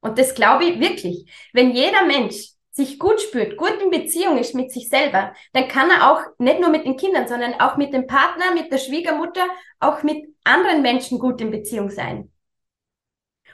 Und 0.00 0.18
das 0.18 0.34
glaube 0.34 0.64
ich 0.64 0.80
wirklich. 0.80 1.30
Wenn 1.52 1.70
jeder 1.70 2.04
Mensch 2.04 2.52
sich 2.70 2.98
gut 2.98 3.20
spürt, 3.20 3.56
gut 3.56 3.74
in 3.82 3.90
Beziehung 3.90 4.38
ist 4.38 4.54
mit 4.54 4.72
sich 4.72 4.88
selber, 4.88 5.34
dann 5.52 5.68
kann 5.68 5.90
er 5.90 6.10
auch 6.10 6.22
nicht 6.38 6.58
nur 6.60 6.70
mit 6.70 6.86
den 6.86 6.96
Kindern, 6.96 7.28
sondern 7.28 7.54
auch 7.60 7.76
mit 7.76 7.92
dem 7.92 8.06
Partner, 8.06 8.54
mit 8.54 8.72
der 8.72 8.78
Schwiegermutter, 8.78 9.46
auch 9.78 10.02
mit 10.02 10.34
anderen 10.44 10.82
Menschen 10.82 11.18
gut 11.18 11.40
in 11.40 11.50
Beziehung 11.50 11.90
sein. 11.90 12.31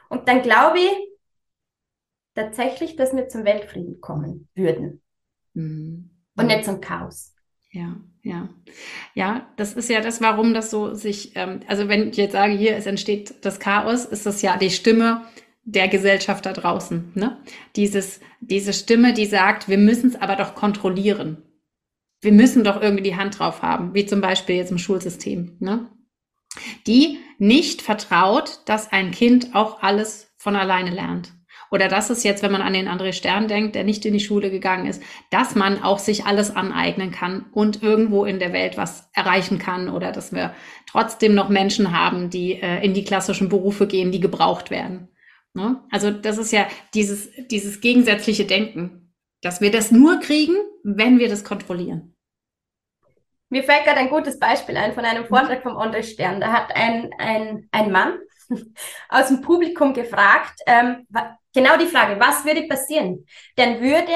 Und 0.09 0.29
dann 0.29 0.43
glaube 0.43 0.79
ich 0.79 1.09
tatsächlich, 2.35 2.97
dass 2.97 3.15
wir 3.15 3.29
zum 3.29 3.45
Weltfrieden 3.45 4.01
kommen 4.01 4.49
würden. 4.55 5.03
Mhm. 5.55 6.11
Und 6.37 6.47
nicht 6.47 6.65
zum 6.65 6.81
Chaos. 6.81 7.35
Ja, 7.71 7.97
ja. 8.23 8.49
Ja, 9.15 9.49
das 9.57 9.75
ist 9.75 9.91
ja 9.91 10.01
das, 10.01 10.21
warum 10.21 10.55
das 10.55 10.71
so 10.71 10.95
sich, 10.95 11.33
ähm, 11.35 11.61
also 11.67 11.89
wenn 11.89 12.11
ich 12.11 12.17
jetzt 12.17 12.33
sage, 12.33 12.53
hier, 12.53 12.77
es 12.77 12.87
entsteht 12.87 13.45
das 13.45 13.61
Chaos, 13.61 14.05
ist 14.05 14.25
das 14.25 14.41
ja 14.41 14.57
die 14.57 14.71
Stimme 14.71 15.23
der 15.65 15.89
Gesellschaft 15.89 16.47
da 16.47 16.53
draußen. 16.53 17.13
Ne? 17.15 17.37
Dieses, 17.77 18.21
diese 18.41 18.73
Stimme, 18.73 19.13
die 19.13 19.27
sagt, 19.27 19.69
wir 19.69 19.77
müssen 19.77 20.11
es 20.11 20.17
aber 20.17 20.37
doch 20.37 20.55
kontrollieren. 20.55 21.43
Wir 22.21 22.33
müssen 22.33 22.65
doch 22.65 22.81
irgendwie 22.81 23.03
die 23.03 23.17
Hand 23.17 23.39
drauf 23.39 23.63
haben, 23.63 23.95
wie 23.95 24.07
zum 24.07 24.21
Beispiel 24.21 24.57
jetzt 24.57 24.71
im 24.71 24.79
Schulsystem. 24.79 25.57
Ne? 25.61 25.91
Die 26.87 27.19
nicht 27.39 27.83
vertraut, 27.83 28.61
dass 28.67 28.93
ein 28.93 29.11
Kind 29.11 29.55
auch 29.55 29.83
alles 29.83 30.33
von 30.37 30.57
alleine 30.57 30.91
lernt. 30.91 31.33
Oder 31.71 31.89
dass 31.89 32.09
es 32.09 32.23
jetzt, 32.23 32.43
wenn 32.43 32.53
man 32.53 32.63
an 32.63 32.73
den 32.73 32.89
André 32.89 33.13
Stern 33.13 33.47
denkt, 33.47 33.75
der 33.75 33.85
nicht 33.85 34.07
in 34.07 34.15
die 34.15 34.21
Schule 34.21 34.51
gegangen 34.51 34.87
ist, 34.87 35.03
dass 35.31 35.55
man 35.55 35.83
auch 35.83 35.99
sich 35.99 36.25
alles 36.25 36.55
aneignen 36.55 37.11
kann 37.11 37.47
und 37.53 37.83
irgendwo 37.83 38.25
in 38.25 38.39
der 38.39 38.53
Welt 38.53 38.77
was 38.77 39.11
erreichen 39.13 39.59
kann 39.59 39.91
oder 39.91 40.11
dass 40.11 40.33
wir 40.33 40.55
trotzdem 40.87 41.35
noch 41.35 41.51
Menschen 41.51 41.93
haben, 41.93 42.31
die 42.31 42.55
äh, 42.55 42.83
in 42.83 42.95
die 42.95 43.05
klassischen 43.05 43.51
Berufe 43.51 43.87
gehen, 43.87 44.13
die 44.13 44.21
gebraucht 44.21 44.71
werden. 44.71 45.09
Ne? 45.53 45.83
Also 45.91 46.11
das 46.11 46.39
ist 46.39 46.53
ja 46.53 46.67
dieses, 46.95 47.29
dieses 47.51 47.81
gegensätzliche 47.81 48.47
Denken, 48.47 49.13
dass 49.43 49.61
wir 49.61 49.71
das 49.71 49.91
nur 49.91 50.21
kriegen, 50.21 50.57
wenn 50.85 51.19
wir 51.19 51.29
das 51.29 51.45
kontrollieren. 51.45 52.15
Mir 53.51 53.63
fällt 53.63 53.85
gerade 53.85 53.99
ein 53.99 54.11
gutes 54.11 54.39
Beispiel 54.39 54.77
ein 54.77 54.93
von 54.93 55.05
einem 55.05 55.25
Vortrag 55.25 55.63
vom 55.63 55.77
Andre 55.77 56.03
Stern. 56.03 56.41
Da 56.41 56.53
hat 56.53 56.75
ein, 56.75 57.11
ein, 57.19 57.69
ein 57.73 57.91
Mann 57.91 58.19
aus 59.09 59.29
dem 59.29 59.41
Publikum 59.41 59.95
gefragt, 59.95 60.61
ähm, 60.67 61.07
genau 61.55 61.77
die 61.79 61.87
Frage, 61.87 62.21
was 62.21 62.45
würde 62.45 62.69
passieren? 62.69 63.25
Dann 63.57 63.81
würde 63.81 64.13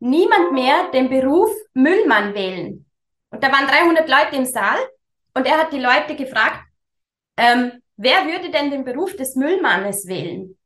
niemand 0.00 0.52
mehr 0.52 0.90
den 0.92 1.08
Beruf 1.08 1.50
Müllmann 1.74 2.34
wählen. 2.34 2.84
Und 3.30 3.42
da 3.42 3.52
waren 3.52 3.66
300 3.66 4.08
Leute 4.08 4.36
im 4.36 4.44
Saal 4.44 4.78
und 5.34 5.46
er 5.46 5.58
hat 5.58 5.72
die 5.72 5.78
Leute 5.78 6.16
gefragt, 6.16 6.60
ähm, 7.36 7.80
wer 7.96 8.26
würde 8.26 8.50
denn 8.50 8.70
den 8.70 8.84
Beruf 8.84 9.16
des 9.16 9.36
Müllmannes 9.36 10.06
wählen? 10.06 10.58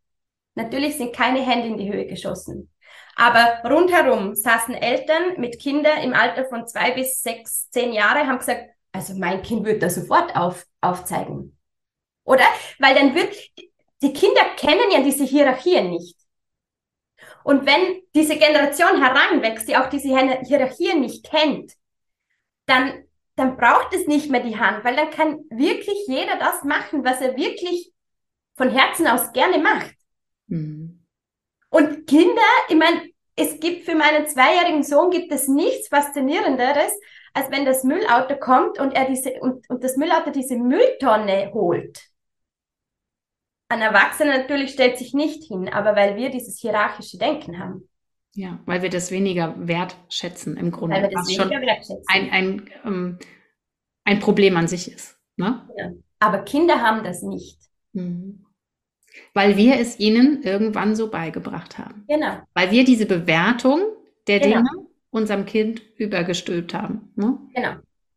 Natürlich 0.55 0.97
sind 0.97 1.15
keine 1.15 1.41
Hände 1.41 1.69
in 1.69 1.77
die 1.77 1.93
Höhe 1.93 2.07
geschossen. 2.07 2.71
Aber 3.17 3.63
rundherum 3.65 4.35
saßen 4.35 4.75
Eltern 4.75 5.41
mit 5.41 5.59
Kindern 5.59 6.03
im 6.03 6.13
Alter 6.13 6.45
von 6.45 6.67
zwei 6.69 6.91
bis 6.93 7.23
sechs, 7.23 7.71
zehn 7.71 7.95
Jahre, 7.95 8.27
haben 8.27 8.39
gesagt, 8.39 8.69
also 8.93 9.15
mein 9.15 9.43
Kind 9.43 9.65
wird 9.65 9.83
da 9.83 9.89
sofort 9.89 10.37
auf, 10.37 10.67
aufzeigen. 10.83 11.59
Oder? 12.25 12.45
Weil 12.79 12.95
dann 12.95 13.15
wird, 13.15 13.35
die 14.03 14.13
Kinder 14.13 14.43
kennen 14.57 14.91
ja 14.93 15.03
diese 15.03 15.25
Hierarchien 15.25 15.91
nicht. 15.91 16.17
Und 17.43 17.65
wenn 17.65 18.03
diese 18.15 18.37
Generation 18.37 19.03
heranwächst, 19.03 19.67
die 19.67 19.77
auch 19.77 19.89
diese 19.89 20.09
Hierarchien 20.09 21.01
nicht 21.01 21.25
kennt, 21.25 21.73
dann, 22.67 23.05
dann 23.35 23.57
braucht 23.57 23.95
es 23.95 24.07
nicht 24.07 24.31
mehr 24.31 24.43
die 24.43 24.59
Hand, 24.59 24.85
weil 24.85 24.97
dann 24.97 25.11
kann 25.11 25.39
wirklich 25.49 26.07
jeder 26.07 26.37
das 26.39 26.65
machen, 26.65 27.03
was 27.03 27.23
er 27.23 27.37
wirklich 27.37 27.93
von 28.57 28.69
Herzen 28.69 29.07
aus 29.07 29.33
gerne 29.33 29.59
macht. 29.59 29.95
Mhm. 30.49 30.86
Und 31.77 32.07
Kinder, 32.07 32.41
ich 32.71 32.77
meine, 32.77 33.03
es 33.35 33.61
gibt 33.61 33.85
für 33.85 33.95
meinen 33.95 34.27
zweijährigen 34.27 34.83
Sohn 34.83 35.11
gibt 35.11 35.31
es 35.31 35.47
nichts 35.47 35.89
faszinierenderes, 35.89 36.91
als 37.35 37.51
wenn 37.51 37.67
das 37.67 37.85
Müllauto 37.85 38.37
kommt 38.37 38.81
und 38.81 38.93
er 38.93 39.05
diese 39.05 39.33
und, 39.41 39.69
und 39.69 39.85
das 39.85 39.99
Müllauto 39.99 40.31
diese 40.31 40.57
Mülltonne 40.57 41.51
holt. 41.53 42.01
Ein 43.69 43.83
Erwachsener 43.83 44.39
natürlich 44.39 44.71
stellt 44.71 44.97
sich 44.97 45.13
nicht 45.13 45.45
hin, 45.45 45.69
aber 45.69 45.95
weil 45.95 46.17
wir 46.17 46.31
dieses 46.31 46.59
hierarchische 46.59 47.19
Denken 47.19 47.59
haben. 47.59 47.87
Ja, 48.33 48.59
weil 48.65 48.81
wir 48.81 48.89
das 48.89 49.11
weniger 49.11 49.55
wertschätzen 49.59 50.57
im 50.57 50.71
Grunde. 50.71 50.97
Weil 50.97 51.03
wir 51.03 51.11
das 51.11 51.29
weniger 51.29 51.61
wertschätzen. 51.61 52.05
Ein, 52.07 52.31
ein, 52.31 52.71
ähm, 52.87 53.19
ein 54.05 54.21
Problem 54.21 54.57
an 54.57 54.67
sich 54.67 54.91
ist. 54.91 55.19
Ne? 55.37 55.69
Ja. 55.77 55.91
Aber 56.21 56.39
Kinder 56.39 56.81
haben 56.81 57.05
das 57.05 57.21
nicht. 57.21 57.59
Mhm. 57.93 58.46
Weil 59.35 59.57
wir 59.57 59.79
es 59.79 59.99
ihnen 59.99 60.43
irgendwann 60.43 60.97
so 60.97 61.11
beigebracht 61.11 61.79
haben. 61.79 62.05
Genau. 62.09 62.39
Weil 62.55 62.71
wir 62.71 62.85
diese 62.85 63.07
Bewertung 63.07 63.81
der 64.27 64.41
genau. 64.41 64.57
Dinge 64.57 64.87
unserem 65.11 65.47
Kind 65.47 65.83
übergestülpt 65.97 66.75
haben. 66.75 67.13
Ne? 67.17 67.39
Genau. 67.55 67.73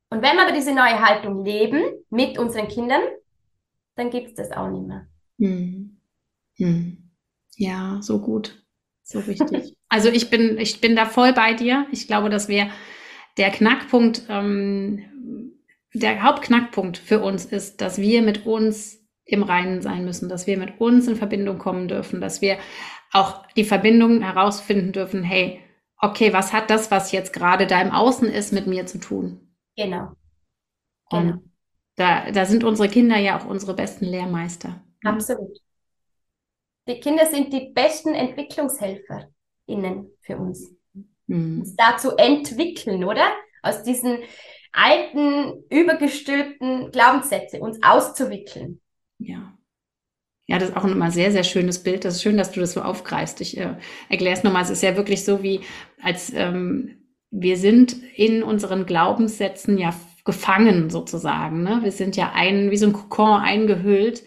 Und 0.09 0.21
wenn 0.21 0.35
wir 0.35 0.41
aber 0.41 0.51
diese 0.51 0.73
neue 0.73 0.99
Haltung 0.99 1.45
leben 1.45 1.81
mit 2.09 2.37
unseren 2.37 2.67
Kindern, 2.67 3.01
dann 3.95 4.09
gibt 4.09 4.29
es 4.29 4.33
das 4.35 4.51
auch 4.51 4.69
nicht 4.69 4.87
mehr. 4.87 5.07
Hm. 5.39 5.97
Hm. 6.57 7.09
Ja, 7.55 7.99
so 8.01 8.19
gut. 8.19 8.63
So 9.03 9.19
richtig. 9.19 9.75
also 9.89 10.09
ich 10.09 10.29
bin, 10.29 10.57
ich 10.57 10.81
bin 10.81 10.95
da 10.95 11.05
voll 11.05 11.33
bei 11.33 11.53
dir. 11.53 11.85
Ich 11.91 12.07
glaube, 12.07 12.29
dass 12.29 12.47
wir 12.47 12.69
der 13.37 13.51
Knackpunkt, 13.51 14.23
ähm, 14.29 15.53
der 15.93 16.23
Hauptknackpunkt 16.23 16.97
für 16.97 17.21
uns 17.21 17.45
ist, 17.45 17.81
dass 17.81 17.97
wir 17.97 18.21
mit 18.21 18.45
uns 18.45 18.98
im 19.31 19.43
Reinen 19.43 19.81
sein 19.81 20.05
müssen, 20.05 20.29
dass 20.29 20.47
wir 20.47 20.57
mit 20.57 20.79
uns 20.79 21.07
in 21.07 21.15
Verbindung 21.15 21.57
kommen 21.57 21.87
dürfen, 21.87 22.21
dass 22.21 22.41
wir 22.41 22.57
auch 23.11 23.45
die 23.55 23.63
Verbindung 23.63 24.21
herausfinden 24.21 24.91
dürfen, 24.91 25.23
hey, 25.23 25.61
okay, 25.97 26.33
was 26.33 26.53
hat 26.53 26.69
das, 26.69 26.91
was 26.91 27.11
jetzt 27.11 27.33
gerade 27.33 27.67
da 27.67 27.81
im 27.81 27.91
Außen 27.91 28.27
ist, 28.27 28.53
mit 28.53 28.67
mir 28.67 28.85
zu 28.85 28.99
tun? 28.99 29.55
Genau. 29.75 30.11
Und 31.09 31.27
genau. 31.27 31.37
da, 31.95 32.31
da 32.31 32.45
sind 32.45 32.63
unsere 32.63 32.89
Kinder 32.89 33.17
ja 33.17 33.39
auch 33.39 33.45
unsere 33.45 33.73
besten 33.73 34.05
Lehrmeister. 34.05 34.83
Absolut. 35.03 35.57
Die 36.87 36.99
Kinder 36.99 37.25
sind 37.25 37.53
die 37.53 37.71
besten 37.73 38.13
EntwicklungshelferInnen 38.13 40.11
für 40.21 40.37
uns. 40.37 40.75
Mhm. 41.27 41.59
Uns 41.59 41.75
da 41.75 41.97
zu 41.97 42.15
entwickeln, 42.17 43.03
oder? 43.03 43.27
Aus 43.61 43.83
diesen 43.83 44.19
alten, 44.71 45.63
übergestülpten 45.69 46.91
Glaubenssätze 46.91 47.59
uns 47.59 47.79
auszuwickeln. 47.83 48.81
Ja. 49.19 49.53
Ja, 50.47 50.57
das 50.57 50.69
ist 50.69 50.77
auch 50.77 50.85
immer 50.85 51.11
sehr, 51.11 51.31
sehr 51.31 51.43
schönes 51.43 51.83
Bild. 51.83 52.03
Das 52.03 52.15
ist 52.15 52.23
schön, 52.23 52.37
dass 52.37 52.51
du 52.51 52.59
das 52.59 52.73
so 52.73 52.81
aufgreifst. 52.81 53.39
Ich 53.39 53.57
äh, 53.57 53.75
erkläre 54.09 54.35
es 54.35 54.43
nochmal. 54.43 54.63
Es 54.63 54.71
ist 54.71 54.81
ja 54.81 54.97
wirklich 54.97 55.23
so, 55.23 55.43
wie 55.43 55.61
als 56.01 56.33
ähm, 56.33 56.97
wir 57.29 57.57
sind 57.57 57.95
in 58.15 58.41
unseren 58.41 58.87
Glaubenssätzen 58.87 59.77
ja 59.77 59.93
gefangen 60.25 60.89
sozusagen. 60.89 61.61
Ne? 61.61 61.81
Wir 61.83 61.91
sind 61.91 62.15
ja 62.15 62.31
ein, 62.33 62.71
wie 62.71 62.77
so 62.77 62.87
ein 62.87 62.93
Kokon 62.93 63.41
eingehüllt. 63.41 64.23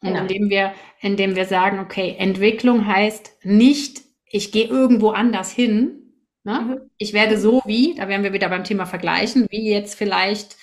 Und 0.00 0.10
genau. 0.10 0.22
indem 0.22 0.48
wir, 0.48 0.72
indem 1.00 1.36
wir 1.36 1.44
sagen, 1.44 1.78
okay, 1.78 2.14
Entwicklung 2.18 2.86
heißt 2.86 3.38
nicht, 3.42 4.02
ich 4.30 4.52
gehe 4.52 4.66
irgendwo 4.66 5.10
anders 5.10 5.50
hin. 5.50 6.12
Ne? 6.44 6.60
Mhm. 6.60 6.90
Ich 6.98 7.12
werde 7.12 7.38
so 7.38 7.62
wie, 7.66 7.94
da 7.94 8.08
wären 8.08 8.22
wir 8.22 8.32
wieder 8.32 8.48
beim 8.48 8.64
Thema 8.64 8.86
Vergleichen, 8.86 9.46
wie 9.50 9.70
jetzt 9.70 9.94
vielleicht 9.94 10.56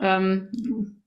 ähm, 0.00 1.01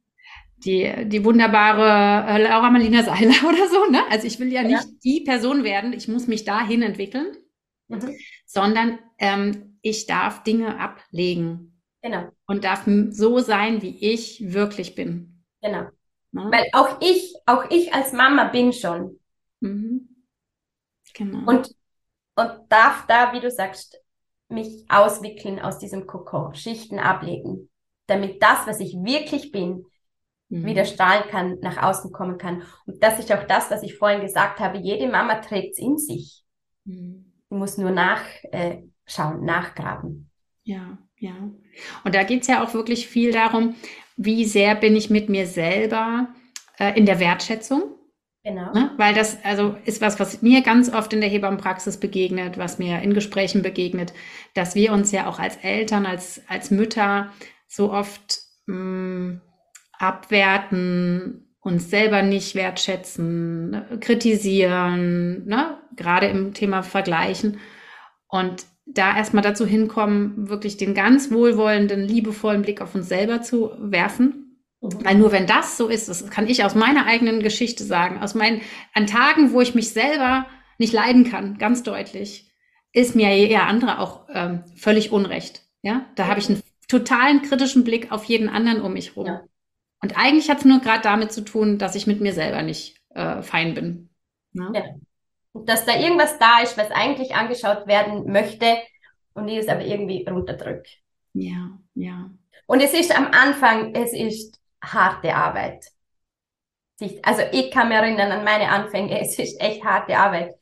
die, 0.66 1.08
die 1.08 1.24
wunderbare 1.24 2.28
äh, 2.28 2.44
Laura 2.44 2.70
Marlina 2.70 3.04
Seiler 3.04 3.36
oder 3.48 3.68
so. 3.68 3.90
Ne? 3.92 4.02
Also 4.10 4.28
ich 4.28 4.40
will 4.40 4.52
ja 4.52 4.64
nicht 4.64 4.84
ja. 4.84 4.92
die 5.04 5.22
Person 5.22 5.64
werden, 5.64 5.94
ich 5.94 6.08
muss 6.08 6.28
mich 6.28 6.44
dahin 6.44 6.82
entwickeln, 6.82 7.38
mhm. 7.88 8.16
sondern 8.46 9.00
ähm, 9.20 9.78
ich 9.82 10.08
darf 10.08 10.44
Dinge 10.44 10.80
ablegen. 10.80 11.82
Genau. 12.02 12.30
Und 12.46 12.64
darf 12.64 12.88
so 13.10 13.40
sein, 13.40 13.82
wie 13.82 13.98
ich 14.00 14.54
wirklich 14.54 14.94
bin. 14.94 15.44
Genau. 15.62 15.88
Ne? 16.32 16.50
Weil 16.52 16.66
auch 16.74 17.02
ich, 17.02 17.34
auch 17.46 17.70
ich 17.72 17.94
als 17.94 18.14
Mama 18.14 18.46
bin 18.46 18.74
schon. 18.74 19.20
Mhm. 19.62 20.10
Genau. 21.14 21.50
Und, 21.50 21.74
und 22.36 22.52
darf 22.70 23.08
da, 23.08 23.34
wie 23.34 23.40
du 23.40 23.50
sagst, 23.50 24.00
mich 24.50 24.86
auswickeln 24.90 25.60
aus 25.60 25.80
diesem 25.80 26.06
Kokon, 26.06 26.54
Schichten 26.54 27.00
ablegen, 27.00 27.70
damit 28.06 28.44
das, 28.44 28.68
was 28.68 28.80
ich 28.80 28.94
wirklich 28.94 29.52
bin, 29.52 29.86
mhm. 30.50 30.66
wieder 30.66 30.86
strahlen 30.86 31.24
kann, 31.30 31.58
nach 31.62 31.82
außen 31.82 32.12
kommen 32.12 32.38
kann. 32.38 32.64
Und 32.86 33.02
das 33.04 33.20
ist 33.20 33.32
auch 33.32 33.44
das, 33.44 33.72
was 33.72 33.84
ich 33.84 33.98
vorhin 33.98 34.22
gesagt 34.22 34.60
habe. 34.60 34.78
Jede 34.78 35.08
Mama 35.08 35.36
trägt 35.36 35.74
es 35.74 35.80
in 35.80 35.98
sich. 35.98 36.44
Mhm. 36.86 37.32
Sie 37.50 37.56
muss 37.56 37.78
nur 37.78 37.92
nachschauen, 37.92 39.42
äh, 39.42 39.46
nachgraben. 39.46 40.30
Ja, 40.64 40.98
ja. 41.18 41.36
Und 42.04 42.16
da 42.16 42.24
geht 42.24 42.42
es 42.42 42.48
ja 42.48 42.64
auch 42.64 42.74
wirklich 42.74 43.08
viel 43.08 43.32
darum, 43.32 43.76
wie 44.18 44.46
sehr 44.46 44.76
bin 44.76 44.96
ich 44.96 45.10
mit 45.10 45.30
mir 45.30 45.46
selber 45.46 46.30
äh, 46.80 46.98
in 46.98 47.06
der 47.06 47.20
Wertschätzung. 47.20 47.84
Genau. 48.44 48.72
Ne? 48.74 48.92
Weil 48.98 49.16
das 49.16 49.44
also 49.44 49.76
ist 49.86 50.02
was, 50.02 50.20
was 50.20 50.44
mir 50.44 50.62
ganz 50.62 50.94
oft 50.94 51.12
in 51.14 51.22
der 51.22 51.30
Hebammenpraxis 51.30 52.00
begegnet, 52.00 52.60
was 52.60 52.78
mir 52.78 53.02
in 53.02 53.14
Gesprächen 53.14 53.64
begegnet, 53.64 54.14
dass 54.54 54.76
wir 54.76 54.92
uns 54.94 55.12
ja 55.12 55.28
auch 55.28 55.40
als 55.40 55.58
Eltern, 55.58 56.06
als, 56.06 56.42
als 56.48 56.70
Mütter 56.70 57.32
so 57.68 57.92
oft 57.92 58.40
mh, 58.68 58.76
mm, 58.76 59.42
abwerten, 60.00 61.56
uns 61.60 61.90
selber 61.90 62.22
nicht 62.22 62.54
wertschätzen, 62.54 63.72
ne, 63.72 63.98
kritisieren, 64.00 65.46
ne? 65.46 65.78
gerade 65.96 66.28
im 66.28 66.54
Thema 66.54 66.84
Vergleichen. 66.84 67.60
Und 68.28 68.66
da 68.86 69.18
erstmal 69.18 69.42
dazu 69.42 69.66
hinkommen, 69.66 70.48
wirklich 70.50 70.78
den 70.78 70.94
ganz 70.94 71.32
wohlwollenden, 71.32 72.08
liebevollen 72.08 72.62
Blick 72.62 72.82
auf 72.82 72.94
uns 72.94 73.10
selber 73.10 73.42
zu 73.42 73.72
werfen. 73.80 74.62
Mhm. 74.82 74.90
Weil 75.04 75.16
nur 75.16 75.32
wenn 75.32 75.48
das 75.48 75.78
so 75.78 75.88
ist, 75.88 76.08
das 76.08 76.30
kann 76.30 76.48
ich 76.48 76.64
aus 76.64 76.76
meiner 76.76 77.08
eigenen 77.08 77.42
Geschichte 77.42 77.84
sagen, 77.84 78.22
aus 78.22 78.36
meinen, 78.36 78.62
an 78.94 79.08
Tagen, 79.08 79.52
wo 79.52 79.62
ich 79.62 79.74
mich 79.74 79.90
selber 79.90 80.46
nicht 80.78 80.94
leiden 80.94 81.30
kann, 81.30 81.58
ganz 81.58 81.84
deutlich, 81.84 82.52
ist 82.94 83.16
mir 83.16 83.36
ja 83.36 83.66
andere 83.66 84.00
auch 84.00 84.28
ähm, 84.32 84.64
völlig 84.76 85.12
unrecht. 85.12 85.64
Ja, 85.82 86.06
da 86.16 86.28
habe 86.28 86.40
ich 86.40 86.50
einen 86.50 86.62
totalen 86.88 87.42
kritischen 87.42 87.84
Blick 87.84 88.12
auf 88.12 88.24
jeden 88.26 88.50
anderen 88.50 88.82
um 88.82 88.94
mich 88.94 89.16
herum. 89.16 89.28
Ja. 89.28 89.44
Und 90.02 90.18
eigentlich 90.18 90.50
hat 90.50 90.60
es 90.60 90.66
nur 90.66 90.80
gerade 90.80 91.02
damit 91.02 91.32
zu 91.32 91.44
tun, 91.44 91.78
dass 91.78 91.96
ich 91.96 92.08
mit 92.08 92.22
mir 92.22 92.34
selber 92.34 92.62
nicht 92.62 92.98
äh, 93.10 93.42
fein 93.42 93.74
bin. 93.74 94.10
Ne? 94.54 94.72
Ja. 94.74 94.84
Dass 95.64 95.86
da 95.86 95.98
irgendwas 95.98 96.38
da 96.38 96.62
ist, 96.62 96.78
was 96.78 96.92
eigentlich 96.92 97.36
angeschaut 97.36 97.88
werden 97.88 98.32
möchte 98.32 98.78
und 99.34 99.48
ich 99.48 99.58
es 99.58 99.68
aber 99.68 99.82
irgendwie 99.82 100.26
runterdrücke. 100.28 100.90
Ja, 101.34 101.78
ja. 101.94 102.30
Und 102.68 102.82
es 102.82 102.94
ist 102.94 103.16
am 103.16 103.28
Anfang, 103.28 103.94
es 103.94 104.14
ist 104.14 104.60
harte 104.84 105.36
Arbeit. 105.36 105.86
Also 107.24 107.42
ich 107.52 107.72
kann 107.72 107.90
mich 107.90 107.98
erinnern 107.98 108.32
an 108.32 108.44
meine 108.44 108.70
Anfänge, 108.70 109.20
es 109.22 109.38
ist 109.38 109.60
echt 109.62 109.84
harte 109.84 110.18
Arbeit. 110.18 110.56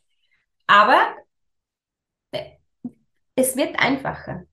Aber 0.67 1.15
äh, 2.31 2.51
es 3.35 3.55
wird 3.55 3.79
einfacher. 3.79 4.43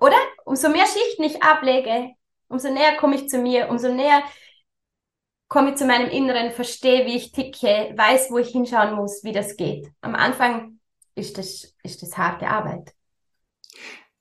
Oder? 0.00 0.16
Umso 0.44 0.68
mehr 0.68 0.86
Schichten 0.86 1.24
ich 1.24 1.42
ablege, 1.42 2.10
Umso 2.50 2.68
näher 2.70 2.96
komme 2.96 3.14
ich 3.14 3.28
zu 3.28 3.38
mir, 3.38 3.68
umso 3.70 3.94
näher 3.94 4.22
komme 5.48 5.70
ich 5.70 5.76
zu 5.76 5.86
meinem 5.86 6.10
Inneren, 6.10 6.50
verstehe, 6.50 7.06
wie 7.06 7.16
ich 7.16 7.32
ticke, 7.32 7.92
weiß, 7.96 8.30
wo 8.30 8.38
ich 8.38 8.48
hinschauen 8.48 8.94
muss, 8.94 9.22
wie 9.22 9.32
das 9.32 9.56
geht. 9.56 9.88
Am 10.00 10.16
Anfang 10.16 10.80
ist 11.14 11.38
das, 11.38 11.74
ist 11.84 12.02
das 12.02 12.18
harte 12.18 12.48
Arbeit. 12.48 12.92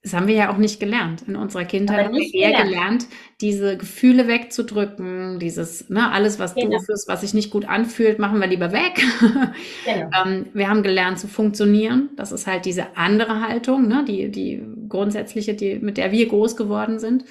Das 0.04 0.14
haben 0.14 0.28
wir 0.28 0.36
ja 0.36 0.52
auch 0.52 0.58
nicht 0.58 0.80
gelernt. 0.80 1.24
In 1.28 1.36
unserer 1.36 1.66
Kindheit 1.66 2.06
haben 2.06 2.16
wir 2.16 2.34
eher 2.34 2.52
gelernt. 2.52 2.70
gelernt, 2.70 3.08
diese 3.42 3.78
Gefühle 3.78 4.28
wegzudrücken, 4.28 5.40
dieses, 5.40 5.90
ne, 5.90 6.12
alles, 6.12 6.40
was 6.40 6.56
genau. 6.56 6.78
doof 6.78 6.88
ist, 6.88 7.08
was 7.10 7.22
sich 7.22 7.34
nicht 7.34 7.52
gut 7.52 7.66
anfühlt, 7.66 8.18
machen 8.18 8.40
wir 8.40 8.48
lieber 8.48 8.72
weg. 8.72 9.04
Genau. 9.86 10.10
ähm, 10.24 10.46
wir 10.54 10.70
haben 10.70 10.84
gelernt 10.84 11.20
zu 11.20 11.28
funktionieren. 11.28 12.10
Das 12.16 12.32
ist 12.32 12.48
halt 12.48 12.66
diese 12.66 12.96
andere 12.96 13.42
Haltung, 13.42 13.88
ne, 13.88 14.06
die, 14.08 14.30
die 14.30 14.64
grundsätzliche, 14.88 15.54
die, 15.54 15.80
mit 15.80 15.98
der 15.98 16.12
wir 16.12 16.28
groß 16.28 16.56
geworden 16.56 17.00
sind. 17.00 17.26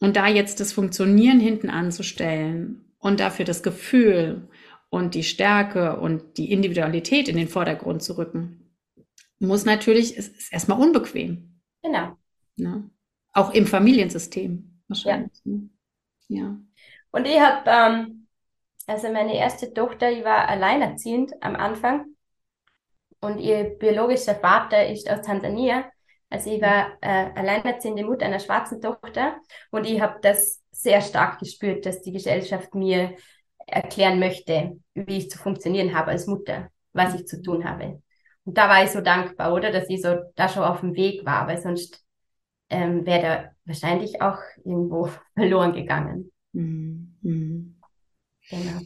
Und 0.00 0.16
da 0.16 0.26
jetzt 0.26 0.60
das 0.60 0.72
Funktionieren 0.72 1.40
hinten 1.40 1.70
anzustellen 1.70 2.94
und 2.98 3.20
dafür 3.20 3.44
das 3.44 3.62
Gefühl 3.62 4.48
und 4.90 5.14
die 5.14 5.22
Stärke 5.22 5.98
und 5.98 6.36
die 6.36 6.52
Individualität 6.52 7.28
in 7.28 7.36
den 7.36 7.48
Vordergrund 7.48 8.02
zu 8.02 8.18
rücken, 8.18 8.64
muss 9.38 9.64
natürlich, 9.64 10.16
es 10.16 10.28
ist 10.28 10.52
erstmal 10.52 10.80
unbequem. 10.80 11.60
Genau. 11.82 12.16
Ne? 12.56 12.90
Auch 13.32 13.52
im 13.52 13.66
Familiensystem 13.66 14.80
wahrscheinlich. 14.88 15.32
Ja. 15.44 15.52
Ne? 15.52 15.68
ja. 16.28 16.58
Und 17.10 17.26
ich 17.26 17.38
habe, 17.38 17.70
ähm, 17.70 18.26
also 18.86 19.12
meine 19.12 19.36
erste 19.36 19.72
Tochter, 19.72 20.14
die 20.14 20.24
war 20.24 20.48
alleinerziehend 20.48 21.32
am 21.40 21.56
Anfang 21.56 22.06
und 23.20 23.38
ihr 23.38 23.64
biologischer 23.64 24.34
Vater 24.34 24.86
ist 24.86 25.10
aus 25.10 25.22
Tansania. 25.22 25.90
Also 26.30 26.50
ich 26.50 26.60
war 26.60 26.98
äh, 27.00 27.30
alleinerziehende 27.34 28.04
Mutter 28.04 28.26
einer 28.26 28.40
schwarzen 28.40 28.80
Tochter 28.80 29.36
und 29.70 29.86
ich 29.86 30.00
habe 30.00 30.18
das 30.22 30.62
sehr 30.72 31.00
stark 31.00 31.38
gespürt, 31.38 31.86
dass 31.86 32.02
die 32.02 32.12
Gesellschaft 32.12 32.74
mir 32.74 33.16
erklären 33.66 34.18
möchte, 34.18 34.80
wie 34.94 35.18
ich 35.18 35.30
zu 35.30 35.38
funktionieren 35.38 35.94
habe 35.94 36.10
als 36.10 36.26
Mutter, 36.26 36.70
was 36.92 37.14
ich 37.14 37.26
zu 37.26 37.40
tun 37.42 37.64
habe. 37.64 38.02
Und 38.44 38.58
da 38.58 38.68
war 38.68 38.84
ich 38.84 38.90
so 38.90 39.00
dankbar, 39.00 39.54
oder, 39.54 39.70
dass 39.70 39.88
ich 39.88 40.02
so 40.02 40.16
da 40.34 40.48
schon 40.48 40.64
auf 40.64 40.80
dem 40.80 40.94
Weg 40.94 41.24
war, 41.24 41.46
weil 41.46 41.60
sonst 41.60 42.04
ähm, 42.70 43.06
wäre 43.06 43.22
da 43.22 43.50
wahrscheinlich 43.64 44.20
auch 44.20 44.38
irgendwo 44.64 45.10
verloren 45.34 45.72
gegangen. 45.72 46.32
Mhm. 46.52 47.76
Genau. 48.50 48.80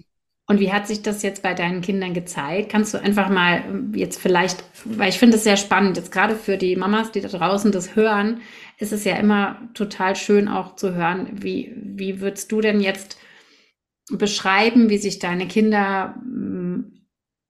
Und 0.50 0.60
wie 0.60 0.72
hat 0.72 0.86
sich 0.86 1.02
das 1.02 1.22
jetzt 1.22 1.42
bei 1.42 1.52
deinen 1.52 1.82
Kindern 1.82 2.14
gezeigt? 2.14 2.70
Kannst 2.72 2.94
du 2.94 2.98
einfach 2.98 3.28
mal 3.28 3.62
ähm, 3.68 3.92
jetzt 3.94 4.18
vielleicht, 4.18 4.64
weil 4.84 5.10
ich 5.10 5.18
finde 5.18 5.36
es 5.36 5.44
sehr 5.44 5.58
spannend, 5.58 5.98
jetzt 5.98 6.10
gerade 6.10 6.34
für 6.34 6.56
die 6.56 6.74
Mamas, 6.74 7.12
die 7.12 7.20
da 7.20 7.28
draußen 7.28 7.70
das 7.70 7.94
hören, 7.94 8.40
ist 8.78 8.92
es 8.92 9.04
ja 9.04 9.16
immer 9.16 9.60
total 9.74 10.16
schön 10.16 10.48
auch 10.48 10.74
zu 10.74 10.94
hören, 10.94 11.28
wie, 11.32 11.74
wie 11.76 12.20
würdest 12.20 12.50
du 12.50 12.62
denn 12.62 12.80
jetzt 12.80 13.18
beschreiben, 14.10 14.88
wie 14.88 14.96
sich 14.96 15.18
deine 15.18 15.46
Kinder 15.46 16.14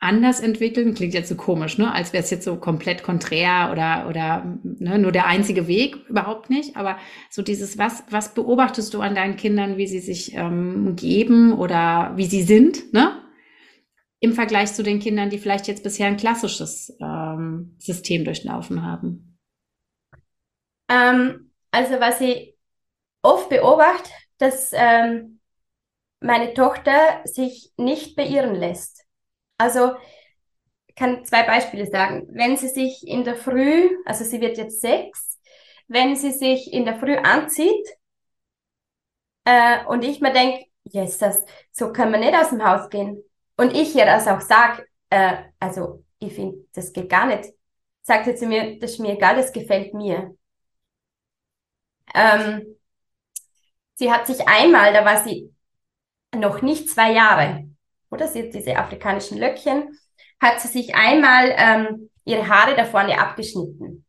anders 0.01 0.39
entwickeln, 0.41 0.95
klingt 0.95 1.15
jetzt 1.15 1.29
so 1.29 1.35
komisch, 1.35 1.77
ne? 1.77 1.93
als 1.93 2.13
wäre 2.13 2.23
es 2.23 2.31
jetzt 2.31 2.45
so 2.45 2.57
komplett 2.57 3.03
konträr 3.03 3.71
oder, 3.73 4.07
oder 4.09 4.59
ne, 4.63 4.99
nur 4.99 5.11
der 5.11 5.27
einzige 5.27 5.67
Weg, 5.67 5.97
überhaupt 6.09 6.51
nicht. 6.51 6.77
Aber 6.77 6.99
so 7.31 7.43
dieses, 7.43 7.79
was, 7.79 8.05
was 8.11 8.35
beobachtest 8.35 8.95
du 8.95 9.01
an 9.01 9.15
deinen 9.15 9.37
Kindern, 9.37 9.77
wie 9.77 9.89
sie 9.89 9.99
sich 9.99 10.35
ähm, 10.35 10.95
geben 10.95 11.53
oder 11.53 12.13
wie 12.17 12.27
sie 12.27 12.43
sind, 12.43 12.93
ne? 12.93 13.23
Im 14.21 14.33
Vergleich 14.33 14.73
zu 14.73 14.83
den 14.83 14.99
Kindern, 14.99 15.31
die 15.31 15.39
vielleicht 15.39 15.69
jetzt 15.69 15.85
bisher 15.85 16.09
ein 16.09 16.17
klassisches 16.17 16.97
ähm, 17.01 17.77
System 17.79 18.25
durchlaufen 18.25 18.85
haben? 18.85 19.39
Ähm, 20.89 21.53
also 21.71 22.01
was 22.01 22.21
ich 22.21 22.57
oft 23.23 23.49
beobachte, 23.49 24.11
dass 24.39 24.71
ähm, 24.73 25.39
meine 26.21 26.55
Tochter 26.55 27.21
sich 27.25 27.73
nicht 27.77 28.17
beirren 28.17 28.55
lässt. 28.55 29.08
Also 29.59 29.97
kann 30.97 31.25
zwei 31.25 31.45
Beispiele 31.45 31.87
sagen. 31.87 32.27
Wenn 32.31 32.57
sie 32.57 32.69
sich 32.69 33.07
in 33.07 33.25
der 33.25 33.37
Früh, 33.37 33.89
also 34.05 34.25
sie 34.25 34.41
wird 34.41 34.59
jetzt 34.59 34.81
sechs, 34.81 35.39
wenn 35.87 36.17
sie 36.17 36.33
sich 36.33 36.73
in 36.73 36.85
der 36.85 36.99
Früh 36.99 37.17
anzieht 37.17 37.87
äh, 39.45 39.85
und 39.87 40.05
ich 40.05 40.21
mir 40.21 40.33
denke, 40.33 40.67
yes, 40.85 41.19
das, 41.19 41.45
so 41.73 41.93
kann 41.93 42.11
man 42.11 42.21
nicht 42.21 42.35
aus 42.35 42.51
dem 42.51 42.65
Haus 42.65 42.89
gehen. 42.91 43.23
Und 43.57 43.75
ich 43.75 43.95
ihr 43.95 44.07
das 44.07 44.27
auch 44.27 44.41
sage, 44.41 44.87
äh, 45.11 45.37
also 45.59 46.05
ich 46.19 46.35
finde, 46.35 46.67
das 46.75 46.93
geht 46.93 47.09
gar 47.09 47.27
nicht. 47.27 47.53
Sagt 48.03 48.27
sie 48.27 48.35
zu 48.35 48.47
mir, 48.47 48.79
das 48.79 48.93
ist 48.93 48.99
mir 48.99 49.13
egal, 49.13 49.37
das 49.37 49.53
gefällt 49.53 49.95
mir. 49.95 50.35
Ähm, 52.15 52.77
sie 53.95 54.11
hat 54.11 54.27
sich 54.27 54.47
einmal, 54.49 54.93
da 54.93 55.05
war 55.05 55.23
sie 55.23 55.53
noch 56.35 56.63
nicht 56.63 56.89
zwei 56.91 57.13
Jahre, 57.13 57.69
oder? 58.11 58.29
Sie 58.29 58.43
hat 58.43 58.55
diese 58.55 58.77
afrikanischen 58.77 59.39
Löckchen, 59.39 59.99
hat 60.41 60.61
sie 60.61 60.69
sich 60.69 60.95
einmal 60.95 61.55
ähm, 61.57 62.11
ihre 62.25 62.49
Haare 62.49 62.77
da 62.77 62.85
vorne 62.85 63.21
abgeschnitten. 63.21 64.05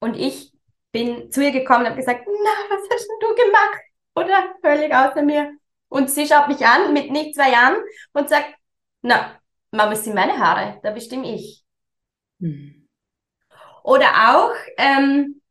Und 0.00 0.14
ich 0.14 0.52
bin 0.92 1.30
zu 1.30 1.42
ihr 1.42 1.50
gekommen 1.50 1.80
und 1.80 1.86
habe 1.86 2.00
gesagt, 2.00 2.24
na, 2.26 2.50
was 2.68 2.88
hast 2.90 3.08
denn 3.08 3.28
du 3.28 3.34
gemacht? 3.34 3.80
Oder 4.14 4.54
völlig 4.62 4.94
außer 4.94 5.22
mir. 5.22 5.52
Und 5.88 6.10
sie 6.10 6.26
schaut 6.26 6.48
mich 6.48 6.64
an 6.66 6.92
mit 6.92 7.10
nicht 7.10 7.34
zwei 7.34 7.50
Jahren 7.50 7.76
und 8.12 8.28
sagt, 8.28 8.54
na, 9.02 9.38
Mama, 9.70 9.92
es 9.92 10.04
sind 10.04 10.14
meine 10.14 10.38
Haare, 10.38 10.80
da 10.82 10.90
bestimme 10.92 11.34
ich. 11.34 11.64
Hm. 12.40 12.88
Oder 13.82 14.06
auch, 14.30 14.54
ähm, 14.78 15.42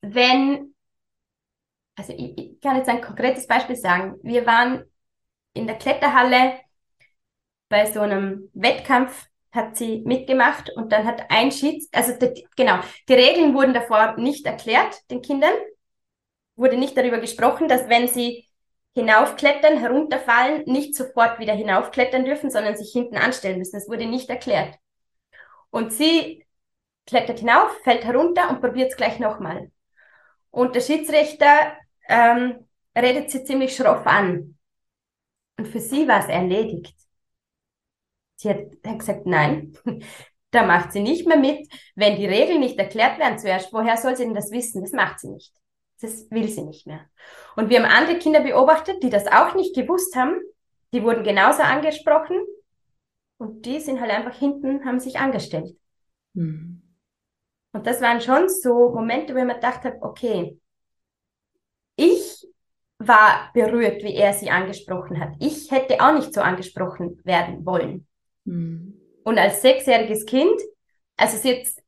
wenn, 0.00 0.74
also 1.94 2.12
ich, 2.12 2.36
ich 2.36 2.60
kann 2.60 2.76
jetzt 2.76 2.88
ein 2.88 3.00
konkretes 3.00 3.46
Beispiel 3.46 3.76
sagen. 3.76 4.16
Wir 4.22 4.46
waren 4.46 4.84
in 5.54 5.66
der 5.66 5.76
Kletterhalle 5.76 6.58
bei 7.72 7.90
so 7.90 8.00
einem 8.00 8.50
Wettkampf 8.52 9.28
hat 9.50 9.78
sie 9.78 10.02
mitgemacht 10.04 10.68
und 10.76 10.92
dann 10.92 11.06
hat 11.06 11.30
ein 11.30 11.50
Schieds, 11.50 11.88
also 11.90 12.12
die, 12.18 12.46
genau, 12.54 12.80
die 13.08 13.14
Regeln 13.14 13.54
wurden 13.54 13.72
davor 13.72 14.14
nicht 14.18 14.44
erklärt 14.44 15.10
den 15.10 15.22
Kindern, 15.22 15.54
wurde 16.54 16.76
nicht 16.76 16.98
darüber 16.98 17.18
gesprochen, 17.18 17.68
dass 17.68 17.88
wenn 17.88 18.08
sie 18.08 18.46
hinaufklettern, 18.94 19.78
herunterfallen, 19.78 20.64
nicht 20.66 20.94
sofort 20.94 21.38
wieder 21.38 21.54
hinaufklettern 21.54 22.26
dürfen, 22.26 22.50
sondern 22.50 22.76
sich 22.76 22.92
hinten 22.92 23.16
anstellen 23.16 23.56
müssen. 23.56 23.76
Das 23.76 23.88
wurde 23.88 24.04
nicht 24.04 24.28
erklärt. 24.28 24.74
Und 25.70 25.94
sie 25.94 26.44
klettert 27.06 27.38
hinauf, 27.38 27.70
fällt 27.84 28.04
herunter 28.04 28.50
und 28.50 28.60
probiert 28.60 28.90
es 28.90 28.98
gleich 28.98 29.18
nochmal. 29.18 29.70
Und 30.50 30.74
der 30.74 30.82
Schiedsrichter 30.82 31.72
ähm, 32.06 32.68
redet 32.94 33.30
sie 33.30 33.44
ziemlich 33.44 33.74
schroff 33.74 34.06
an. 34.06 34.58
Und 35.56 35.68
für 35.68 35.80
sie 35.80 36.06
war 36.06 36.20
es 36.20 36.28
erledigt. 36.28 37.01
Sie 38.42 38.50
hat 38.50 38.98
gesagt, 38.98 39.24
nein, 39.24 39.72
da 40.50 40.64
macht 40.64 40.92
sie 40.92 41.00
nicht 41.00 41.26
mehr 41.28 41.36
mit. 41.36 41.68
Wenn 41.94 42.16
die 42.16 42.26
Regeln 42.26 42.60
nicht 42.60 42.76
erklärt 42.76 43.18
werden 43.18 43.38
zuerst, 43.38 43.72
woher 43.72 43.96
soll 43.96 44.16
sie 44.16 44.24
denn 44.24 44.34
das 44.34 44.50
wissen? 44.50 44.82
Das 44.82 44.92
macht 44.92 45.20
sie 45.20 45.28
nicht. 45.28 45.54
Das 46.00 46.28
will 46.32 46.48
sie 46.48 46.64
nicht 46.64 46.86
mehr. 46.86 47.06
Und 47.54 47.70
wir 47.70 47.80
haben 47.80 47.90
andere 47.90 48.18
Kinder 48.18 48.40
beobachtet, 48.40 49.00
die 49.02 49.10
das 49.10 49.28
auch 49.28 49.54
nicht 49.54 49.76
gewusst 49.76 50.16
haben. 50.16 50.40
Die 50.92 51.04
wurden 51.04 51.22
genauso 51.22 51.62
angesprochen. 51.62 52.36
Und 53.38 53.64
die 53.64 53.78
sind 53.78 54.00
halt 54.00 54.10
einfach 54.10 54.36
hinten, 54.36 54.84
haben 54.84 54.98
sich 54.98 55.18
angestellt. 55.18 55.76
Mhm. 56.34 56.82
Und 57.72 57.86
das 57.86 58.00
waren 58.00 58.20
schon 58.20 58.48
so 58.48 58.90
Momente, 58.90 59.34
wo 59.34 59.38
ich 59.38 59.44
mir 59.44 59.54
gedacht 59.54 59.84
habe, 59.84 59.98
okay, 60.02 60.58
ich 61.94 62.46
war 62.98 63.50
berührt, 63.54 64.02
wie 64.02 64.14
er 64.14 64.32
sie 64.32 64.50
angesprochen 64.50 65.20
hat. 65.20 65.34
Ich 65.38 65.70
hätte 65.70 66.00
auch 66.00 66.12
nicht 66.12 66.34
so 66.34 66.40
angesprochen 66.40 67.20
werden 67.24 67.64
wollen. 67.64 68.06
Mhm. 68.44 69.00
Und 69.24 69.38
als 69.38 69.62
sechsjähriges 69.62 70.26
Kind, 70.26 70.60
also 71.16 71.48
jetzt, 71.48 71.82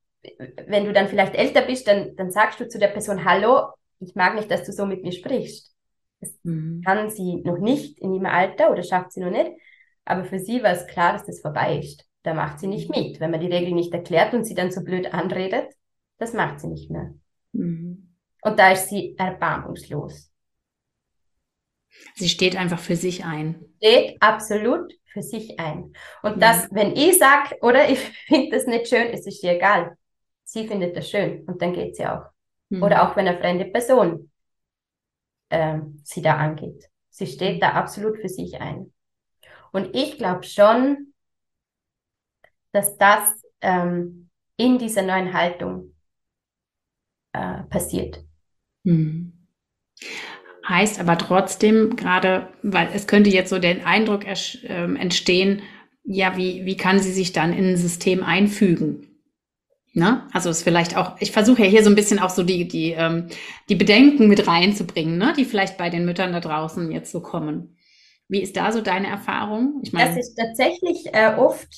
wenn 0.67 0.85
du 0.85 0.93
dann 0.93 1.09
vielleicht 1.09 1.35
älter 1.35 1.63
bist, 1.63 1.87
dann, 1.87 2.15
dann 2.17 2.31
sagst 2.31 2.61
du 2.61 2.69
zu 2.69 2.79
der 2.79 2.89
Person, 2.89 3.25
hallo, 3.25 3.73
ich 4.01 4.15
mag 4.15 4.35
nicht, 4.35 4.51
dass 4.51 4.65
du 4.65 4.73
so 4.73 4.87
mit 4.87 5.03
mir 5.03 5.13
sprichst. 5.13 5.75
Das 6.21 6.33
mhm. 6.43 6.83
kann 6.85 7.11
sie 7.11 7.37
noch 7.45 7.59
nicht 7.59 7.99
in 7.99 8.15
ihrem 8.15 8.27
Alter 8.27 8.71
oder 8.71 8.83
schafft 8.83 9.13
sie 9.13 9.21
noch 9.21 9.31
nicht. 9.31 9.51
Aber 10.05 10.25
für 10.25 10.39
sie 10.39 10.63
war 10.63 10.73
es 10.73 10.87
klar, 10.87 11.13
dass 11.13 11.25
das 11.25 11.41
vorbei 11.41 11.79
ist. 11.79 12.05
Da 12.23 12.35
macht 12.35 12.61
sie 12.61 12.67
nicht 12.67 12.91
mit. 12.91 13.21
Wenn 13.21 13.31
man 13.31 13.41
die 13.41 13.53
Regel 13.53 13.73
nicht 13.73 13.93
erklärt 13.93 14.35
und 14.35 14.45
sie 14.45 14.55
dann 14.55 14.71
so 14.71 14.83
blöd 14.83 15.13
anredet, 15.13 15.73
das 16.19 16.33
macht 16.33 16.61
sie 16.61 16.69
nicht 16.69 16.91
mehr. 16.91 17.15
Mhm. 17.53 18.15
Und 18.43 18.59
da 18.59 18.73
ist 18.73 18.89
sie 18.89 19.15
erbarmungslos. 19.19 20.31
Sie 22.15 22.29
steht 22.29 22.57
einfach 22.57 22.79
für 22.79 22.97
sich 22.97 23.25
ein. 23.25 23.65
Steht 23.77 24.21
absolut 24.21 24.93
für 25.15 25.23
sich 25.23 25.59
ein. 25.59 25.95
Und 26.23 26.43
das, 26.43 26.69
wenn 26.73 26.95
ich 26.95 27.19
sage, 27.19 27.57
oder 27.63 27.89
ich 27.89 28.01
finde 28.27 28.57
das 28.57 28.67
nicht 28.67 28.89
schön, 28.89 29.09
es 29.09 29.27
ist 29.27 29.43
ihr 29.43 29.53
egal. 29.53 29.97
Sie 30.43 30.69
findet 30.69 30.95
das 30.95 31.09
schön 31.09 31.45
und 31.47 31.63
dann 31.63 31.73
geht 31.73 31.97
sie 31.97 32.07
auch. 32.07 32.27
Mhm. 32.69 32.83
Oder 32.83 33.03
auch 33.03 33.17
wenn 33.17 33.27
eine 33.27 33.39
fremde 33.39 33.65
Person 33.65 34.31
äh, 35.49 35.79
sie 36.03 36.21
da 36.21 36.37
angeht. 36.37 36.91
Sie 37.09 37.27
steht 37.27 37.63
da 37.63 37.71
absolut 37.71 38.19
für 38.19 38.29
sich 38.29 38.61
ein. 38.61 38.93
Und 39.73 39.95
ich 39.97 40.19
glaube 40.19 40.43
schon, 40.43 41.15
dass 42.73 42.99
das 42.99 43.43
ähm, 43.61 44.29
in 44.57 44.79
dieser 44.79 45.03
neuen 45.03 45.33
Haltung 45.33 45.95
äh, 47.33 47.63
passiert. 47.65 48.23
Mhm. 48.83 49.47
Heißt 50.67 50.99
aber 50.99 51.19
trotzdem 51.19 51.95
gerade, 51.95 52.49
weil 52.63 52.89
es 52.95 53.07
könnte 53.07 53.29
jetzt 53.29 53.51
so 53.51 53.59
der 53.59 53.87
Eindruck 53.87 54.27
äh, 54.27 54.35
entstehen, 54.67 55.63
ja, 56.05 56.37
wie, 56.37 56.65
wie 56.65 56.77
kann 56.77 57.01
sie 57.01 57.13
sich 57.13 57.33
dann 57.33 57.53
in 57.53 57.71
ein 57.71 57.77
System 57.77 58.23
einfügen? 58.23 59.09
Ne? 59.93 60.27
Also 60.33 60.51
ist 60.51 60.63
vielleicht 60.63 60.97
auch, 60.97 61.17
ich 61.21 61.33
versuche 61.33 61.63
ja 61.63 61.69
hier 61.69 61.85
so 61.85 61.91
ein 61.91 61.95
bisschen 61.95 62.19
auch 62.19 62.31
so 62.31 62.43
die, 62.43 62.67
die, 62.67 62.93
ähm, 62.93 63.29
die 63.69 63.75
Bedenken 63.75 64.27
mit 64.27 64.47
reinzubringen, 64.47 65.19
ne? 65.19 65.35
die 65.37 65.45
vielleicht 65.45 65.77
bei 65.77 65.91
den 65.91 66.05
Müttern 66.07 66.33
da 66.33 66.41
draußen 66.41 66.91
jetzt 66.91 67.13
so 67.13 67.21
kommen. 67.21 67.77
Wie 68.29 68.43
ist 68.43 68.57
da 68.57 68.73
so 68.73 68.81
deine 68.81 69.09
Erfahrung? 69.09 69.81
Ich 69.83 69.93
meine, 69.93 70.09
das 70.09 70.19
ist 70.19 70.35
tatsächlich 70.35 71.07
äh, 71.13 71.35
oft, 71.37 71.69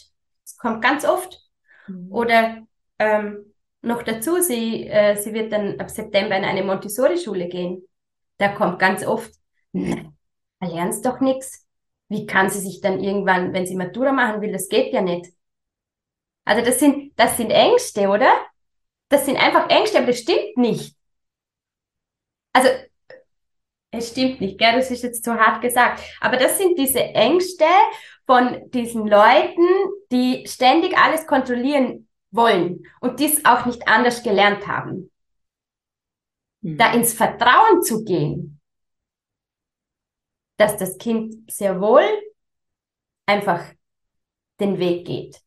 es 0.45 0.57
kommt 0.57 0.81
ganz 0.81 1.05
oft. 1.05 1.41
Mhm. 1.89 2.13
Oder 2.13 2.59
ähm, 3.01 3.53
noch 3.83 4.03
dazu, 4.05 4.41
sie, 4.41 4.87
äh, 4.87 5.17
sie 5.17 5.35
wird 5.35 5.53
dann 5.53 5.79
ab 5.81 5.91
September 5.91 6.37
in 6.37 6.45
eine 6.45 6.63
Montessori-Schule 6.63 7.49
gehen 7.49 7.86
da 8.39 8.49
kommt 8.49 8.79
ganz 8.79 9.05
oft, 9.07 9.33
ne, 9.73 10.13
lernst 10.61 11.05
doch 11.07 11.21
nichts. 11.21 11.67
Wie 12.09 12.27
kann 12.27 12.51
sie 12.51 12.61
sich 12.61 12.81
dann 12.81 13.03
irgendwann, 13.03 13.53
wenn 13.53 13.67
sie 13.67 13.75
Matura 13.75 14.13
machen 14.13 14.41
will, 14.41 14.53
das 14.53 14.69
geht 14.69 14.93
ja 14.93 15.03
nicht. 15.03 15.33
Also 16.45 16.65
das 16.65 16.79
sind, 16.79 17.19
das 17.19 17.37
sind 17.37 17.51
Ängste, 17.51 18.09
oder? 18.09 18.33
Das 19.09 19.25
sind 19.25 19.37
einfach 19.37 19.69
Ängste, 19.69 19.99
aber 19.99 20.09
das 20.09 20.21
stimmt 20.21 20.57
nicht. 20.57 20.97
Also, 22.53 22.69
es 23.91 24.11
stimmt 24.11 24.41
nicht, 24.41 24.59
gell? 24.59 24.75
Das 24.75 24.91
ist 24.91 25.03
jetzt 25.03 25.25
zu 25.25 25.35
hart 25.35 25.63
gesagt. 25.63 26.03
Aber 26.21 26.37
das 26.37 26.59
sind 26.59 26.79
diese 26.79 27.01
Ängste 27.01 27.65
von 28.27 28.71
diesen 28.71 29.07
Leuten, 29.07 29.67
die 30.13 30.47
ständig 30.47 30.97
alles 30.97 31.27
kontrollieren 31.27 32.09
wollen 32.31 32.87
und 33.01 33.21
dies 33.21 33.45
auch 33.45 33.67
nicht 33.67 33.89
anders 33.89 34.23
gelernt 34.23 34.67
haben 34.67 35.11
da 36.75 36.93
ins 36.93 37.15
Vertrauen 37.15 37.83
zu 37.83 38.05
gehen, 38.05 38.61
dass 40.57 40.77
das 40.77 40.99
Kind 40.99 41.51
sehr 41.51 41.81
wohl 41.81 42.05
einfach 43.27 43.65
den 44.59 44.79
Weg 44.79 45.07
geht. 45.07 45.41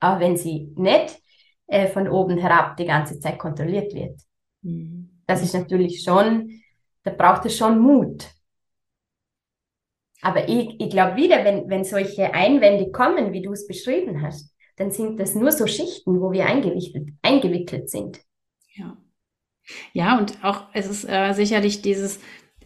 Auch 0.00 0.18
wenn 0.18 0.36
sie 0.36 0.72
nicht 0.76 1.20
äh, 1.68 1.88
von 1.88 2.08
oben 2.08 2.38
herab 2.38 2.76
die 2.76 2.86
ganze 2.86 3.20
Zeit 3.20 3.38
kontrolliert 3.38 3.94
wird. 3.94 4.20
Mhm. 4.62 5.22
Das 5.26 5.42
ist 5.42 5.54
natürlich 5.54 6.02
schon, 6.02 6.60
da 7.04 7.12
braucht 7.12 7.46
es 7.46 7.56
schon 7.56 7.78
Mut. 7.78 8.28
Aber 10.22 10.48
ich, 10.48 10.80
ich 10.80 10.90
glaube 10.90 11.16
wieder, 11.16 11.44
wenn, 11.44 11.68
wenn 11.68 11.84
solche 11.84 12.32
Einwände 12.34 12.90
kommen, 12.90 13.32
wie 13.32 13.42
du 13.42 13.52
es 13.52 13.66
beschrieben 13.66 14.22
hast, 14.22 14.54
dann 14.76 14.90
sind 14.90 15.18
das 15.18 15.34
nur 15.34 15.52
so 15.52 15.66
Schichten, 15.66 16.20
wo 16.20 16.32
wir 16.32 16.46
eingewickelt, 16.46 17.10
eingewickelt 17.22 17.90
sind. 17.90 18.20
Ja. 18.74 18.96
Ja, 19.92 20.18
und 20.18 20.42
auch 20.42 20.64
es 20.72 20.88
ist 20.88 21.08
äh, 21.08 21.32
sicherlich 21.32 21.82
dieses, 21.82 22.20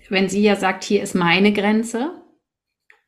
wenn 0.09 0.29
sie 0.29 0.43
ja 0.43 0.57
sagt, 0.57 0.85
hier 0.85 1.03
ist 1.03 1.15
meine 1.15 1.53
Grenze, 1.53 2.23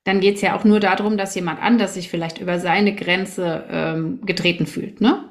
dann 0.05 0.21
geht 0.21 0.37
es 0.37 0.41
ja 0.41 0.57
auch 0.57 0.65
nur 0.65 0.81
darum, 0.81 1.17
dass 1.17 1.35
jemand 1.35 1.61
anders 1.61 1.95
sich 1.95 2.09
vielleicht 2.09 2.39
über 2.41 2.59
seine 2.59 2.95
Grenze 2.95 3.67
ähm, 3.71 4.21
getreten 4.25 4.67
fühlt, 4.67 5.01
ne? 5.01 5.25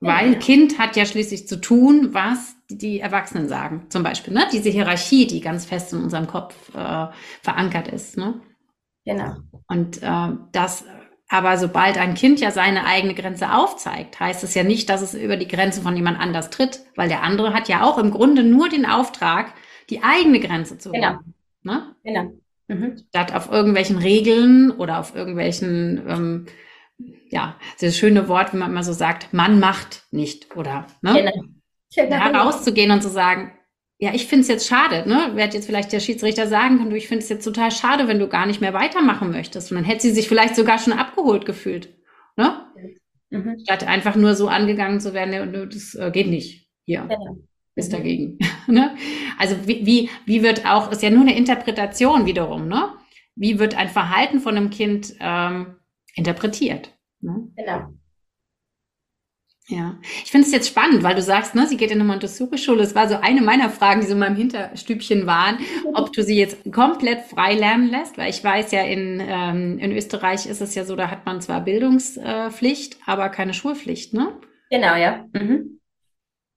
Weil 0.00 0.32
ja. 0.32 0.38
Kind 0.40 0.80
hat 0.80 0.96
ja 0.96 1.06
schließlich 1.06 1.46
zu 1.46 1.60
tun, 1.60 2.08
was 2.12 2.56
die 2.68 2.98
Erwachsenen 2.98 3.48
sagen, 3.48 3.86
zum 3.88 4.02
Beispiel, 4.02 4.34
ne? 4.34 4.46
Diese 4.52 4.70
Hierarchie, 4.70 5.26
die 5.26 5.40
ganz 5.40 5.64
fest 5.64 5.92
in 5.92 6.02
unserem 6.02 6.26
Kopf 6.26 6.54
äh, 6.74 7.06
verankert 7.42 7.88
ist, 7.88 8.16
ne? 8.16 8.40
Genau. 9.04 9.36
Und 9.68 10.02
äh, 10.02 10.28
das, 10.52 10.84
aber 11.32 11.56
sobald 11.56 11.96
ein 11.96 12.12
Kind 12.12 12.40
ja 12.40 12.50
seine 12.50 12.84
eigene 12.84 13.14
Grenze 13.14 13.54
aufzeigt, 13.54 14.20
heißt 14.20 14.44
es 14.44 14.54
ja 14.54 14.64
nicht, 14.64 14.90
dass 14.90 15.00
es 15.00 15.14
über 15.14 15.38
die 15.38 15.48
Grenze 15.48 15.80
von 15.80 15.96
jemand 15.96 16.20
anders 16.20 16.50
tritt, 16.50 16.80
weil 16.94 17.08
der 17.08 17.22
andere 17.22 17.54
hat 17.54 17.68
ja 17.68 17.84
auch 17.84 17.96
im 17.96 18.10
Grunde 18.10 18.42
nur 18.42 18.68
den 18.68 18.84
Auftrag, 18.84 19.54
die 19.88 20.02
eigene 20.02 20.40
Grenze 20.40 20.76
zu 20.76 20.92
genau. 20.92 21.20
Ne? 21.62 21.96
Genau. 22.04 22.32
Mhm. 22.68 22.98
Statt 23.08 23.34
auf 23.34 23.50
irgendwelchen 23.50 23.96
Regeln 23.96 24.72
oder 24.72 24.98
auf 24.98 25.14
irgendwelchen, 25.14 26.02
ähm, 26.06 26.46
ja, 27.30 27.56
das 27.80 27.96
schöne 27.96 28.28
Wort, 28.28 28.52
wie 28.52 28.58
man 28.58 28.70
immer 28.70 28.84
so 28.84 28.92
sagt, 28.92 29.32
man 29.32 29.58
macht 29.58 30.02
nicht 30.10 30.54
oder 30.54 30.86
ne? 31.00 31.14
Genau. 31.14 31.32
genau. 31.96 32.16
herauszugehen 32.16 32.90
und 32.90 33.02
zu 33.02 33.08
sagen, 33.08 33.52
ja, 34.02 34.12
ich 34.12 34.26
finde 34.26 34.42
es 34.42 34.48
jetzt 34.48 34.66
schade, 34.66 35.08
ne? 35.08 35.36
Wird 35.36 35.54
jetzt 35.54 35.66
vielleicht 35.66 35.92
der 35.92 36.00
Schiedsrichter 36.00 36.48
sagen 36.48 36.78
können, 36.78 36.90
du, 36.90 36.96
ich 36.96 37.06
finde 37.06 37.22
es 37.22 37.28
jetzt 37.28 37.44
total 37.44 37.70
schade, 37.70 38.08
wenn 38.08 38.18
du 38.18 38.26
gar 38.26 38.46
nicht 38.46 38.60
mehr 38.60 38.74
weitermachen 38.74 39.30
möchtest. 39.30 39.70
Und 39.70 39.76
dann 39.76 39.84
hätte 39.84 40.02
sie 40.02 40.10
sich 40.10 40.26
vielleicht 40.26 40.56
sogar 40.56 40.80
schon 40.80 40.92
abgeholt 40.92 41.46
gefühlt. 41.46 41.96
Ne? 42.36 42.66
Mhm. 43.30 43.60
Statt 43.62 43.86
einfach 43.86 44.16
nur 44.16 44.34
so 44.34 44.48
angegangen 44.48 44.98
zu 44.98 45.14
werden, 45.14 45.70
das 45.70 45.94
äh, 45.94 46.10
geht 46.10 46.26
nicht. 46.26 46.68
Hier. 46.84 47.02
Genau. 47.02 47.36
Ist 47.76 47.92
dagegen. 47.92 48.38
ne? 48.66 48.96
Also 49.38 49.54
wie, 49.68 49.86
wie, 49.86 50.10
wie 50.26 50.42
wird 50.42 50.66
auch, 50.66 50.90
ist 50.90 51.04
ja 51.04 51.10
nur 51.10 51.22
eine 51.22 51.36
Interpretation 51.36 52.26
wiederum, 52.26 52.66
ne? 52.66 52.88
Wie 53.36 53.60
wird 53.60 53.76
ein 53.76 53.88
Verhalten 53.88 54.40
von 54.40 54.56
einem 54.56 54.70
Kind 54.70 55.14
ähm, 55.20 55.76
interpretiert? 56.16 56.92
Ne? 57.20 57.52
Genau. 57.54 57.94
Ja, 59.72 59.96
ich 60.22 60.30
finde 60.30 60.46
es 60.46 60.52
jetzt 60.52 60.68
spannend, 60.68 61.02
weil 61.02 61.14
du 61.14 61.22
sagst, 61.22 61.54
ne, 61.54 61.66
sie 61.66 61.78
geht 61.78 61.90
in 61.90 61.98
eine 61.98 62.04
Montessori-Schule. 62.04 62.82
Es 62.82 62.94
war 62.94 63.08
so 63.08 63.16
eine 63.16 63.40
meiner 63.40 63.70
Fragen, 63.70 64.02
die 64.02 64.06
so 64.06 64.12
in 64.12 64.18
meinem 64.18 64.36
Hinterstübchen 64.36 65.26
waren, 65.26 65.56
ob 65.94 66.12
du 66.12 66.22
sie 66.22 66.36
jetzt 66.36 66.70
komplett 66.70 67.22
frei 67.22 67.54
lernen 67.54 67.88
lässt, 67.88 68.18
weil 68.18 68.28
ich 68.28 68.44
weiß 68.44 68.70
ja, 68.72 68.82
in, 68.82 69.22
ähm, 69.26 69.78
in 69.78 69.92
Österreich 69.92 70.44
ist 70.44 70.60
es 70.60 70.74
ja 70.74 70.84
so, 70.84 70.94
da 70.94 71.10
hat 71.10 71.24
man 71.24 71.40
zwar 71.40 71.62
Bildungspflicht, 71.62 72.98
aber 73.06 73.30
keine 73.30 73.54
Schulpflicht, 73.54 74.12
ne? 74.12 74.38
Genau, 74.68 74.94
ja. 74.94 75.24
Mhm. 75.32 75.80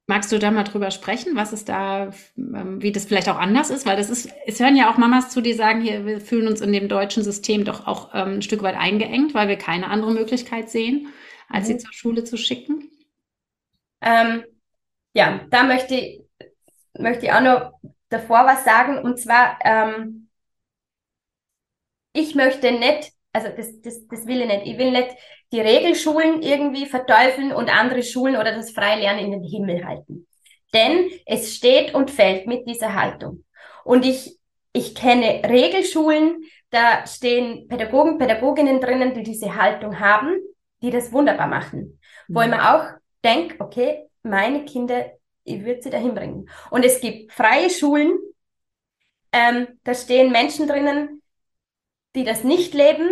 Magst 0.08 0.34
du 0.34 0.38
da 0.38 0.52
mal 0.52 0.64
drüber 0.64 0.92
sprechen, 0.92 1.38
was 1.38 1.54
es 1.54 1.64
da, 1.64 2.12
ähm, 2.38 2.82
wie 2.82 2.92
das 2.92 3.06
vielleicht 3.06 3.30
auch 3.30 3.40
anders 3.40 3.70
ist? 3.70 3.86
Weil 3.86 3.96
das 3.96 4.10
ist, 4.10 4.28
es 4.46 4.60
hören 4.60 4.76
ja 4.76 4.92
auch 4.92 4.98
Mamas 4.98 5.30
zu, 5.30 5.40
die 5.40 5.54
sagen, 5.54 5.80
hier, 5.80 6.06
wir 6.06 6.20
fühlen 6.20 6.50
uns 6.50 6.60
in 6.60 6.74
dem 6.74 6.90
deutschen 6.90 7.24
System 7.24 7.64
doch 7.64 7.88
auch 7.88 8.10
ähm, 8.14 8.34
ein 8.34 8.42
Stück 8.42 8.62
weit 8.62 8.76
eingeengt, 8.76 9.34
weil 9.34 9.48
wir 9.48 9.56
keine 9.56 9.88
andere 9.88 10.12
Möglichkeit 10.12 10.70
sehen, 10.70 11.08
als 11.48 11.70
mhm. 11.70 11.72
sie 11.72 11.78
zur 11.78 11.94
Schule 11.94 12.26
zu 12.26 12.36
schicken. 12.36 12.90
Ähm, 14.06 14.46
ja, 15.14 15.42
da 15.50 15.64
möchte 15.64 15.96
ich, 15.96 16.22
möchte 16.98 17.26
ich 17.26 17.32
auch 17.34 17.42
noch 17.42 17.72
davor 18.10 18.46
was 18.46 18.64
sagen. 18.64 19.00
Und 19.00 19.20
zwar, 19.20 19.58
ähm, 19.64 20.30
ich 22.14 22.36
möchte 22.36 22.72
nicht, 22.72 23.12
also 23.34 23.50
das, 23.50 23.82
das, 23.82 24.08
das 24.08 24.26
will 24.26 24.42
ich 24.42 24.48
nicht. 24.48 24.66
Ich 24.66 24.78
will 24.78 24.92
nicht 24.92 25.10
die 25.52 25.60
Regelschulen 25.60 26.42
irgendwie 26.42 26.86
verteufeln 26.86 27.52
und 27.52 27.70
andere 27.70 28.04
Schulen 28.04 28.38
oder 28.38 28.54
das 28.56 28.72
Freilernen 28.72 29.26
in 29.26 29.32
den 29.32 29.44
Himmel 29.44 29.86
halten. 29.86 30.28
Denn 30.74 31.10
es 31.26 31.56
steht 31.56 31.94
und 31.94 32.12
fällt 32.12 32.48
mit 32.48 32.68
dieser 32.68 32.94
Haltung. 32.94 33.44
Und 33.84 34.06
ich, 34.06 34.38
ich 34.74 34.96
kenne 34.96 35.42
Regelschulen, 35.46 36.44
da 36.70 37.06
stehen 37.08 37.68
Pädagogen, 37.68 38.18
Pädagoginnen 38.18 38.82
drinnen, 38.82 39.14
die 39.14 39.24
diese 39.24 39.56
Haltung 39.56 40.00
haben, 40.00 40.38
die 40.82 40.92
das 40.92 41.12
wunderbar 41.12 41.48
machen. 41.48 42.00
Mhm. 42.28 42.36
Wo 42.36 42.42
ich 42.42 42.48
mir 42.50 42.76
auch 42.76 42.86
denke, 43.26 43.56
okay, 43.60 44.08
meine 44.24 44.66
Kinder, 44.66 45.12
ich 45.44 45.64
würde 45.64 45.82
sie 45.82 45.90
dahin 45.90 46.16
bringen. 46.16 46.50
Und 46.70 46.86
es 46.86 47.02
gibt 47.02 47.32
freie 47.34 47.70
Schulen, 47.70 48.18
ähm, 49.32 49.68
da 49.84 49.94
stehen 49.94 50.32
Menschen 50.32 50.68
drinnen, 50.68 51.22
die 52.16 52.24
das 52.24 52.44
nicht 52.44 52.74
leben, 52.74 53.10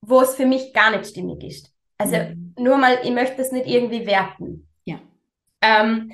wo 0.00 0.22
es 0.22 0.34
für 0.34 0.46
mich 0.46 0.72
gar 0.72 0.90
nicht 0.90 1.06
stimmig 1.06 1.44
ist. 1.44 1.74
Also 1.98 2.16
mhm. 2.16 2.54
nur 2.58 2.78
mal, 2.78 3.00
ich 3.02 3.10
möchte 3.10 3.36
das 3.36 3.52
nicht 3.52 3.66
irgendwie 3.66 4.06
werten. 4.06 4.66
Ja. 4.84 5.00
Ähm, 5.60 6.10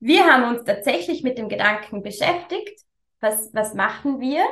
wir 0.00 0.24
haben 0.24 0.56
uns 0.56 0.64
tatsächlich 0.64 1.22
mit 1.22 1.38
dem 1.38 1.48
Gedanken 1.48 2.02
beschäftigt, 2.02 2.80
was, 3.20 3.50
was 3.52 3.74
machen 3.74 4.18
wir 4.18 4.44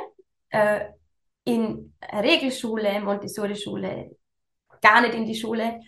äh, 0.51 0.85
in 1.43 1.93
Regelschule, 2.13 3.01
Montessori-Schule, 3.01 4.15
gar 4.81 5.01
nicht 5.01 5.15
in 5.15 5.25
die 5.25 5.35
Schule 5.35 5.81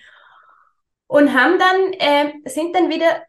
und 1.12 1.34
haben 1.34 1.59
dann, 1.59 1.91
äh, 1.99 2.32
sind 2.45 2.74
dann 2.74 2.89
wieder 2.89 3.26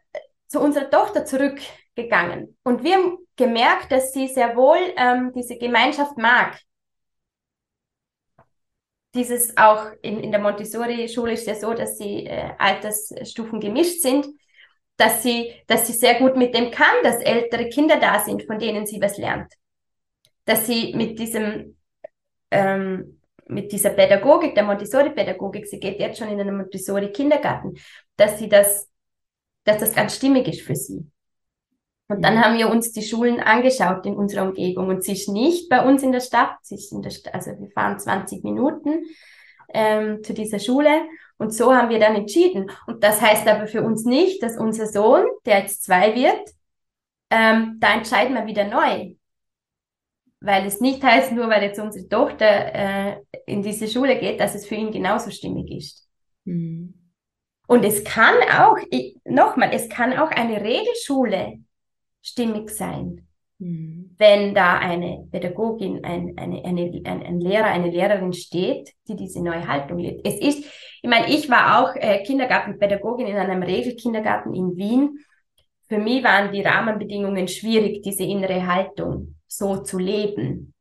zu 0.47 0.61
unserer 0.61 0.89
Tochter 0.89 1.25
zurückgegangen. 1.25 2.57
Und 2.63 2.81
wir 2.81 2.95
haben 2.95 3.17
gemerkt, 3.35 3.91
dass 3.91 4.13
sie 4.13 4.29
sehr 4.29 4.55
wohl 4.55 4.77
ähm, 4.95 5.33
diese 5.35 5.57
Gemeinschaft 5.57 6.17
mag. 6.17 6.57
Dieses 9.13 9.57
auch 9.57 9.91
in, 10.01 10.21
in 10.21 10.31
der 10.31 10.39
Montessori-Schule 10.39 11.33
ist 11.33 11.45
ja 11.45 11.55
so, 11.55 11.73
dass 11.73 11.97
sie 11.97 12.25
äh, 12.25 12.51
Altersstufen 12.57 13.59
gemischt 13.59 14.01
sind, 14.01 14.27
dass 14.95 15.21
sie, 15.21 15.53
dass 15.67 15.85
sie 15.85 15.93
sehr 15.93 16.15
gut 16.19 16.37
mit 16.37 16.55
dem 16.55 16.71
kann, 16.71 16.95
dass 17.03 17.17
ältere 17.17 17.67
Kinder 17.67 17.97
da 17.97 18.21
sind, 18.21 18.43
von 18.43 18.59
denen 18.59 18.85
sie 18.85 19.01
was 19.01 19.17
lernt. 19.17 19.51
Dass 20.45 20.67
sie 20.67 20.93
mit 20.95 21.19
diesem 21.19 21.75
ähm, 22.49 23.19
mit 23.47 23.71
dieser 23.71 23.91
Pädagogik, 23.91 24.55
der 24.55 24.63
Montessori-Pädagogik, 24.63 25.67
sie 25.67 25.79
geht 25.79 25.99
jetzt 25.99 26.19
schon 26.19 26.29
in 26.29 26.39
einen 26.39 26.57
Montessori-Kindergarten, 26.57 27.75
dass 28.15 28.39
sie 28.39 28.49
das, 28.49 28.89
dass 29.63 29.79
das 29.79 29.93
ganz 29.93 30.15
stimmig 30.15 30.47
ist 30.47 30.61
für 30.61 30.75
sie. 30.75 31.05
Und 32.07 32.21
dann 32.21 32.43
haben 32.43 32.57
wir 32.57 32.69
uns 32.69 32.91
die 32.91 33.01
Schulen 33.01 33.39
angeschaut 33.39 34.05
in 34.05 34.15
unserer 34.15 34.43
Umgebung 34.43 34.89
und 34.89 35.03
sie 35.03 35.13
ist 35.13 35.29
nicht 35.29 35.69
bei 35.69 35.83
uns 35.83 36.03
in 36.03 36.11
der 36.11 36.19
Stadt, 36.19 36.57
sie 36.61 36.75
ist 36.75 36.91
in 36.91 37.01
der 37.01 37.11
St 37.11 37.33
also 37.33 37.51
wir 37.57 37.69
fahren 37.69 37.97
20 37.97 38.43
Minuten 38.43 39.05
ähm, 39.73 40.21
zu 40.21 40.33
dieser 40.33 40.59
Schule 40.59 41.07
und 41.37 41.53
so 41.53 41.73
haben 41.73 41.89
wir 41.89 41.99
dann 41.99 42.15
entschieden. 42.15 42.69
Und 42.87 43.03
das 43.03 43.21
heißt 43.21 43.47
aber 43.47 43.67
für 43.67 43.81
uns 43.81 44.05
nicht, 44.05 44.43
dass 44.43 44.57
unser 44.57 44.87
Sohn, 44.87 45.25
der 45.45 45.59
jetzt 45.59 45.83
zwei 45.83 46.13
wird, 46.13 46.49
ähm, 47.29 47.77
da 47.79 47.93
entscheiden 47.93 48.35
wir 48.35 48.45
wieder 48.45 48.65
neu 48.65 49.15
weil 50.43 50.65
es 50.65 50.81
nicht 50.81 51.01
heißt, 51.01 51.31
nur 51.31 51.49
weil 51.49 51.63
jetzt 51.63 51.79
unsere 51.79 52.07
Tochter 52.07 52.45
äh, 52.75 53.15
in 53.45 53.63
diese 53.63 53.87
Schule 53.87 54.19
geht, 54.19 54.41
dass 54.41 54.55
es 54.55 54.67
für 54.67 54.75
ihn 54.75 54.91
genauso 54.91 55.31
stimmig 55.31 55.71
ist. 55.71 56.07
Mhm. 56.43 56.93
Und 57.65 57.85
es 57.85 58.03
kann 58.03 58.35
auch, 58.51 58.77
nochmal, 59.23 59.69
es 59.71 59.87
kann 59.87 60.11
auch 60.19 60.29
eine 60.31 60.61
Regelschule 60.61 61.59
stimmig 62.21 62.69
sein, 62.71 63.25
mhm. 63.57 64.15
wenn 64.17 64.53
da 64.53 64.79
eine 64.79 65.25
Pädagogin, 65.31 66.03
ein, 66.03 66.33
eine, 66.35 66.63
eine, 66.65 67.01
ein, 67.05 67.23
ein, 67.23 67.39
Lehrer, 67.39 67.67
eine 67.67 67.89
Lehrerin 67.89 68.33
steht, 68.33 68.91
die 69.07 69.15
diese 69.15 69.41
neue 69.41 69.65
Haltung 69.65 69.97
lebt. 69.97 70.27
Es 70.27 70.37
ist, 70.41 70.65
ich 71.01 71.09
meine, 71.09 71.29
ich 71.29 71.49
war 71.49 71.79
auch 71.79 71.95
äh, 71.95 72.21
Kindergartenpädagogin 72.21 73.27
in 73.27 73.37
einem 73.37 73.63
Regelkindergarten 73.63 74.53
in 74.53 74.75
Wien. 74.75 75.19
Für 75.87 75.99
mich 75.99 76.21
waren 76.21 76.51
die 76.51 76.61
Rahmenbedingungen 76.61 77.47
schwierig, 77.47 78.01
diese 78.01 78.23
innere 78.23 78.67
Haltung 78.67 79.35
so 79.57 79.77
zu 79.77 79.97
leben, 79.97 80.73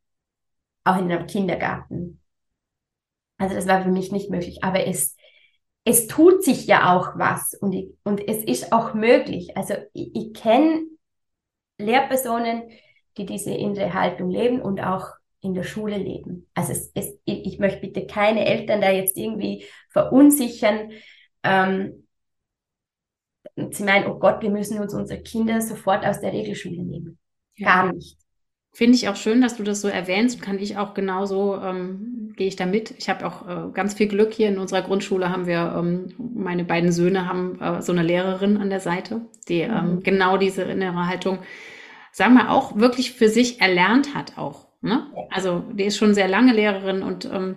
auch 0.85 0.97
in 0.99 1.11
einem 1.11 1.27
Kindergarten. 1.27 2.21
Also 3.39 3.55
das 3.55 3.67
war 3.67 3.83
für 3.83 3.91
mich 3.91 4.13
nicht 4.13 4.31
möglich, 4.31 4.63
aber 4.63 4.87
es, 4.87 5.17
es 5.85 6.07
tut 6.07 6.45
sich 6.45 6.67
ja 6.67 6.97
auch 6.97 7.19
was 7.19 7.55
und, 7.55 7.73
ich, 7.73 7.91
und 8.05 8.27
es 8.29 8.45
ist 8.45 8.73
auch 8.73 8.95
möglich. 8.95 9.57
Also 9.57 9.75
ich, 9.93 10.15
ich 10.15 10.35
kenne 10.35 10.83
Lehrpersonen, 11.79 12.71
die 13.17 13.27
diese 13.27 13.53
innere 13.53 13.93
Haltung 13.93 14.31
leben 14.31 14.61
und 14.61 14.81
auch 14.81 15.07
in 15.41 15.55
der 15.55 15.65
Schule 15.65 15.99
leben. 15.99 16.49
Also 16.55 16.73
es, 16.73 16.93
es, 16.95 17.19
ich, 17.25 17.59
möchte 17.59 17.81
bitte 17.81 18.07
keine 18.07 18.47
Eltern 18.47 18.81
da 18.81 18.91
jetzt 18.91 19.17
irgendwie 19.17 19.67
verunsichern. 19.91 20.93
Ähm, 21.43 22.07
sie 23.57 23.83
meinen, 23.83 24.07
oh 24.07 24.19
Gott, 24.19 24.41
wir 24.41 24.51
müssen 24.51 24.79
uns 24.79 24.95
unsere 24.95 25.21
Kinder 25.21 25.61
sofort 25.61 26.07
aus 26.07 26.21
der 26.21 26.33
Regelschule 26.33 26.83
nehmen. 26.83 27.19
Ja. 27.57 27.83
Gar 27.83 27.93
nicht. 27.93 28.22
Finde 28.75 28.95
ich 28.95 29.09
auch 29.11 29.17
schön, 29.17 29.43
dass 29.43 29.57
du 29.57 29.65
das 29.65 29.83
so 29.83 29.89
erwähnst. 29.89 30.41
Kann 30.41 30.59
ich 30.59 30.79
auch 30.79 30.95
genauso, 30.95 31.61
ähm, 31.63 32.33
gehe 32.37 32.49
ich 32.49 32.57
da 32.57 32.65
mit. 32.65 32.95
Ich 32.97 33.11
habe 33.11 33.27
auch 33.27 33.47
äh, 33.47 33.71
ganz 33.73 33.93
viel 33.93 34.09
Glück 34.09 34.33
hier 34.33 34.49
in 34.49 34.59
unserer 34.59 34.81
Grundschule 34.81 35.29
haben 35.29 35.47
wir, 35.47 35.75
ähm, 35.77 36.15
meine 36.35 36.65
beiden 36.65 36.91
Söhne 36.91 37.29
haben 37.29 37.61
äh, 37.61 37.83
so 37.83 37.93
eine 37.93 38.03
Lehrerin 38.03 38.57
an 38.57 38.71
der 38.71 38.81
Seite, 38.81 39.21
die 39.47 39.61
ähm, 39.61 39.97
mhm. 39.97 40.03
genau 40.03 40.39
diese 40.39 40.63
innere 40.63 41.07
Haltung, 41.07 41.41
sagen 42.13 42.35
wir 42.35 42.51
auch, 42.51 42.77
wirklich 42.77 43.13
für 43.13 43.29
sich 43.29 43.61
erlernt 43.61 44.15
hat 44.15 44.39
auch. 44.39 44.69
Ne? 44.81 45.07
Also 45.31 45.63
die 45.75 45.85
ist 45.85 45.99
schon 45.99 46.15
sehr 46.15 46.29
lange 46.29 46.55
Lehrerin 46.55 47.03
und 47.03 47.27
ähm, 47.27 47.57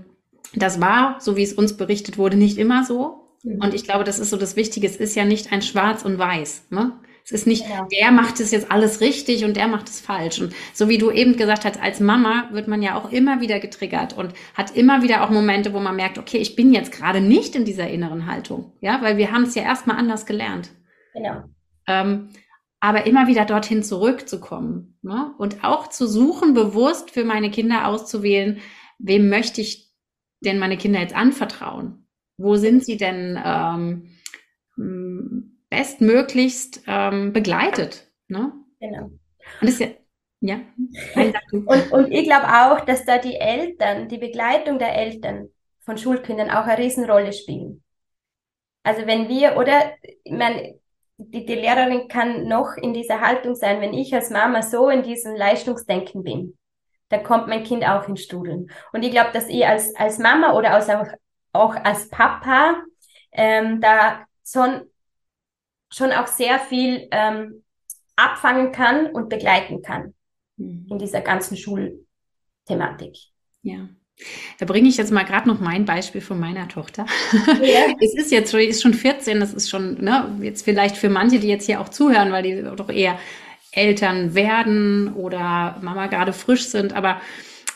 das 0.54 0.82
war, 0.82 1.16
so 1.22 1.38
wie 1.38 1.44
es 1.44 1.54
uns 1.54 1.78
berichtet 1.78 2.18
wurde, 2.18 2.36
nicht 2.36 2.58
immer 2.58 2.84
so. 2.84 3.30
Mhm. 3.44 3.62
Und 3.62 3.74
ich 3.74 3.86
glaube, 3.86 4.04
das 4.04 4.20
ist 4.20 4.32
so 4.32 4.38
das 4.38 4.58
Wichtige. 4.58 4.86
Es 4.86 4.98
ist 4.98 5.16
ja 5.16 5.24
nicht 5.24 5.54
ein 5.54 5.62
Schwarz 5.62 6.04
und 6.04 6.20
Weiß. 6.20 6.68
Ne? 6.72 6.92
Es 7.26 7.32
ist 7.32 7.48
nicht, 7.48 7.68
ja. 7.68 7.88
der 7.92 8.12
macht 8.12 8.40
es 8.40 8.52
jetzt 8.52 8.72
alles 8.72 9.02
richtig 9.02 9.46
und 9.46 9.58
der 9.58 9.68
macht 9.68 9.90
es 9.90 10.00
falsch. 10.00 10.40
Und 10.40 10.54
so 10.74 10.90
wie 10.90 11.00
du 11.00 11.10
eben 11.10 11.38
gesagt 11.38 11.66
hast, 11.66 11.82
als 11.82 12.00
Mama 12.00 12.50
wird 12.52 12.68
man 12.68 12.84
ja 12.84 12.96
auch 12.96 13.12
immer 13.12 13.42
wieder 13.42 13.60
getriggert 13.60 14.16
und 14.16 14.32
hat 14.54 14.76
immer 14.76 15.02
wieder 15.02 15.24
auch 15.24 15.32
Momente, 15.32 15.74
wo 15.74 15.80
man 15.80 15.96
merkt, 15.96 16.20
okay, 16.20 16.38
ich 16.38 16.56
bin 16.56 16.72
jetzt 16.72 16.92
gerade 16.92 17.22
nicht 17.22 17.56
in 17.56 17.66
dieser 17.66 17.90
inneren 17.90 18.28
Haltung. 18.28 18.74
Ja, 18.80 19.02
weil 19.02 19.18
wir 19.18 19.32
haben 19.32 19.42
es 19.42 19.56
ja 19.56 19.64
erstmal 19.64 19.98
anders 19.98 20.28
gelernt. 20.28 20.70
Genau. 21.16 21.46
Ähm, 21.88 22.30
aber 22.80 23.08
immer 23.08 23.26
wieder 23.26 23.46
dorthin 23.46 23.82
zurückzukommen 23.82 25.00
ne? 25.02 25.34
und 25.40 25.64
auch 25.64 25.88
zu 25.88 26.08
suchen, 26.08 26.54
bewusst 26.54 27.10
für 27.10 27.24
meine 27.24 27.50
Kinder 27.50 27.88
auszuwählen, 27.88 28.60
wem 29.00 29.30
möchte 29.30 29.62
ich 29.62 29.92
denn 30.42 30.60
meine 30.60 30.78
Kinder 30.78 31.00
jetzt 31.00 31.16
anvertrauen? 31.16 32.08
Wo 32.38 32.56
sind 32.56 32.86
sie 32.86 32.98
denn 32.98 33.40
ähm, 33.44 34.12
bestmöglichst 35.70 36.84
ähm, 36.88 37.34
begleitet. 37.34 38.12
Ne? 38.28 38.54
Genau. 38.80 39.06
Und 39.62 39.70
das 39.70 39.80
ja, 39.80 39.88
ja. 40.42 40.60
und, 41.52 41.92
und 41.92 42.12
ich 42.12 42.26
glaube 42.26 42.48
auch, 42.48 42.82
dass 42.82 43.06
da 43.06 43.18
die 43.18 43.36
Eltern, 43.36 44.08
die 44.08 44.18
Begleitung 44.18 44.80
der 44.80 44.96
Eltern 44.96 45.50
von 45.82 45.98
Schulkindern 45.98 46.50
auch 46.50 46.66
eine 46.66 46.78
Riesenrolle 46.78 47.34
spielen. 47.34 47.84
Also 48.84 49.08
wenn 49.08 49.30
wir, 49.30 49.58
oder, 49.58 49.94
ich 50.24 50.32
meine, 50.32 50.80
die, 51.18 51.46
die 51.46 51.56
Lehrerin 51.56 52.08
kann 52.08 52.48
noch 52.48 52.76
in 52.76 52.94
dieser 52.94 53.22
Haltung 53.22 53.56
sein, 53.56 53.82
wenn 53.82 53.94
ich 53.94 54.14
als 54.14 54.30
Mama 54.30 54.62
so 54.62 54.90
in 54.90 55.04
diesem 55.04 55.36
Leistungsdenken 55.36 56.24
bin, 56.24 56.58
dann 57.10 57.24
kommt 57.24 57.48
mein 57.48 57.64
Kind 57.64 57.88
auch 57.88 58.08
in 58.08 58.18
Studeln. 58.18 58.70
Und 58.92 59.04
ich 59.04 59.12
glaube, 59.12 59.32
dass 59.32 59.48
ich 59.48 59.66
als, 59.66 59.96
als 59.96 60.20
Mama 60.20 60.54
oder 60.54 60.72
als 60.72 60.90
auch, 60.90 61.08
auch 61.54 61.76
als 61.76 62.10
Papa 62.10 62.84
ähm, 63.32 63.80
da 63.80 64.26
so 64.44 64.62
ein 64.62 64.82
schon 65.96 66.12
auch 66.12 66.28
sehr 66.28 66.60
viel 66.60 67.08
ähm, 67.12 67.64
abfangen 68.16 68.72
kann 68.72 69.08
und 69.08 69.30
begleiten 69.30 69.82
kann 69.82 70.14
mhm. 70.58 70.88
in 70.90 71.00
dieser 71.00 71.22
ganzen 71.22 71.56
Schulthematik. 71.58 73.16
Ja. 73.62 73.88
Da 74.60 74.66
bringe 74.66 74.88
ich 74.88 74.98
jetzt 74.98 75.12
mal 75.12 75.24
gerade 75.24 75.48
noch 75.48 75.60
mein 75.60 75.86
Beispiel 75.86 76.22
von 76.22 76.40
meiner 76.40 76.68
Tochter. 76.68 77.06
Ja. 77.62 77.94
es 78.02 78.16
ist 78.16 78.32
jetzt 78.32 78.52
schon, 78.52 78.62
ist 78.62 78.82
schon 78.82 78.94
14, 78.94 79.40
das 79.40 79.54
ist 79.54 79.70
schon, 79.70 80.02
ne, 80.02 80.38
jetzt 80.42 80.64
vielleicht 80.64 80.98
für 80.98 81.10
manche, 81.10 81.40
die 81.40 81.48
jetzt 81.48 81.66
hier 81.66 81.82
auch 81.82 81.90
zuhören, 81.90 82.32
weil 82.32 82.44
die 82.44 82.64
doch 82.76 82.90
eher 82.90 83.18
Eltern 83.72 84.36
werden 84.36 85.14
oder 85.14 85.80
Mama 85.82 86.08
gerade 86.08 86.32
frisch 86.32 86.68
sind, 86.68 86.94
aber 86.94 87.20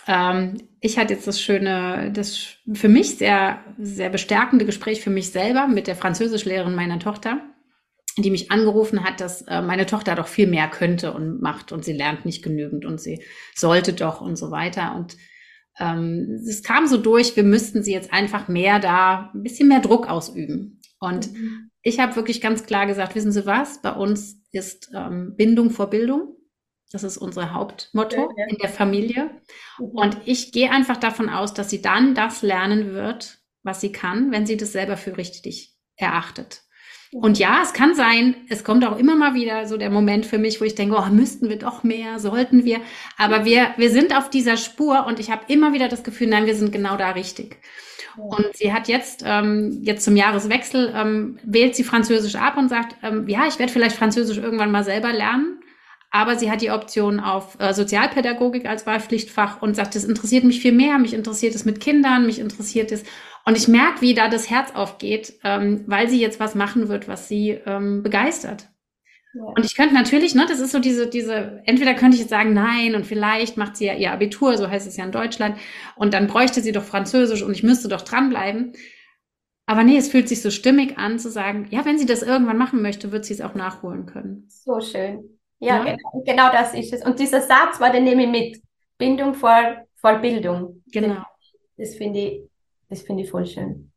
ähm, 0.08 0.62
ich 0.80 0.98
hatte 0.98 1.14
jetzt 1.14 1.28
das 1.28 1.42
schöne, 1.42 2.12
das 2.14 2.56
für 2.74 2.88
mich 2.88 3.18
sehr, 3.18 3.60
sehr 3.78 4.10
bestärkende 4.10 4.66
Gespräch 4.66 5.02
für 5.02 5.10
mich 5.10 5.32
selber 5.32 5.68
mit 5.68 5.88
der 5.88 5.98
Französischlehrerin 5.98 6.74
meiner 6.74 7.00
Tochter 7.00 7.42
die 8.22 8.32
mich 8.32 8.52
angerufen 8.52 9.04
hat, 9.04 9.22
dass 9.22 9.42
äh, 9.44 9.62
meine 9.62 9.86
Tochter 9.86 10.16
doch 10.16 10.28
viel 10.28 10.48
mehr 10.48 10.68
könnte 10.68 11.14
und 11.14 11.42
macht 11.42 11.72
und 11.72 11.86
sie 11.86 11.94
lernt 11.94 12.26
nicht 12.26 12.44
genügend 12.44 12.86
und 12.86 13.00
sie 13.00 13.24
sollte 13.56 13.94
doch 13.94 14.22
und 14.22 14.36
so 14.36 14.52
weiter. 14.52 14.96
Und 14.96 15.18
ähm, 15.80 16.42
es 16.48 16.64
kam 16.64 16.88
so 16.88 16.98
durch, 16.98 17.36
wir 17.36 17.44
müssten 17.44 17.84
sie 17.84 17.94
jetzt 17.94 18.12
einfach 18.12 18.48
mehr 18.48 18.80
da, 18.80 19.32
ein 19.34 19.44
bisschen 19.44 19.68
mehr 19.68 19.80
Druck 19.80 20.10
ausüben. 20.10 20.82
Und 21.00 21.32
mhm. 21.34 21.72
ich 21.82 22.00
habe 22.00 22.16
wirklich 22.16 22.42
ganz 22.42 22.66
klar 22.66 22.86
gesagt, 22.86 23.16
wissen 23.16 23.32
Sie 23.32 23.46
was, 23.46 23.82
bei 23.82 23.94
uns 23.94 24.42
ist 24.52 24.92
ähm, 24.94 25.36
Bindung 25.36 25.70
vor 25.72 25.90
Bildung. 25.90 26.36
Das 26.92 27.04
ist 27.04 27.18
unser 27.18 27.54
Hauptmotto 27.54 28.18
ja, 28.18 28.28
ja. 28.36 28.46
in 28.50 28.58
der 28.58 28.70
Familie. 28.70 29.30
Mhm. 29.78 29.86
Und 29.86 30.18
ich 30.26 30.52
gehe 30.52 30.72
einfach 30.72 30.98
davon 30.98 31.30
aus, 31.30 31.54
dass 31.54 31.70
sie 31.70 31.82
dann 31.82 32.16
das 32.16 32.42
lernen 32.42 32.94
wird, 32.94 33.40
was 33.64 33.80
sie 33.82 33.92
kann, 33.92 34.32
wenn 34.32 34.46
sie 34.46 34.58
das 34.58 34.72
selber 34.72 34.98
für 34.98 35.18
richtig 35.18 35.76
erachtet. 35.96 36.64
Und 37.12 37.40
ja, 37.40 37.62
es 37.64 37.74
kann 37.74 37.96
sein, 37.96 38.36
es 38.50 38.64
kommt 38.64 38.86
auch 38.86 38.98
immer 38.98 39.16
mal 39.16 39.34
wieder 39.34 39.66
so 39.66 39.78
der 39.78 39.90
Moment 39.90 40.28
für 40.28 40.38
mich, 40.38 40.62
wo 40.62 40.66
ich 40.66 40.76
denke, 40.76 40.96
oh, 40.96 41.10
müssten 41.12 41.50
wir 41.50 41.58
doch 41.58 41.84
mehr, 41.84 42.20
sollten 42.20 42.66
wir. 42.66 42.82
Aber 43.18 43.46
wir, 43.46 43.70
wir 43.78 43.90
sind 43.90 44.16
auf 44.16 44.30
dieser 44.30 44.58
Spur 44.58 45.08
und 45.08 45.20
ich 45.20 45.32
habe 45.32 45.42
immer 45.48 45.74
wieder 45.74 45.88
das 45.88 46.04
Gefühl, 46.04 46.28
nein, 46.28 46.46
wir 46.46 46.56
sind 46.56 46.72
genau 46.72 46.98
da 46.98 47.12
richtig. 47.12 47.58
Und 48.18 48.56
sie 48.56 48.74
hat 48.74 48.88
jetzt, 48.88 49.24
ähm, 49.26 49.80
jetzt 49.82 50.04
zum 50.04 50.16
Jahreswechsel, 50.16 50.94
ähm, 50.96 51.40
wählt 51.44 51.76
sie 51.76 51.84
Französisch 51.84 52.36
ab 52.36 52.58
und 52.58 52.70
sagt, 52.70 52.96
ähm, 53.02 53.28
ja, 53.28 53.48
ich 53.48 53.60
werde 53.60 53.72
vielleicht 53.72 53.96
Französisch 53.96 54.38
irgendwann 54.38 54.72
mal 54.72 54.84
selber 54.84 55.14
lernen. 55.14 55.59
Aber 56.12 56.38
sie 56.38 56.50
hat 56.50 56.62
die 56.62 56.72
Option 56.72 57.20
auf 57.20 57.60
äh, 57.60 57.74
Sozialpädagogik 57.74 58.66
als 58.66 58.88
Wahlpflichtfach 58.88 59.62
und 59.62 59.76
sagt, 59.76 59.96
das 59.96 60.06
interessiert 60.06 60.44
mich 60.44 60.60
viel 60.62 60.72
mehr, 60.72 60.98
mich 60.98 61.14
interessiert 61.14 61.54
es 61.54 61.66
mit 61.66 61.80
Kindern, 61.80 62.26
mich 62.26 62.40
interessiert 62.40 62.92
es 62.92 63.04
und 63.46 63.58
ich 63.58 63.68
merke, 63.68 64.02
wie 64.02 64.14
da 64.14 64.30
das 64.30 64.50
Herz 64.50 64.72
aufgeht, 64.76 65.34
ähm, 65.44 65.84
weil 65.88 66.10
sie 66.10 66.20
jetzt 66.20 66.40
was 66.40 66.56
machen 66.56 66.88
wird, 66.88 67.08
was 67.08 67.28
sie 67.28 67.60
ähm, 67.66 68.04
begeistert. 68.04 68.70
Ja. 69.34 69.44
Und 69.44 69.66
ich 69.66 69.76
könnte 69.76 69.94
natürlich, 69.94 70.36
ne, 70.36 70.46
das 70.48 70.60
ist 70.60 70.72
so 70.72 70.80
diese, 70.80 71.08
diese, 71.08 71.62
entweder 71.66 71.94
könnte 71.94 72.16
ich 72.16 72.22
jetzt 72.22 72.32
sagen, 72.32 72.54
nein, 72.54 72.96
und 72.96 73.06
vielleicht 73.06 73.58
macht 73.58 73.78
sie 73.78 73.86
ja 73.86 73.94
ihr 73.94 74.12
Abitur, 74.12 74.58
so 74.58 74.70
heißt 74.70 74.88
es 74.88 74.98
ja 74.98 75.06
in 75.06 75.12
Deutschland, 75.12 75.58
und 75.96 76.14
dann 76.14 76.28
bräuchte 76.28 76.62
sie 76.62 76.72
doch 76.72 76.84
Französisch 76.84 77.44
und 77.44 77.52
ich 77.52 77.64
müsste 77.64 77.88
doch 77.88 78.02
dranbleiben. 78.02 78.74
Aber 79.68 79.84
nee, 79.84 79.98
es 79.98 80.10
fühlt 80.10 80.28
sich 80.28 80.42
so 80.42 80.50
stimmig 80.50 80.98
an 80.98 81.20
zu 81.20 81.30
sagen, 81.30 81.68
ja, 81.70 81.86
wenn 81.86 82.00
sie 82.00 82.08
das 82.08 82.24
irgendwann 82.24 82.58
machen 82.58 82.82
möchte, 82.82 83.12
wird 83.12 83.26
sie 83.26 83.34
es 83.34 83.42
auch 83.42 83.54
nachholen 83.54 84.08
können. 84.08 84.48
So 84.48 84.82
schön. 84.82 85.39
Ja, 85.60 85.86
ja? 85.86 85.96
Genau, 85.96 86.24
genau 86.26 86.52
das 86.52 86.74
ist 86.74 86.94
es. 86.94 87.06
Und 87.06 87.20
dieser 87.20 87.42
Satz 87.42 87.80
war, 87.80 87.92
den 87.92 88.04
nehme 88.04 88.24
ich 88.24 88.30
mit. 88.30 88.62
Bindung 88.98 89.34
vor, 89.34 89.86
vor 89.96 90.16
Bildung. 90.16 90.84
Genau. 90.92 91.16
Das, 91.78 91.90
das 91.90 91.96
finde 91.96 92.20
ich 92.20 92.50
das 92.90 93.04
finde 93.04 93.24
ich 93.24 93.30
voll 93.30 93.46
schön. 93.46 93.92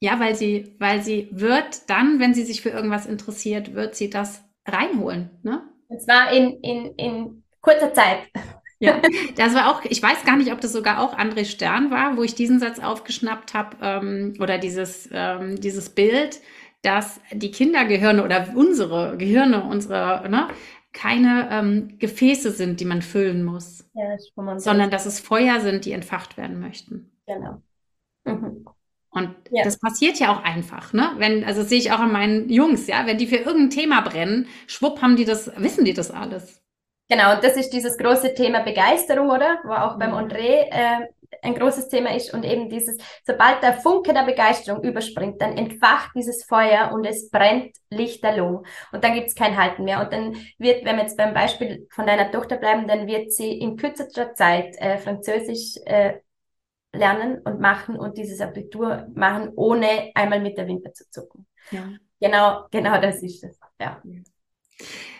Ja, 0.00 0.20
weil 0.20 0.34
sie, 0.34 0.76
weil 0.78 1.02
sie 1.02 1.28
wird 1.30 1.88
dann, 1.88 2.20
wenn 2.20 2.34
sie 2.34 2.44
sich 2.44 2.62
für 2.62 2.70
irgendwas 2.70 3.06
interessiert, 3.06 3.74
wird 3.74 3.94
sie 3.94 4.10
das 4.10 4.44
reinholen. 4.66 5.30
Ne? 5.42 5.62
Und 5.88 6.02
zwar 6.02 6.32
in, 6.32 6.60
in, 6.60 6.94
in 6.96 7.44
kurzer 7.60 7.92
Zeit. 7.94 8.18
Ja, 8.80 9.00
das 9.36 9.54
war 9.54 9.70
auch, 9.70 9.84
ich 9.84 10.02
weiß 10.02 10.24
gar 10.24 10.36
nicht, 10.36 10.52
ob 10.52 10.60
das 10.60 10.72
sogar 10.72 11.00
auch 11.00 11.16
André 11.16 11.44
Stern 11.44 11.90
war, 11.90 12.16
wo 12.16 12.22
ich 12.22 12.34
diesen 12.34 12.60
Satz 12.60 12.78
aufgeschnappt 12.78 13.54
habe, 13.54 13.76
ähm, 13.82 14.34
oder 14.40 14.58
dieses, 14.58 15.08
ähm, 15.12 15.60
dieses 15.60 15.90
Bild, 15.90 16.40
dass 16.82 17.20
die 17.32 17.50
Kindergehirne 17.50 18.22
oder 18.22 18.48
unsere 18.54 19.16
Gehirne, 19.16 19.64
unsere, 19.64 20.28
ne, 20.28 20.48
keine 20.98 21.48
ähm, 21.52 21.98
Gefäße 22.00 22.50
sind, 22.50 22.80
die 22.80 22.84
man 22.84 23.02
füllen 23.02 23.44
muss, 23.44 23.88
ja, 23.94 24.16
das 24.16 24.64
sondern 24.64 24.90
dass 24.90 25.06
es 25.06 25.20
Feuer 25.20 25.60
sind, 25.60 25.84
die 25.84 25.92
entfacht 25.92 26.36
werden 26.36 26.58
möchten. 26.58 27.12
Genau. 27.24 27.62
Mhm. 28.24 28.66
Und 29.10 29.36
ja. 29.50 29.62
das 29.62 29.78
passiert 29.78 30.18
ja 30.18 30.32
auch 30.32 30.42
einfach, 30.42 30.92
ne? 30.92 31.12
Wenn, 31.18 31.44
also 31.44 31.60
das 31.60 31.68
sehe 31.68 31.78
ich 31.78 31.92
auch 31.92 32.00
an 32.00 32.10
meinen 32.10 32.50
Jungs, 32.50 32.88
ja, 32.88 33.06
wenn 33.06 33.16
die 33.16 33.28
für 33.28 33.36
irgendein 33.36 33.70
Thema 33.70 34.00
brennen, 34.00 34.48
schwupp 34.66 35.00
haben 35.00 35.14
die 35.14 35.24
das, 35.24 35.50
wissen 35.56 35.84
die 35.84 35.94
das 35.94 36.10
alles. 36.10 36.60
Genau, 37.08 37.36
und 37.36 37.44
das 37.44 37.56
ist 37.56 37.70
dieses 37.70 37.96
große 37.96 38.34
Thema 38.34 38.60
Begeisterung, 38.60 39.30
oder? 39.30 39.60
Wo 39.64 39.72
auch 39.72 39.94
mhm. 39.94 40.00
beim 40.00 40.14
André 40.14 40.66
äh, 40.68 41.06
ein 41.42 41.54
großes 41.54 41.88
Thema 41.88 42.14
ist 42.14 42.32
und 42.32 42.44
eben 42.44 42.68
dieses, 42.68 42.96
sobald 43.24 43.62
der 43.62 43.74
Funke 43.74 44.12
der 44.12 44.24
Begeisterung 44.24 44.82
überspringt, 44.82 45.40
dann 45.40 45.56
entfacht 45.56 46.10
dieses 46.14 46.44
Feuer 46.44 46.90
und 46.92 47.04
es 47.04 47.30
brennt 47.30 47.76
lichterloh. 47.90 48.62
Und 48.92 49.04
dann 49.04 49.14
gibt 49.14 49.28
es 49.28 49.34
kein 49.34 49.56
Halten 49.56 49.84
mehr. 49.84 50.00
Und 50.00 50.12
dann 50.12 50.36
wird, 50.58 50.84
wenn 50.84 50.96
wir 50.96 51.02
jetzt 51.02 51.16
beim 51.16 51.34
Beispiel 51.34 51.86
von 51.90 52.06
deiner 52.06 52.30
Tochter 52.30 52.56
bleiben, 52.56 52.86
dann 52.86 53.06
wird 53.06 53.32
sie 53.32 53.58
in 53.58 53.76
kürzester 53.76 54.34
Zeit 54.34 54.76
äh, 54.78 54.98
Französisch 54.98 55.76
äh, 55.84 56.14
lernen 56.92 57.40
und 57.44 57.60
machen 57.60 57.96
und 57.96 58.16
dieses 58.16 58.40
Abitur 58.40 59.06
machen, 59.14 59.52
ohne 59.54 60.10
einmal 60.14 60.40
mit 60.40 60.56
der 60.56 60.66
Wimper 60.66 60.92
zu 60.92 61.08
zucken. 61.10 61.46
Ja. 61.70 61.88
Genau, 62.20 62.66
genau 62.70 63.00
das 63.00 63.22
ist 63.22 63.44
es. 63.44 63.58
Ja. 63.80 64.02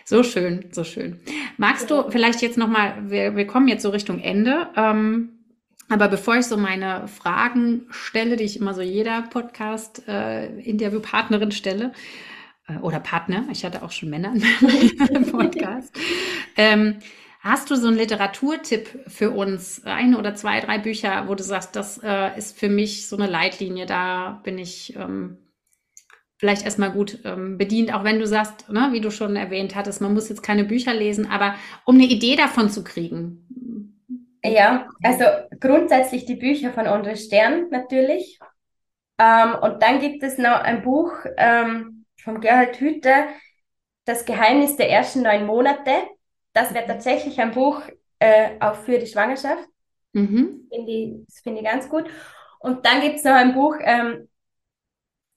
So 0.03 0.23
schön, 0.23 0.69
so 0.71 0.83
schön. 0.83 1.19
Magst 1.57 1.91
du 1.91 2.09
vielleicht 2.09 2.41
jetzt 2.41 2.57
nochmal, 2.57 3.09
wir, 3.09 3.35
wir 3.35 3.45
kommen 3.45 3.67
jetzt 3.67 3.83
so 3.83 3.89
Richtung 3.89 4.19
Ende, 4.19 4.69
ähm, 4.75 5.38
aber 5.89 6.07
bevor 6.07 6.37
ich 6.37 6.45
so 6.45 6.57
meine 6.57 7.07
Fragen 7.07 7.85
stelle, 7.89 8.35
die 8.35 8.45
ich 8.45 8.59
immer 8.59 8.73
so 8.73 8.81
jeder 8.81 9.21
Podcast-Interviewpartnerin 9.23 11.49
äh, 11.49 11.53
stelle, 11.53 11.91
äh, 12.67 12.77
oder 12.77 12.99
Partner, 12.99 13.45
ich 13.51 13.63
hatte 13.65 13.83
auch 13.83 13.91
schon 13.91 14.09
Männer 14.09 14.33
im 15.13 15.25
Podcast, 15.31 15.95
ähm, 16.55 16.99
Hast 17.41 17.71
du 17.71 17.75
so 17.75 17.87
einen 17.87 17.97
Literaturtipp 17.97 19.05
für 19.07 19.31
uns? 19.31 19.85
Ein 19.85 20.15
oder 20.15 20.35
zwei, 20.35 20.59
drei 20.59 20.77
Bücher, 20.77 21.29
wo 21.29 21.35
du 21.35 21.43
sagst, 21.43 21.73
das 21.73 21.97
äh, 22.03 22.37
ist 22.37 22.59
für 22.59 22.67
mich 22.67 23.07
so 23.07 23.15
eine 23.15 23.27
Leitlinie, 23.27 23.85
da 23.85 24.41
bin 24.43 24.57
ich, 24.57 24.93
ähm, 24.97 25.37
vielleicht 26.37 26.65
erstmal 26.65 26.91
gut 26.91 27.19
ähm, 27.23 27.57
bedient, 27.57 27.93
auch 27.93 28.03
wenn 28.03 28.19
du 28.19 28.27
sagst, 28.27 28.69
ne, 28.69 28.89
wie 28.91 28.99
du 28.99 29.09
schon 29.09 29.37
erwähnt 29.37 29.75
hattest, 29.75 30.01
man 30.01 30.13
muss 30.13 30.27
jetzt 30.27 30.43
keine 30.43 30.65
Bücher 30.65 30.93
lesen, 30.93 31.27
aber 31.27 31.55
um 31.85 31.95
eine 31.95 32.07
Idee 32.07 32.35
davon 32.35 32.69
zu 32.69 32.83
kriegen. 32.83 33.47
Ja, 34.43 34.87
also 35.03 35.25
grundsätzlich 35.59 36.25
die 36.25 36.35
Bücher 36.35 36.71
von 36.71 36.87
Andre 36.87 37.15
Stern 37.17 37.69
natürlich. 37.69 38.39
Ähm, 39.17 39.55
und 39.61 39.83
dann 39.83 39.99
gibt 39.99 40.23
es 40.23 40.37
noch 40.37 40.61
ein 40.61 40.81
Buch 40.81 41.11
ähm, 41.37 42.05
von 42.23 42.39
Gerhard 42.39 42.79
Hüther, 42.79 43.27
Das 44.05 44.25
Geheimnis 44.25 44.75
der 44.77 44.89
ersten 44.89 45.21
neun 45.21 45.45
Monate. 45.45 45.91
Das 46.53 46.73
wäre 46.73 46.87
tatsächlich 46.87 47.39
ein 47.39 47.51
Buch 47.51 47.81
äh, 48.19 48.51
auch 48.59 48.75
für 48.75 48.97
die 48.97 49.07
Schwangerschaft. 49.07 49.67
Mhm. 50.13 50.67
Find 50.73 50.89
ich, 50.89 51.25
das 51.27 51.39
finde 51.41 51.59
ich 51.59 51.65
ganz 51.65 51.89
gut. 51.89 52.05
Und 52.59 52.85
dann 52.85 53.01
gibt 53.01 53.17
es 53.17 53.23
noch 53.23 53.33
ein 53.33 53.53
Buch, 53.53 53.75
ähm, 53.81 54.29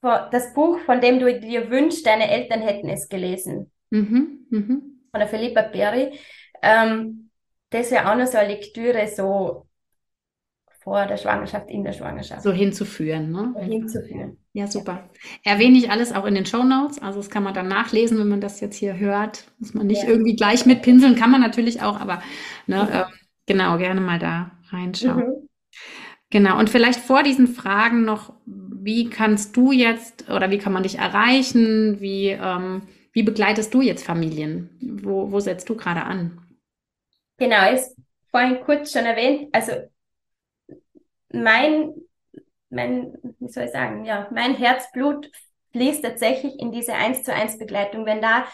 das 0.03 0.53
Buch, 0.53 0.81
von 0.81 1.01
dem 1.01 1.21
du 1.21 1.39
dir 1.39 1.71
wünschst, 1.71 2.05
deine 2.07 2.29
Eltern 2.29 2.61
hätten 2.61 2.89
es 2.89 3.09
gelesen. 3.09 3.71
Mhm. 3.91 4.47
Mhm. 4.51 5.01
Von 5.11 5.21
der 5.21 5.29
Philippa 5.29 5.63
Perry. 5.63 6.19
Ähm, 6.61 7.31
das 7.73 7.91
wäre 7.91 8.11
auch 8.11 8.17
noch 8.17 8.27
so 8.27 8.39
eine 8.39 8.49
Lektüre, 8.49 9.09
so 9.09 9.67
vor 10.83 11.07
der 11.07 11.17
Schwangerschaft, 11.17 11.71
in 11.71 11.85
der 11.85 11.93
Schwangerschaft. 11.93 12.43
So 12.43 12.53
hinzuführen, 12.53 13.31
ne? 13.31 13.55
So 13.55 13.61
hinzuführen. 13.61 14.37
Ja, 14.53 14.67
super. 14.67 15.09
Erwähne 15.45 15.79
ich 15.79 15.91
alles 15.91 16.13
auch 16.13 16.27
in 16.27 16.35
den 16.35 16.45
Show 16.45 16.65
Notes. 16.65 17.01
Also 17.01 17.21
das 17.21 17.31
kann 17.31 17.45
man 17.45 17.55
dann 17.55 17.69
nachlesen, 17.69 18.19
wenn 18.19 18.29
man 18.29 18.41
das 18.41 18.61
jetzt 18.61 18.77
hier 18.77 18.99
hört. 18.99 19.45
Muss 19.59 19.75
man 19.75 19.87
nicht 19.87 20.03
ja. 20.03 20.09
irgendwie 20.09 20.35
gleich 20.35 20.67
mitpinseln, 20.67 21.15
kann 21.15 21.31
man 21.31 21.41
natürlich 21.41 21.83
auch, 21.83 22.01
aber 22.01 22.21
ne, 22.67 22.85
mhm. 22.85 22.93
äh, 22.93 23.05
genau, 23.47 23.79
gerne 23.79 24.01
mal 24.01 24.19
da 24.19 24.51
reinschauen. 24.71 25.19
Mhm. 25.19 25.49
Genau, 26.31 26.59
und 26.59 26.71
vielleicht 26.71 26.99
vor 26.99 27.23
diesen 27.23 27.47
Fragen 27.47 28.05
noch, 28.05 28.33
wie 28.47 29.09
kannst 29.09 29.57
du 29.57 29.71
jetzt 29.71 30.31
oder 30.31 30.51
wie 30.51 30.59
kann 30.59 30.73
man 30.73 30.83
dich 30.83 30.99
erreichen? 30.99 32.01
Wie, 32.01 32.29
ähm, 32.29 32.83
wie 33.13 33.23
begleitest 33.23 33.73
du 33.73 33.83
jetzt 33.83 34.05
Familien? 34.05 34.71
Wo, 34.81 35.31
wo 35.31 35.41
setzt 35.41 35.69
du 35.69 35.77
gerade 35.77 36.03
an? 36.05 36.42
Genau, 37.39 37.73
ist 37.73 37.97
vorhin 38.31 38.61
kurz 38.61 38.93
schon 38.93 39.05
erwähnt. 39.05 39.49
Also 39.53 39.73
mein, 41.33 41.95
mein, 42.71 43.15
wie 43.39 43.49
soll 43.49 43.65
ich 43.65 43.73
sagen, 43.73 44.05
ja, 44.05 44.29
mein 44.33 44.55
Herzblut 44.57 45.31
fließt 45.73 46.05
tatsächlich 46.05 46.59
in 46.59 46.73
diese 46.73 46.95
eins 46.95 47.23
zu 47.23 47.33
eins 47.35 47.59
Begleitung. 47.59 48.07
Wenn 48.07 48.23
da 48.23 48.47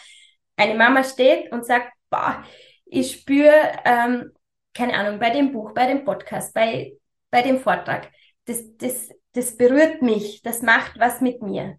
eine 0.56 0.74
Mama 0.74 1.04
steht 1.04 1.52
und 1.52 1.66
sagt, 1.66 1.92
boah, 2.10 2.44
ich 2.86 3.12
spüre, 3.12 3.54
ähm, 3.84 4.32
keine 4.74 4.94
Ahnung, 4.94 5.18
bei 5.18 5.30
dem 5.30 5.52
Buch, 5.52 5.72
bei 5.74 5.86
dem 5.86 6.04
Podcast, 6.04 6.54
bei 6.54 6.98
bei 7.30 7.42
dem 7.42 7.58
Vortrag. 7.60 8.10
Das, 8.46 8.64
das, 8.78 9.10
das 9.32 9.56
berührt 9.56 10.02
mich, 10.02 10.42
das 10.42 10.62
macht 10.62 10.98
was 10.98 11.20
mit 11.20 11.42
mir. 11.42 11.76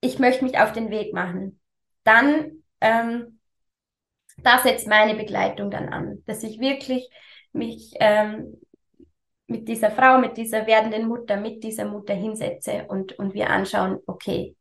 Ich 0.00 0.18
möchte 0.18 0.44
mich 0.44 0.58
auf 0.58 0.72
den 0.72 0.90
Weg 0.90 1.14
machen. 1.14 1.60
Dann, 2.04 2.62
ähm, 2.80 3.35
da 4.38 4.58
setzt 4.58 4.86
meine 4.86 5.14
Begleitung 5.14 5.70
dann 5.70 5.88
an, 5.88 6.22
dass 6.26 6.42
ich 6.42 6.60
wirklich 6.60 7.08
mich 7.52 7.92
ähm, 8.00 8.56
mit 9.46 9.68
dieser 9.68 9.90
Frau, 9.90 10.18
mit 10.18 10.36
dieser 10.36 10.66
werdenden 10.66 11.08
Mutter, 11.08 11.36
mit 11.36 11.62
dieser 11.62 11.86
Mutter 11.86 12.14
hinsetze 12.14 12.86
und, 12.88 13.18
und 13.18 13.34
wir 13.34 13.50
anschauen, 13.50 13.98
okay, 14.06 14.56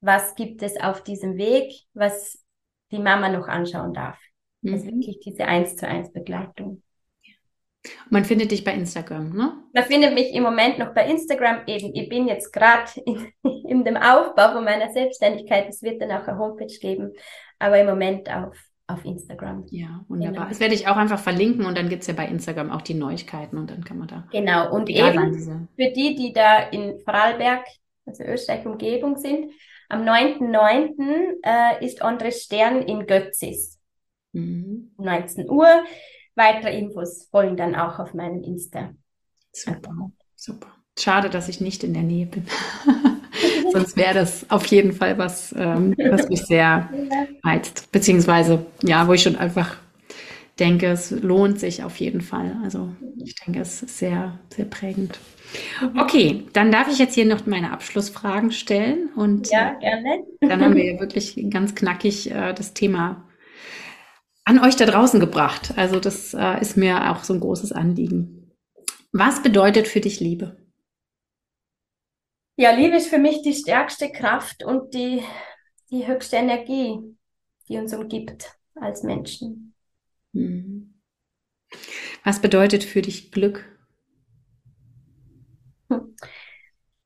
was 0.00 0.34
gibt 0.34 0.62
es 0.62 0.80
auf 0.80 1.02
diesem 1.02 1.36
Weg, 1.36 1.72
was 1.94 2.42
die 2.90 2.98
Mama 2.98 3.28
noch 3.28 3.48
anschauen 3.48 3.92
darf. 3.92 4.18
Mhm. 4.62 4.72
Also 4.72 4.86
wirklich 4.86 5.20
diese 5.20 5.44
eins 5.46 5.76
zu 5.76 5.86
eins 5.86 6.12
Begleitung. 6.12 6.82
Man 8.08 8.24
findet 8.24 8.50
dich 8.50 8.64
bei 8.64 8.72
Instagram, 8.72 9.36
ne? 9.36 9.62
Man 9.74 9.84
findet 9.84 10.14
mich 10.14 10.32
im 10.32 10.42
Moment 10.42 10.78
noch 10.78 10.94
bei 10.94 11.06
Instagram 11.06 11.66
eben. 11.66 11.94
Ich 11.94 12.08
bin 12.08 12.26
jetzt 12.26 12.50
gerade 12.50 12.90
in, 13.04 13.32
in, 13.42 13.84
dem 13.84 13.96
Aufbau 13.96 14.52
von 14.52 14.64
meiner 14.64 14.90
Selbstständigkeit. 14.90 15.68
Es 15.68 15.82
wird 15.82 16.00
dann 16.00 16.12
auch 16.12 16.26
eine 16.26 16.38
Homepage 16.38 16.78
geben, 16.80 17.12
aber 17.58 17.78
im 17.78 17.86
Moment 17.86 18.30
auf, 18.30 18.56
auf 18.86 19.04
Instagram. 19.04 19.66
Ja, 19.70 20.04
wunderbar. 20.08 20.34
Genau. 20.34 20.48
Das 20.48 20.60
werde 20.60 20.74
ich 20.74 20.86
auch 20.86 20.96
einfach 20.96 21.18
verlinken 21.18 21.64
und 21.64 21.76
dann 21.76 21.88
gibt 21.88 22.02
es 22.02 22.08
ja 22.08 22.14
bei 22.14 22.26
Instagram 22.26 22.70
auch 22.70 22.82
die 22.82 22.94
Neuigkeiten 22.94 23.56
und 23.56 23.70
dann 23.70 23.84
kann 23.84 23.98
man 23.98 24.08
da. 24.08 24.28
Genau, 24.30 24.72
und 24.74 24.90
eben 24.90 25.68
für 25.76 25.90
die, 25.90 26.14
die 26.14 26.32
da 26.32 26.68
in 26.68 27.00
Vorarlberg, 27.00 27.64
also 28.06 28.24
Österreich 28.24 28.66
Umgebung 28.66 29.16
sind, 29.16 29.50
am 29.88 30.02
9.9. 30.02 31.36
Äh, 31.42 31.84
ist 31.84 32.02
Andres 32.02 32.42
Stern 32.42 32.82
in 32.82 33.06
Götzis. 33.06 33.80
Mhm. 34.32 34.92
19 34.98 35.48
Uhr. 35.48 35.84
Weitere 36.34 36.76
Infos 36.76 37.28
folgen 37.30 37.56
dann 37.56 37.74
auch 37.74 37.98
auf 37.98 38.12
meinem 38.12 38.42
Insta. 38.42 38.92
Super, 39.52 40.10
super. 40.34 40.68
Schade, 40.98 41.30
dass 41.30 41.48
ich 41.48 41.60
nicht 41.60 41.84
in 41.84 41.94
der 41.94 42.02
Nähe 42.02 42.26
bin. 42.26 42.46
Sonst 43.72 43.96
wäre 43.96 44.14
das 44.14 44.50
auf 44.50 44.66
jeden 44.66 44.92
Fall 44.92 45.18
was, 45.18 45.54
ähm, 45.56 45.94
was 46.10 46.28
mich 46.28 46.42
sehr 46.42 46.88
reizt. 47.42 47.90
Beziehungsweise, 47.92 48.66
ja, 48.82 49.06
wo 49.08 49.12
ich 49.12 49.22
schon 49.22 49.36
einfach 49.36 49.76
denke, 50.58 50.86
es 50.86 51.10
lohnt 51.10 51.58
sich 51.58 51.82
auf 51.82 51.96
jeden 51.96 52.20
Fall. 52.20 52.56
Also 52.62 52.90
ich 53.22 53.34
denke, 53.36 53.60
es 53.60 53.82
ist 53.82 53.98
sehr, 53.98 54.38
sehr 54.50 54.64
prägend. 54.66 55.18
Okay, 55.96 56.44
dann 56.52 56.72
darf 56.72 56.88
ich 56.88 56.98
jetzt 56.98 57.14
hier 57.14 57.26
noch 57.26 57.46
meine 57.46 57.72
Abschlussfragen 57.72 58.52
stellen. 58.52 59.10
Und 59.16 59.50
ja, 59.50 59.74
gerne. 59.74 60.24
dann 60.40 60.62
haben 60.62 60.74
wir 60.74 60.92
ja 60.92 61.00
wirklich 61.00 61.44
ganz 61.50 61.74
knackig 61.74 62.30
äh, 62.30 62.52
das 62.52 62.74
Thema 62.74 63.24
an 64.44 64.58
euch 64.58 64.76
da 64.76 64.86
draußen 64.86 65.20
gebracht. 65.20 65.74
Also 65.76 66.00
das 66.00 66.34
äh, 66.34 66.60
ist 66.60 66.76
mir 66.76 67.10
auch 67.10 67.24
so 67.24 67.34
ein 67.34 67.40
großes 67.40 67.72
Anliegen. 67.72 68.52
Was 69.12 69.42
bedeutet 69.42 69.88
für 69.88 70.00
dich 70.00 70.20
Liebe? 70.20 70.56
Ja, 72.56 72.70
Liebe 72.70 72.96
ist 72.96 73.08
für 73.08 73.18
mich 73.18 73.42
die 73.42 73.54
stärkste 73.54 74.12
Kraft 74.12 74.62
und 74.62 74.94
die, 74.94 75.22
die 75.90 76.06
höchste 76.06 76.36
Energie, 76.36 77.00
die 77.68 77.78
uns 77.78 77.92
umgibt 77.92 78.52
als 78.76 79.02
Menschen. 79.02 79.74
Hm. 80.32 81.00
Was 82.22 82.40
bedeutet 82.40 82.84
für 82.84 83.02
dich 83.02 83.32
Glück? 83.32 83.64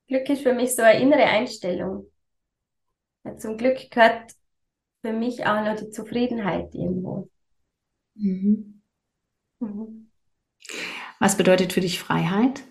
Glück 0.07 0.29
ist 0.29 0.41
für 0.41 0.53
mich 0.53 0.75
so 0.75 0.81
eine 0.81 0.99
innere 0.99 1.23
Einstellung. 1.23 2.11
Ja, 3.23 3.37
zum 3.37 3.57
Glück 3.57 3.91
gehört 3.91 4.33
für 5.01 5.13
mich 5.13 5.45
auch 5.45 5.63
noch 5.63 5.75
die 5.75 5.91
Zufriedenheit 5.91 6.73
irgendwo. 6.73 7.29
Mhm. 8.15 8.81
Mhm. 9.59 10.11
Was 11.19 11.37
bedeutet 11.37 11.73
für 11.73 11.81
dich 11.81 11.99
Freiheit? 11.99 12.63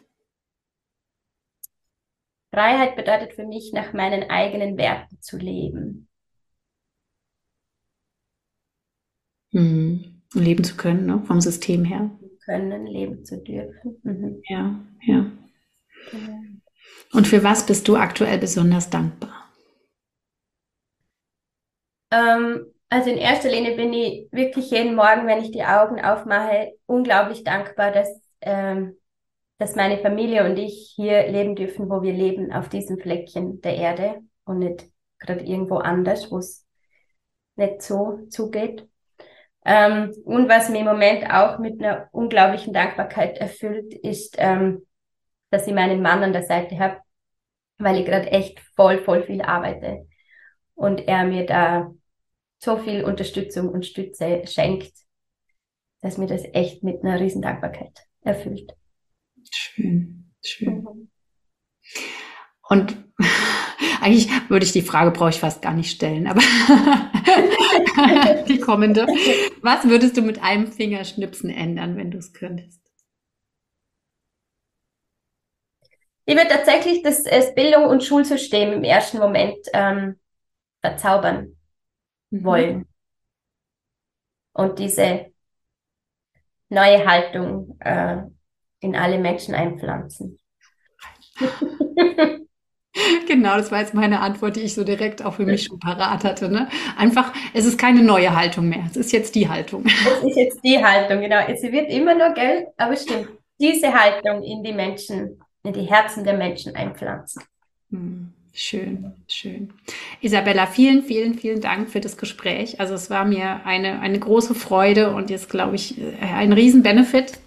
Freiheit 2.58 2.96
bedeutet 2.96 3.34
für 3.34 3.46
mich, 3.46 3.72
nach 3.72 3.92
meinen 3.92 4.30
eigenen 4.30 4.76
Werten 4.76 5.20
zu 5.20 5.36
leben. 5.36 6.08
Mhm. 9.52 10.22
Leben 10.34 10.64
zu 10.64 10.76
können, 10.76 11.06
ne? 11.06 11.22
vom 11.24 11.40
System 11.40 11.84
her. 11.84 12.10
Können, 12.44 12.84
leben 12.86 13.24
zu 13.24 13.40
dürfen. 13.40 14.00
Mhm. 14.02 14.42
Ja, 14.48 14.74
ja. 15.02 15.30
Genau. 16.10 16.40
Und 17.12 17.28
für 17.28 17.44
was 17.44 17.64
bist 17.64 17.86
du 17.86 17.94
aktuell 17.94 18.38
besonders 18.38 18.90
dankbar? 18.90 19.48
Ähm, 22.10 22.74
also 22.88 23.08
in 23.08 23.18
erster 23.18 23.50
Linie 23.50 23.76
bin 23.76 23.92
ich 23.92 24.26
wirklich 24.32 24.72
jeden 24.72 24.96
Morgen, 24.96 25.28
wenn 25.28 25.44
ich 25.44 25.52
die 25.52 25.62
Augen 25.62 26.04
aufmache, 26.04 26.72
unglaublich 26.86 27.44
dankbar, 27.44 27.92
dass, 27.92 28.08
ähm, 28.40 28.96
dass 29.58 29.74
meine 29.74 29.98
Familie 29.98 30.44
und 30.44 30.56
ich 30.56 30.92
hier 30.94 31.28
leben 31.28 31.56
dürfen, 31.56 31.90
wo 31.90 32.02
wir 32.02 32.12
leben, 32.12 32.52
auf 32.52 32.68
diesem 32.68 32.98
Fleckchen 32.98 33.60
der 33.60 33.76
Erde 33.76 34.20
und 34.44 34.60
nicht 34.60 34.86
gerade 35.18 35.44
irgendwo 35.44 35.78
anders, 35.78 36.30
wo 36.30 36.38
es 36.38 36.66
nicht 37.56 37.82
so 37.82 38.20
zugeht. 38.30 38.88
Ähm, 39.64 40.14
und 40.24 40.48
was 40.48 40.68
mir 40.70 40.80
im 40.80 40.86
Moment 40.86 41.28
auch 41.30 41.58
mit 41.58 41.82
einer 41.82 42.08
unglaublichen 42.12 42.72
Dankbarkeit 42.72 43.38
erfüllt, 43.38 43.92
ist, 43.94 44.36
ähm, 44.38 44.86
dass 45.50 45.66
ich 45.66 45.74
meinen 45.74 46.02
Mann 46.02 46.22
an 46.22 46.32
der 46.32 46.44
Seite 46.44 46.78
habe, 46.78 47.00
weil 47.78 47.98
ich 47.98 48.06
gerade 48.06 48.30
echt 48.30 48.60
voll, 48.76 49.02
voll 49.02 49.24
viel 49.24 49.42
arbeite. 49.42 50.06
Und 50.74 51.08
er 51.08 51.24
mir 51.24 51.46
da 51.46 51.92
so 52.60 52.76
viel 52.76 53.04
Unterstützung 53.04 53.68
und 53.68 53.84
Stütze 53.84 54.46
schenkt, 54.46 54.92
dass 56.00 56.16
mir 56.16 56.26
das 56.26 56.44
echt 56.52 56.84
mit 56.84 57.02
einer 57.02 57.18
riesen 57.18 57.42
Dankbarkeit 57.42 58.06
erfüllt. 58.22 58.77
Schön, 59.54 60.30
schön. 60.44 60.82
Mhm. 60.82 61.10
Und 62.68 62.96
eigentlich 64.00 64.28
würde 64.48 64.66
ich 64.66 64.72
die 64.72 64.82
Frage 64.82 65.10
brauche 65.10 65.30
ich 65.30 65.40
fast 65.40 65.62
gar 65.62 65.74
nicht 65.74 65.90
stellen, 65.90 66.26
aber 66.26 66.40
die 68.48 68.58
kommende. 68.58 69.06
Was 69.62 69.88
würdest 69.88 70.16
du 70.16 70.22
mit 70.22 70.42
einem 70.42 70.70
Fingerschnipsen 70.70 71.50
ändern, 71.50 71.96
wenn 71.96 72.10
du 72.10 72.18
es 72.18 72.32
könntest? 72.32 72.80
Ich 76.26 76.36
würde 76.36 76.48
tatsächlich 76.48 77.02
das, 77.02 77.22
das 77.22 77.54
Bildung- 77.54 77.86
und 77.86 78.04
Schulsystem 78.04 78.72
im 78.72 78.84
ersten 78.84 79.18
Moment 79.18 79.56
ähm, 79.72 80.20
verzaubern. 80.82 81.58
Mhm. 82.30 82.44
wollen. 82.44 82.88
Und 84.52 84.78
diese 84.78 85.32
neue 86.68 87.06
Haltung 87.06 87.78
äh, 87.80 88.22
in 88.80 88.96
alle 88.96 89.18
Menschen 89.18 89.54
einpflanzen. 89.54 90.38
Genau, 93.26 93.56
das 93.56 93.70
war 93.70 93.80
jetzt 93.80 93.94
meine 93.94 94.20
Antwort, 94.20 94.56
die 94.56 94.60
ich 94.60 94.74
so 94.74 94.84
direkt 94.84 95.24
auch 95.24 95.34
für 95.34 95.44
mich 95.44 95.64
schon 95.64 95.78
parat 95.78 96.24
hatte. 96.24 96.48
Ne? 96.48 96.68
Einfach, 96.96 97.32
es 97.54 97.64
ist 97.64 97.78
keine 97.78 98.02
neue 98.02 98.34
Haltung 98.34 98.68
mehr. 98.68 98.84
Es 98.90 98.96
ist 98.96 99.12
jetzt 99.12 99.34
die 99.34 99.48
Haltung. 99.48 99.84
Es 99.86 100.24
ist 100.24 100.36
jetzt 100.36 100.64
die 100.64 100.82
Haltung, 100.82 101.20
genau. 101.20 101.38
Es 101.46 101.62
wird 101.62 101.90
immer 101.90 102.14
nur 102.14 102.30
Geld, 102.30 102.66
aber 102.76 102.96
stimmt. 102.96 103.28
Diese 103.60 103.92
Haltung 103.92 104.42
in 104.42 104.62
die 104.62 104.72
Menschen, 104.72 105.40
in 105.62 105.72
die 105.72 105.82
Herzen 105.82 106.24
der 106.24 106.36
Menschen 106.36 106.74
einpflanzen. 106.74 107.42
Hm, 107.90 108.32
schön, 108.52 109.12
schön. 109.28 109.72
Isabella, 110.20 110.66
vielen, 110.66 111.02
vielen, 111.02 111.34
vielen 111.34 111.60
Dank 111.60 111.90
für 111.90 112.00
das 112.00 112.16
Gespräch. 112.16 112.80
Also 112.80 112.94
es 112.94 113.10
war 113.10 113.24
mir 113.24 113.66
eine, 113.66 114.00
eine 114.00 114.18
große 114.18 114.54
Freude 114.54 115.14
und 115.14 115.30
jetzt 115.30 115.50
glaube 115.50 115.76
ich 115.76 116.00
ein 116.20 116.52
Riesen-Benefit, 116.52 117.38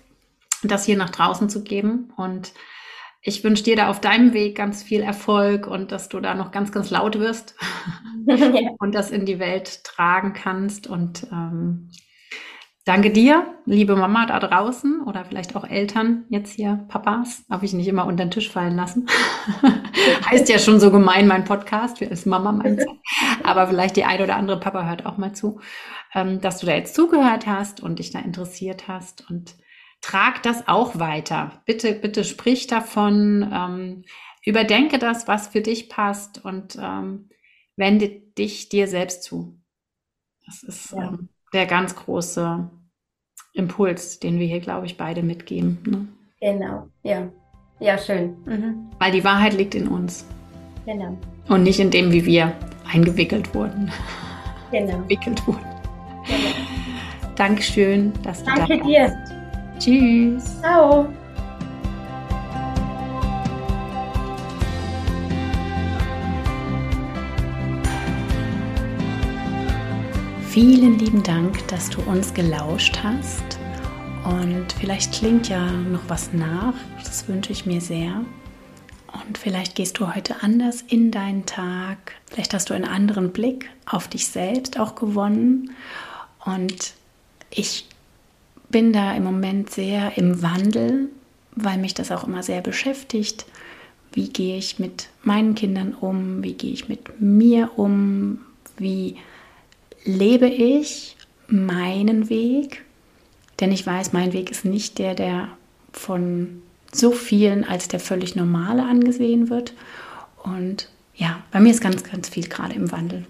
das 0.64 0.86
hier 0.86 0.98
nach 0.98 1.10
draußen 1.10 1.50
zu 1.50 1.64
geben. 1.64 2.14
Und 2.18 2.54
ich 3.24 3.44
wünsche 3.44 3.64
dir 3.64 3.76
da 3.76 3.90
auf 3.90 4.02
deinem 4.02 4.34
Weg 4.34 4.58
ganz 4.58 4.82
viel 4.82 5.02
Erfolg 5.02 5.68
und 5.68 5.92
dass 5.92 6.10
du 6.10 6.20
da 6.20 6.34
noch 6.34 6.52
ganz, 6.52 6.72
ganz 6.72 6.90
laut 6.90 7.20
wirst 7.20 7.56
und 8.80 8.96
das 8.96 9.12
in 9.12 9.26
die 9.26 9.40
Welt 9.40 9.84
tragen 9.84 10.34
kannst. 10.34 10.88
Und 10.88 11.28
ähm, 11.32 11.92
danke 12.84 13.12
dir, 13.12 13.46
liebe 13.66 13.96
Mama 13.96 14.26
da 14.26 14.40
draußen 14.40 15.02
oder 15.06 15.24
vielleicht 15.24 15.56
auch 15.56 15.66
Eltern, 15.66 16.26
jetzt 16.30 16.54
hier 16.54 16.84
Papas, 16.88 17.44
habe 17.48 17.66
ich 17.66 17.74
nicht 17.74 17.88
immer 17.88 18.08
unter 18.08 18.26
den 18.26 18.32
Tisch 18.32 18.50
fallen 18.50 18.76
lassen. 18.76 19.08
heißt 20.26 20.50
ja 20.50 20.58
schon 20.58 20.80
so 20.80 20.90
gemein, 20.90 21.28
mein 21.28 21.46
Podcast, 21.46 22.02
ist 22.02 22.26
Mama 22.26 22.52
meins. 22.52 22.84
Aber 23.44 23.68
vielleicht 23.68 23.98
die 23.98 24.06
ein 24.06 24.22
oder 24.22 24.36
andere 24.36 24.60
Papa 24.60 24.88
hört 24.88 25.06
auch 25.06 25.18
mal 25.18 25.34
zu, 25.34 25.60
ähm, 26.16 26.42
dass 26.42 26.58
du 26.58 26.66
da 26.66 26.74
jetzt 26.74 26.96
zugehört 26.96 27.46
hast 27.46 27.82
und 27.82 28.00
dich 28.00 28.10
da 28.10 28.18
interessiert 28.18 28.88
hast 28.88 29.30
und 29.30 29.54
trag 30.02 30.44
das 30.44 30.68
auch 30.68 31.00
weiter. 31.00 31.62
Bitte, 31.66 31.94
bitte 31.94 32.24
sprich 32.24 32.68
davon, 32.68 33.50
ähm, 33.54 34.04
überdenke 34.46 34.98
das, 34.98 35.28
was 35.28 35.48
für 35.48 35.62
dich 35.62 35.90
passt 35.90 36.44
und 36.44 36.78
ähm, 36.82 37.30
wende 37.76 38.10
dich 38.10 38.70
dir 38.70 38.88
selbst 38.88 39.24
zu. 39.24 39.60
Das 40.46 40.64
ist 40.64 40.92
ja. 40.92 41.10
ähm, 41.10 41.30
der 41.54 41.66
ganz 41.66 41.96
große 41.96 42.70
Impuls, 43.54 44.20
den 44.20 44.40
wir 44.40 44.48
hier, 44.48 44.60
glaube 44.60 44.86
ich, 44.86 44.98
beide 44.98 45.24
mitgeben. 45.24 45.80
Ne? 45.86 46.08
Genau, 46.40 46.90
ja. 47.04 47.32
Ja, 47.80 47.98
schön. 47.98 48.38
Mhm. 48.46 48.92
Weil 49.00 49.12
die 49.12 49.24
Wahrheit 49.24 49.54
liegt 49.54 49.76
in 49.76 49.88
uns. 49.88 50.26
Genau. 50.86 51.18
Und 51.48 51.64
nicht 51.64 51.80
in 51.80 51.92
dem, 51.92 52.12
wie 52.12 52.26
wir 52.26 52.56
eingewickelt 52.92 53.54
wurden. 53.54 53.92
Genau. 54.72 54.94
Entwickelt 54.98 55.46
wurden. 55.48 55.66
Genau. 56.26 57.36
Dankeschön, 57.36 58.14
dass 58.24 58.44
du 58.44 58.54
Danke 58.54 58.78
da 58.78 58.84
dir. 58.86 59.31
Tschüss. 59.82 60.44
Ciao. 60.60 61.12
Vielen 70.50 71.00
lieben 71.00 71.24
Dank, 71.24 71.68
dass 71.70 71.90
du 71.90 72.00
uns 72.02 72.32
gelauscht 72.32 73.00
hast. 73.02 73.44
Und 74.24 74.68
vielleicht 74.80 75.14
klingt 75.14 75.50
ja 75.50 75.72
noch 75.72 76.02
was 76.08 76.32
nach. 76.32 76.76
Das 77.04 77.28
wünsche 77.28 77.52
ich 77.52 77.66
mir 77.66 77.82
sehr. 77.82 78.24
Und 79.26 79.40
vielleicht 79.40 79.74
gehst 79.74 79.98
du 79.98 80.14
heute 80.14 80.44
anders 80.44 80.84
in 80.84 81.10
deinen 81.10 81.48
Tag. 81.48 82.12
Vielleicht 82.28 82.54
hast 82.54 82.70
du 82.70 82.76
einen 82.76 82.86
anderen 82.86 83.32
Blick 83.32 83.72
auf 83.88 84.08
dich 84.08 84.28
selbst 84.28 84.80
auch 84.80 84.94
gewonnen. 84.94 85.72
Und 86.46 86.94
ich 87.50 87.88
bin 88.72 88.94
da 88.94 89.14
im 89.14 89.24
Moment 89.24 89.70
sehr 89.70 90.18
im 90.18 90.42
Wandel, 90.42 91.10
weil 91.56 91.78
mich 91.78 91.94
das 91.94 92.12
auch 92.12 92.26
immer 92.26 92.44
sehr 92.44 92.62
beschäftigt. 92.62 93.46
Wie 94.14 94.30
gehe 94.30 94.58
ich 94.58 94.80
mit 94.80 95.10
meinen 95.24 95.56
Kindern 95.56 95.94
um? 95.94 96.44
Wie 96.44 96.54
gehe 96.54 96.74
ich 96.74 96.90
mit 96.90 97.22
mir 97.22 97.72
um? 97.78 98.40
Wie 98.78 99.18
lebe 100.04 100.48
ich 100.48 101.16
meinen 101.48 102.30
Weg? 102.30 102.84
Denn 103.60 103.72
ich 103.72 103.86
weiß, 103.86 104.14
mein 104.14 104.34
Weg 104.34 104.50
ist 104.50 104.66
nicht 104.66 104.98
der, 104.98 105.16
der 105.16 105.50
von 105.94 106.62
so 106.92 107.12
vielen 107.12 107.64
als 107.64 107.88
der 107.88 108.00
völlig 108.00 108.36
normale 108.36 108.84
angesehen 108.84 109.50
wird. 109.50 109.74
Und 110.44 110.90
ja, 111.16 111.42
bei 111.52 111.60
mir 111.60 111.72
ist 111.72 111.82
ganz, 111.82 112.04
ganz 112.04 112.30
viel 112.30 112.48
gerade 112.48 112.74
im 112.74 112.92
Wandel. 112.92 113.26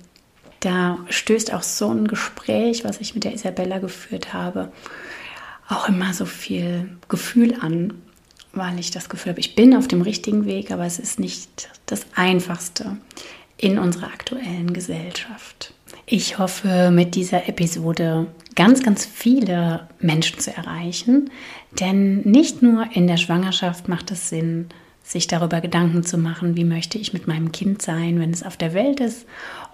Da 0.62 1.00
stößt 1.10 1.54
auch 1.54 1.64
so 1.64 1.90
ein 1.90 2.08
Gespräch, 2.08 2.84
was 2.84 3.02
ich 3.02 3.14
mit 3.14 3.24
der 3.24 3.34
Isabella 3.34 3.80
geführt 3.80 4.34
habe, 4.34 4.72
auch 5.72 5.88
immer 5.88 6.14
so 6.14 6.26
viel 6.26 6.90
Gefühl 7.08 7.56
an, 7.60 7.94
weil 8.54 8.80
ich 8.80 8.92
das 8.92 9.10
Gefühl 9.10 9.32
habe, 9.32 9.40
ich 9.40 9.56
bin 9.56 9.76
auf 9.76 9.88
dem 9.88 10.02
richtigen 10.02 10.46
Weg, 10.46 10.72
aber 10.72 10.86
es 10.86 11.00
ist 11.00 11.20
nicht 11.20 11.70
das 11.86 12.06
Einfachste 12.16 12.98
in 13.58 13.80
unserer 13.80 14.08
aktuellen 14.08 14.74
Gesellschaft. 14.74 15.74
Ich 16.06 16.38
hoffe, 16.38 16.92
mit 16.92 17.16
dieser 17.16 17.48
Episode 17.48 18.28
ganz, 18.56 18.84
ganz 18.84 19.06
viele 19.06 19.88
Menschen 20.00 20.40
zu 20.40 20.56
erreichen, 20.56 21.30
denn 21.80 22.22
nicht 22.22 22.62
nur 22.62 22.86
in 22.94 23.08
der 23.08 23.18
Schwangerschaft 23.18 23.88
macht 23.88 24.12
es 24.12 24.30
Sinn, 24.30 24.68
sich 25.04 25.28
darüber 25.28 25.62
Gedanken 25.62 26.04
zu 26.04 26.18
machen, 26.18 26.56
wie 26.56 26.64
möchte 26.64 26.98
ich 26.98 27.14
mit 27.14 27.28
meinem 27.28 27.52
Kind 27.52 27.82
sein, 27.82 28.20
wenn 28.20 28.32
es 28.32 28.44
auf 28.44 28.56
der 28.56 28.74
Welt 28.74 29.00
ist. 29.00 29.26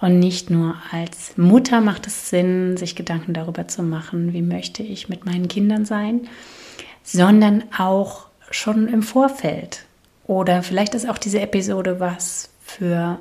Und 0.01 0.19
nicht 0.19 0.49
nur 0.49 0.75
als 0.91 1.38
Mutter 1.38 1.82
macht 1.82 2.07
es 2.07 2.30
Sinn, 2.30 2.78
sich 2.78 2.95
Gedanken 2.95 3.34
darüber 3.34 3.67
zu 3.67 3.84
machen, 3.84 4.34
wie 4.34 4.41
möchte 4.41 4.84
ich 4.84 5.09
mit 5.09 5.25
meinen 5.25 5.47
Kindern 5.47 5.86
sein, 5.86 6.28
sondern 7.03 7.63
auch 7.78 8.28
schon 8.49 8.88
im 8.88 9.03
Vorfeld. 9.03 9.86
Oder 10.25 10.63
vielleicht 10.63 10.95
ist 10.95 11.09
auch 11.09 11.17
diese 11.17 11.39
Episode 11.39 11.99
was 11.99 12.49
für 12.61 13.19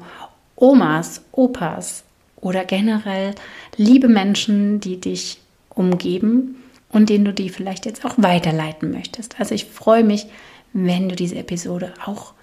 Omas, 0.57 1.23
Opas 1.33 2.05
oder 2.37 2.65
generell 2.65 3.35
liebe 3.77 4.09
Menschen, 4.09 4.81
die 4.81 5.01
dich 5.01 5.41
umgeben 5.71 6.57
und 6.91 7.11
denen 7.11 7.25
du 7.25 7.33
die 7.33 7.51
vielleicht 7.51 7.87
jetzt 7.87 8.05
auch 8.05 8.15
weiterleiten 8.17 8.91
möchtest. 8.91 9.39
Also 9.39 9.55
ich 9.55 9.67
freue 9.67 10.05
mich, 10.05 10.27
wenn 10.77 11.09
du 11.09 11.17
diese 11.17 11.37
Episode 11.37 11.95
auch 12.05 12.35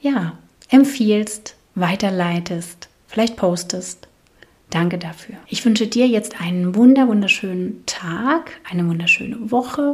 ja, 0.00 0.38
empfiehlst, 0.70 1.54
weiterleitest, 1.74 2.88
vielleicht 3.06 3.36
postest. 3.36 4.08
Danke 4.70 4.98
dafür. 4.98 5.36
Ich 5.46 5.64
wünsche 5.64 5.86
dir 5.86 6.08
jetzt 6.08 6.40
einen 6.40 6.74
wunder 6.74 7.06
wunderschönen 7.06 7.84
Tag, 7.86 8.52
eine 8.68 8.88
wunderschöne 8.88 9.50
Woche. 9.52 9.92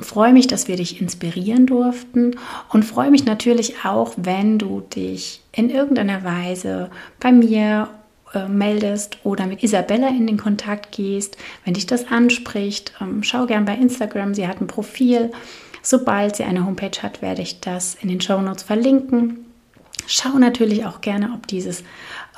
Freue 0.00 0.32
mich, 0.32 0.46
dass 0.46 0.68
wir 0.68 0.76
dich 0.76 1.00
inspirieren 1.00 1.66
durften 1.66 2.36
und 2.70 2.84
freue 2.84 3.10
mich 3.10 3.26
natürlich 3.26 3.84
auch, 3.84 4.14
wenn 4.16 4.58
du 4.58 4.80
dich 4.80 5.42
in 5.52 5.68
irgendeiner 5.68 6.24
Weise 6.24 6.90
bei 7.20 7.32
mir 7.32 7.88
äh, 8.32 8.48
meldest 8.48 9.18
oder 9.24 9.46
mit 9.46 9.62
Isabella 9.62 10.08
in 10.08 10.26
den 10.26 10.38
Kontakt 10.38 10.92
gehst, 10.92 11.36
wenn 11.64 11.74
dich 11.74 11.86
das 11.86 12.06
anspricht. 12.08 12.94
Ähm, 13.00 13.22
schau 13.24 13.46
gern 13.46 13.64
bei 13.64 13.74
Instagram, 13.74 14.34
sie 14.34 14.46
hat 14.46 14.60
ein 14.60 14.68
Profil 14.68 15.32
Sobald 15.86 16.34
sie 16.34 16.44
eine 16.44 16.64
Homepage 16.64 17.02
hat, 17.02 17.20
werde 17.20 17.42
ich 17.42 17.60
das 17.60 17.94
in 17.94 18.08
den 18.08 18.22
Show 18.22 18.40
Notes 18.40 18.62
verlinken. 18.62 19.44
Schau 20.06 20.38
natürlich 20.38 20.86
auch 20.86 21.02
gerne, 21.02 21.32
ob 21.34 21.46
dieses 21.46 21.82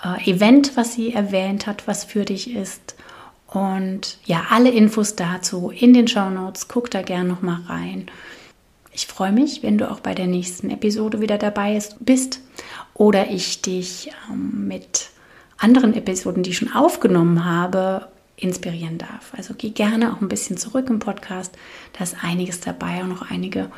äh, 0.04 0.28
Event, 0.28 0.76
was 0.76 0.94
sie 0.94 1.12
erwähnt 1.12 1.68
hat, 1.68 1.86
was 1.86 2.02
für 2.02 2.24
dich 2.24 2.54
ist. 2.56 2.96
Und 3.46 4.18
ja, 4.24 4.46
alle 4.50 4.70
Infos 4.70 5.14
dazu 5.14 5.70
in 5.70 5.94
den 5.94 6.08
Show 6.08 6.28
Notes. 6.28 6.66
Guck 6.66 6.90
da 6.90 7.02
gerne 7.02 7.28
noch 7.28 7.40
mal 7.40 7.60
rein. 7.68 8.10
Ich 8.90 9.06
freue 9.06 9.30
mich, 9.30 9.62
wenn 9.62 9.78
du 9.78 9.88
auch 9.92 10.00
bei 10.00 10.14
der 10.14 10.26
nächsten 10.26 10.68
Episode 10.70 11.20
wieder 11.20 11.38
dabei 11.38 11.80
bist 12.00 12.40
oder 12.94 13.30
ich 13.30 13.62
dich 13.62 14.10
ähm, 14.28 14.66
mit 14.66 15.10
anderen 15.56 15.94
Episoden, 15.94 16.42
die 16.42 16.50
ich 16.50 16.58
schon 16.58 16.72
aufgenommen 16.72 17.44
habe, 17.44 18.08
inspirieren 18.36 18.98
darf. 18.98 19.32
Also 19.36 19.54
geh 19.56 19.70
gerne 19.70 20.12
auch 20.12 20.20
ein 20.20 20.28
bisschen 20.28 20.56
zurück 20.56 20.88
im 20.90 20.98
Podcast. 20.98 21.56
Da 21.96 22.04
ist 22.04 22.16
einiges 22.22 22.60
dabei, 22.60 23.02
auch 23.02 23.06
noch 23.06 23.30
einige 23.30 23.70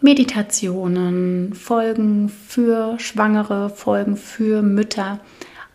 Meditationen, 0.00 1.54
Folgen 1.54 2.28
für 2.28 2.98
Schwangere, 2.98 3.70
Folgen 3.70 4.16
für 4.16 4.62
Mütter, 4.62 5.20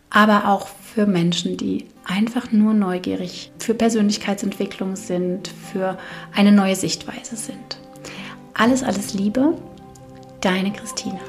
aber 0.10 0.48
auch 0.48 0.68
für 0.68 1.06
Menschen, 1.06 1.58
die 1.58 1.86
einfach 2.06 2.52
nur 2.52 2.74
neugierig 2.74 3.52
für 3.60 3.74
Persönlichkeitsentwicklung 3.74 4.96
sind, 4.96 5.48
für 5.72 5.98
eine 6.34 6.52
neue 6.52 6.76
Sichtweise 6.76 7.36
sind. 7.36 7.80
Alles, 8.54 8.84
alles 8.84 9.14
Liebe, 9.14 9.58
deine 10.42 10.74
Christina. 10.74 11.20